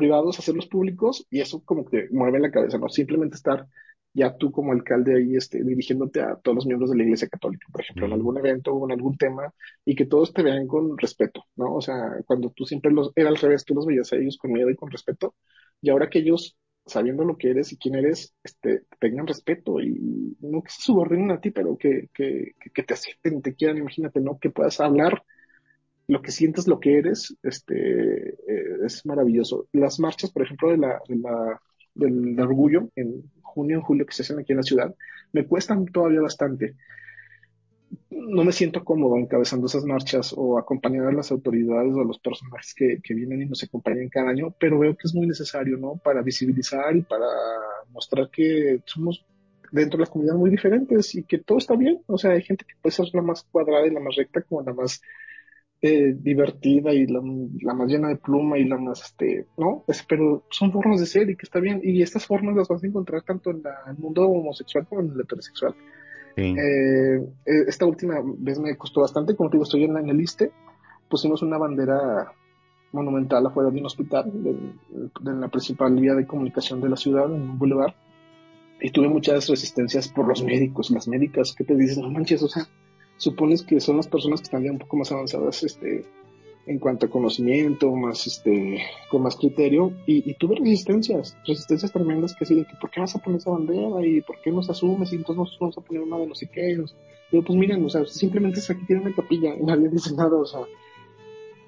privados, 0.00 0.38
hacerlos 0.38 0.66
públicos, 0.66 1.26
y 1.30 1.40
eso 1.40 1.62
como 1.64 1.84
que 1.84 2.08
mueve 2.10 2.40
la 2.40 2.50
cabeza, 2.50 2.78
¿no? 2.78 2.88
Simplemente 2.88 3.36
estar 3.36 3.66
ya 4.12 4.36
tú 4.36 4.50
como 4.50 4.72
alcalde 4.72 5.16
ahí, 5.16 5.36
este, 5.36 5.62
dirigiéndote 5.62 6.20
a 6.20 6.36
todos 6.36 6.56
los 6.56 6.66
miembros 6.66 6.90
de 6.90 6.96
la 6.96 7.04
Iglesia 7.04 7.28
Católica, 7.28 7.66
por 7.72 7.82
ejemplo, 7.82 8.06
en 8.06 8.12
algún 8.14 8.38
evento 8.38 8.72
o 8.74 8.84
en 8.86 8.92
algún 8.92 9.16
tema, 9.16 9.52
y 9.84 9.94
que 9.94 10.06
todos 10.06 10.32
te 10.32 10.42
vean 10.42 10.66
con 10.66 10.98
respeto, 10.98 11.44
¿no? 11.56 11.74
O 11.74 11.80
sea, 11.80 12.16
cuando 12.26 12.50
tú 12.50 12.64
siempre 12.66 12.92
los, 12.92 13.12
era 13.14 13.28
al 13.28 13.36
revés, 13.36 13.64
tú 13.64 13.74
los 13.74 13.86
veías 13.86 14.12
a 14.12 14.16
ellos 14.16 14.36
con 14.38 14.52
miedo 14.52 14.70
y 14.70 14.76
con 14.76 14.90
respeto, 14.90 15.34
y 15.80 15.90
ahora 15.90 16.10
que 16.10 16.20
ellos 16.20 16.56
sabiendo 16.86 17.24
lo 17.24 17.36
que 17.36 17.50
eres 17.50 17.72
y 17.72 17.76
quién 17.78 17.94
eres, 17.94 18.34
este, 18.42 18.84
tengan 18.98 19.26
respeto 19.26 19.80
y 19.80 20.36
no 20.40 20.62
que 20.62 20.70
se 20.70 20.82
subordinen 20.82 21.30
a 21.30 21.40
ti, 21.40 21.50
pero 21.50 21.76
que, 21.76 22.08
que, 22.12 22.54
que, 22.60 22.70
que 22.70 22.82
te 22.82 22.94
acepten, 22.94 23.42
te 23.42 23.54
quieran, 23.54 23.78
imagínate, 23.78 24.20
¿no? 24.20 24.38
Que 24.38 24.50
puedas 24.50 24.80
hablar 24.80 25.22
lo 26.10 26.22
que 26.22 26.32
sientes, 26.32 26.66
lo 26.66 26.80
que 26.80 26.98
eres, 26.98 27.36
este, 27.42 28.30
eh, 28.30 28.78
es 28.84 29.06
maravilloso. 29.06 29.68
Las 29.72 30.00
marchas, 30.00 30.32
por 30.32 30.42
ejemplo, 30.42 30.70
de 30.70 30.78
la, 30.78 31.00
de 31.06 31.16
la, 31.16 31.60
del, 31.94 32.38
orgullo 32.40 32.88
en 32.96 33.30
junio, 33.42 33.76
en 33.76 33.82
julio 33.82 34.06
que 34.06 34.12
se 34.12 34.22
hacen 34.22 34.40
aquí 34.40 34.52
en 34.52 34.56
la 34.56 34.64
ciudad, 34.64 34.92
me 35.32 35.46
cuestan 35.46 35.86
todavía 35.86 36.20
bastante 36.20 36.74
no 38.10 38.44
me 38.44 38.52
siento 38.52 38.84
cómodo 38.84 39.16
encabezando 39.16 39.66
esas 39.66 39.84
marchas 39.84 40.32
o 40.36 40.58
acompañar 40.58 41.06
a 41.06 41.12
las 41.12 41.32
autoridades 41.32 41.92
o 41.94 42.00
a 42.00 42.04
los 42.04 42.18
personajes 42.18 42.74
que, 42.74 43.00
que 43.02 43.14
vienen 43.14 43.42
y 43.42 43.46
nos 43.46 43.64
acompañan 43.64 44.08
cada 44.08 44.30
año, 44.30 44.54
pero 44.60 44.78
veo 44.78 44.96
que 44.96 45.08
es 45.08 45.14
muy 45.14 45.26
necesario, 45.26 45.76
¿no? 45.76 45.96
Para 45.96 46.22
visibilizar 46.22 46.94
y 46.94 47.02
para 47.02 47.26
mostrar 47.92 48.30
que 48.30 48.80
somos 48.84 49.24
dentro 49.72 49.98
de 49.98 50.04
la 50.04 50.10
comunidad 50.10 50.36
muy 50.36 50.50
diferentes 50.50 51.14
y 51.14 51.24
que 51.24 51.38
todo 51.38 51.58
está 51.58 51.74
bien. 51.74 52.02
O 52.06 52.18
sea, 52.18 52.32
hay 52.32 52.42
gente 52.42 52.64
que 52.64 52.74
puede 52.80 52.94
ser 52.94 53.06
la 53.12 53.22
más 53.22 53.42
cuadrada 53.44 53.86
y 53.86 53.90
la 53.90 54.00
más 54.00 54.14
recta 54.16 54.42
como 54.42 54.62
la 54.62 54.72
más 54.72 55.00
eh, 55.82 56.14
divertida 56.18 56.92
y 56.92 57.06
la, 57.06 57.22
la, 57.62 57.74
más 57.74 57.88
llena 57.88 58.08
de 58.08 58.16
pluma 58.16 58.58
y 58.58 58.64
la 58.64 58.76
más, 58.76 59.02
este, 59.02 59.46
¿no? 59.56 59.84
Es, 59.88 60.04
pero 60.06 60.44
son 60.50 60.72
formas 60.72 61.00
de 61.00 61.06
ser 61.06 61.30
y 61.30 61.36
que 61.36 61.44
está 61.44 61.58
bien. 61.58 61.80
Y 61.82 62.02
estas 62.02 62.26
formas 62.26 62.54
las 62.54 62.68
vas 62.68 62.84
a 62.84 62.86
encontrar 62.86 63.22
tanto 63.22 63.50
en 63.50 63.62
la, 63.62 63.74
el 63.88 63.96
mundo 63.96 64.28
homosexual 64.28 64.86
como 64.86 65.00
en 65.00 65.12
el 65.12 65.20
heterosexual. 65.20 65.74
sí. 66.36 66.42
Eh, 66.42 67.16
eh, 67.46 67.64
esta 67.66 67.86
última 67.86 68.20
vez 68.22 68.58
me 68.58 68.76
costó 68.76 69.00
bastante, 69.00 69.34
como 69.34 69.48
te 69.48 69.56
digo, 69.56 69.64
estoy 69.64 69.84
en, 69.84 69.96
en 69.96 70.10
el 70.10 70.20
ISTE, 70.20 70.52
pusimos 71.08 71.40
una 71.42 71.56
bandera 71.56 72.30
monumental 72.92 73.46
afuera 73.46 73.70
de 73.70 73.80
un 73.80 73.86
hospital, 73.86 74.30
de, 74.34 74.52
de, 74.52 75.32
la 75.32 75.48
principal 75.48 75.94
vía 75.94 76.14
de 76.14 76.26
comunicación 76.26 76.80
de 76.80 76.88
la 76.88 76.96
ciudad, 76.96 77.24
en 77.26 77.42
un 77.42 77.58
boulevard, 77.58 77.94
y 78.80 78.90
tuve 78.90 79.08
muchas 79.08 79.48
resistencias 79.48 80.08
por 80.08 80.26
los 80.26 80.42
médicos, 80.42 80.90
las 80.90 81.08
médicas, 81.08 81.54
que 81.54 81.64
te 81.64 81.74
dicen, 81.74 82.02
no 82.02 82.10
manches, 82.10 82.42
o 82.42 82.48
sea, 82.48 82.66
supones 83.20 83.62
que 83.62 83.80
son 83.80 83.98
las 83.98 84.08
personas 84.08 84.40
que 84.40 84.44
están 84.44 84.64
ya 84.64 84.72
un 84.72 84.78
poco 84.78 84.96
más 84.96 85.12
avanzadas, 85.12 85.62
este, 85.62 86.04
en 86.66 86.78
cuanto 86.78 87.04
a 87.04 87.10
conocimiento, 87.10 87.94
más 87.94 88.26
este, 88.26 88.82
con 89.10 89.22
más 89.22 89.36
criterio, 89.36 89.92
y, 90.06 90.28
y, 90.28 90.34
tuve 90.34 90.56
resistencias, 90.56 91.36
resistencias 91.46 91.92
tremendas 91.92 92.34
que 92.34 92.44
así 92.44 92.54
de 92.54 92.64
que 92.64 92.74
¿por 92.80 92.90
qué 92.90 93.00
vas 93.00 93.14
a 93.14 93.18
poner 93.18 93.38
esa 93.38 93.50
bandera? 93.50 94.06
y 94.06 94.22
¿por 94.22 94.40
qué 94.40 94.50
no 94.50 94.62
se 94.62 94.72
asumes? 94.72 95.12
y 95.12 95.16
entonces 95.16 95.36
nosotros 95.36 95.60
vamos 95.60 95.78
a 95.78 95.80
poner 95.82 96.02
una 96.02 96.18
de 96.18 96.34
sé 96.34 96.48
qué. 96.50 96.82
Digo, 97.30 97.44
pues 97.44 97.58
miren, 97.58 97.84
o 97.84 97.90
sea, 97.90 98.04
simplemente 98.06 98.58
es 98.58 98.70
aquí 98.70 98.86
tiene 98.86 99.02
una 99.02 99.14
capilla 99.14 99.54
y 99.54 99.62
nadie 99.62 99.90
dice 99.90 100.14
nada, 100.14 100.34
o 100.34 100.46
sea, 100.46 100.60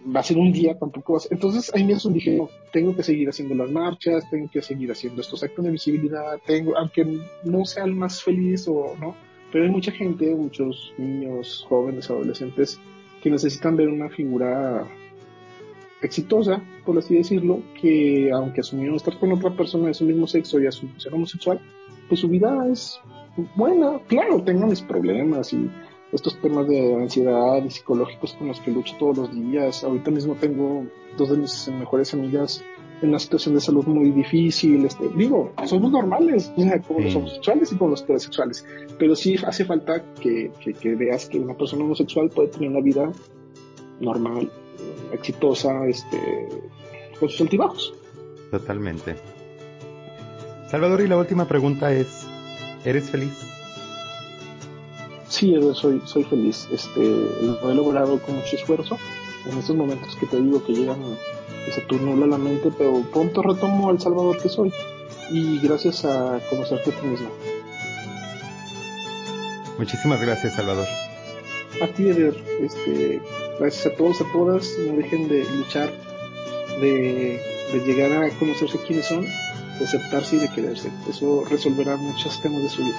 va 0.05 0.21
a 0.21 0.23
ser 0.23 0.39
un 0.39 0.53
día, 0.53 0.79
tampoco 0.79 1.13
va 1.13 1.17
a 1.19 1.21
ser. 1.21 1.35
Entonces 1.35 1.71
ahí 1.75 1.85
dije, 1.85 2.39
no, 2.39 2.49
tengo 2.73 2.97
que 2.97 3.03
seguir 3.03 3.29
haciendo 3.29 3.55
las 3.55 3.71
marchas, 3.71 4.29
tengo 4.31 4.51
que 4.51 4.63
seguir 4.63 4.91
haciendo 4.91 5.21
estos 5.21 5.43
actos 5.43 5.65
de 5.67 5.71
visibilidad, 5.71 6.41
tengo, 6.47 6.77
aunque 6.79 7.21
no 7.45 7.65
sea 7.67 7.85
el 7.85 7.95
más 7.95 8.23
feliz 8.23 8.67
o 8.67 8.97
no, 8.99 9.15
Pero 9.53 9.65
hay 9.65 9.71
mucha 9.71 9.93
gente, 9.93 10.35
muchos 10.35 10.95
niños, 10.97 11.65
jóvenes, 11.69 12.11
adolescentes, 12.11 12.81
que 13.23 13.31
necesitan 13.31 13.77
ver 13.77 13.89
una 13.89 14.09
figura 14.09 14.89
exitosa, 16.01 16.61
por 16.85 16.99
así 16.99 17.15
decirlo, 17.15 17.63
que 17.81 18.31
aunque 18.33 18.63
asumió 18.63 18.97
estar 18.97 19.19
con 19.19 19.33
otra 19.33 19.51
persona 19.51 19.89
de 19.89 19.95
su 19.95 20.05
mismo 20.05 20.27
sexo 20.27 20.61
y 20.61 20.67
asumió 20.67 20.99
ser 20.99 21.15
homosexual, 21.15 21.61
pues 22.09 22.21
su 22.21 22.29
vida 22.29 22.67
es 22.71 22.99
buena. 23.55 24.01
Claro, 24.09 24.43
tengo 24.43 24.67
mis 24.67 24.81
problemas 24.81 25.53
y 25.53 25.71
estos 26.13 26.39
temas 26.41 26.67
de 26.69 26.95
ansiedad 26.95 27.65
y 27.65 27.71
psicológicos 27.71 28.35
con 28.35 28.49
los 28.49 28.61
que 28.61 28.71
lucho 28.71 28.97
todos 28.99 29.19
los 29.19 29.35
días. 29.35 29.85
Ahorita 29.85 30.11
mismo 30.11 30.35
tengo 30.35 30.87
dos 31.17 31.31
de 31.31 31.37
mis 31.37 31.69
mejores 31.69 32.13
amigas 32.15 32.65
en 33.03 33.09
una 33.09 33.19
situación 33.19 33.55
de 33.55 33.61
salud 33.61 33.85
muy 33.87 34.11
difícil. 34.11 34.85
Este, 34.85 35.09
digo, 35.17 35.53
somos 35.67 35.91
normales, 35.91 36.53
como 36.87 37.01
los 37.01 37.15
homosexuales 37.15 37.73
y 37.73 37.77
como 37.77 37.91
los 37.91 38.03
heterosexuales. 38.03 38.65
Pero 38.99 39.17
sí 39.17 39.37
hace 39.45 39.65
falta 39.65 40.03
que, 40.21 40.51
que, 40.81 40.95
veas 40.95 41.27
que 41.29 41.39
una 41.39 41.55
persona 41.55 41.85
homosexual 41.85 42.31
puede 42.31 42.49
tener 42.49 42.71
una 42.71 42.81
vida 42.81 43.13
normal, 44.01 44.51
exitosa, 45.13 45.87
este, 45.87 46.49
con 47.19 47.29
sus 47.29 47.41
altibajos. 47.41 47.95
Totalmente. 48.51 49.17
Salvador, 50.69 51.03
y 51.03 51.09
la 51.09 51.19
última 51.19 51.47
pregunta 51.47 51.93
es, 51.93 52.27
¿eres 52.85 53.11
feliz? 53.11 53.33
Sí, 55.29 55.55
soy, 55.75 56.01
soy 56.05 56.25
feliz. 56.25 56.69
Este, 56.71 57.01
lo 57.01 57.71
he 57.71 57.75
logrado 57.75 58.19
con 58.19 58.37
mucho 58.37 58.57
esfuerzo. 58.57 58.99
En 59.51 59.59
estos 59.59 59.75
momentos 59.75 60.15
que 60.17 60.27
te 60.27 60.41
digo 60.41 60.63
que 60.65 60.73
llegan, 60.73 60.99
se 61.71 61.81
turno 61.83 62.27
la 62.27 62.39
mente, 62.39 62.71
pero 62.77 63.03
pronto 63.13 63.43
retomo 63.43 63.91
al 63.91 64.01
Salvador 64.01 64.41
que 64.41 64.49
soy. 64.49 64.73
Y 65.31 65.61
gracias 65.61 66.05
a 66.05 66.41
conocerte 66.51 66.91
a 66.91 67.01
ti 67.01 67.07
mismo. 67.07 67.29
Muchísimas 69.79 70.21
gracias, 70.21 70.55
Salvador. 70.55 70.87
A 71.81 71.87
ti, 71.87 72.09
Eder. 72.09 72.37
Este, 72.61 73.21
gracias 73.59 73.87
a 73.87 73.97
todos, 73.97 74.21
a 74.21 74.33
todas. 74.33 74.69
No 74.87 74.97
dejen 74.97 75.29
de 75.29 75.45
luchar, 75.57 75.91
de, 76.81 77.41
de 77.73 77.81
llegar 77.87 78.13
a 78.25 78.31
conocerse 78.39 78.79
quiénes 78.87 79.07
son, 79.07 79.23
de 79.23 79.85
aceptarse 79.85 80.37
y 80.37 80.41
de 80.41 80.51
quererse. 80.51 80.91
Eso 81.09 81.45
resolverá 81.49 81.97
muchos 81.97 82.41
temas 82.43 82.63
de 82.63 82.69
su 82.69 82.83
vida. 82.85 82.99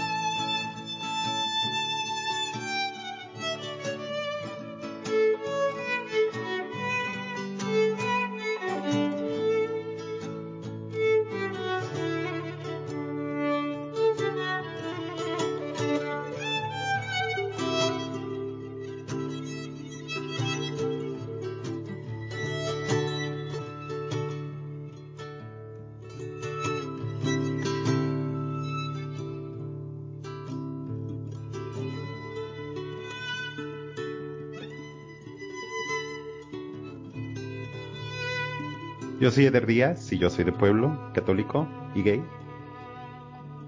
Soy 39.34 39.48
Eder 39.48 39.66
Díaz 39.66 40.14
y 40.14 40.20
yo 40.20 40.30
soy 40.30 40.46
de 40.46 40.52
pueblo, 40.52 40.96
católico 41.14 41.68
y 41.96 42.04
gay. 42.04 42.24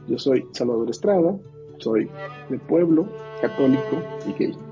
Yo 0.08 0.20
soy 0.20 0.46
Salvador 0.52 0.90
Estrada, 0.92 1.36
soy 1.80 2.10
de 2.50 2.60
pueblo, 2.60 3.08
católico 3.42 3.98
y 4.28 4.34
gay. 4.34 4.65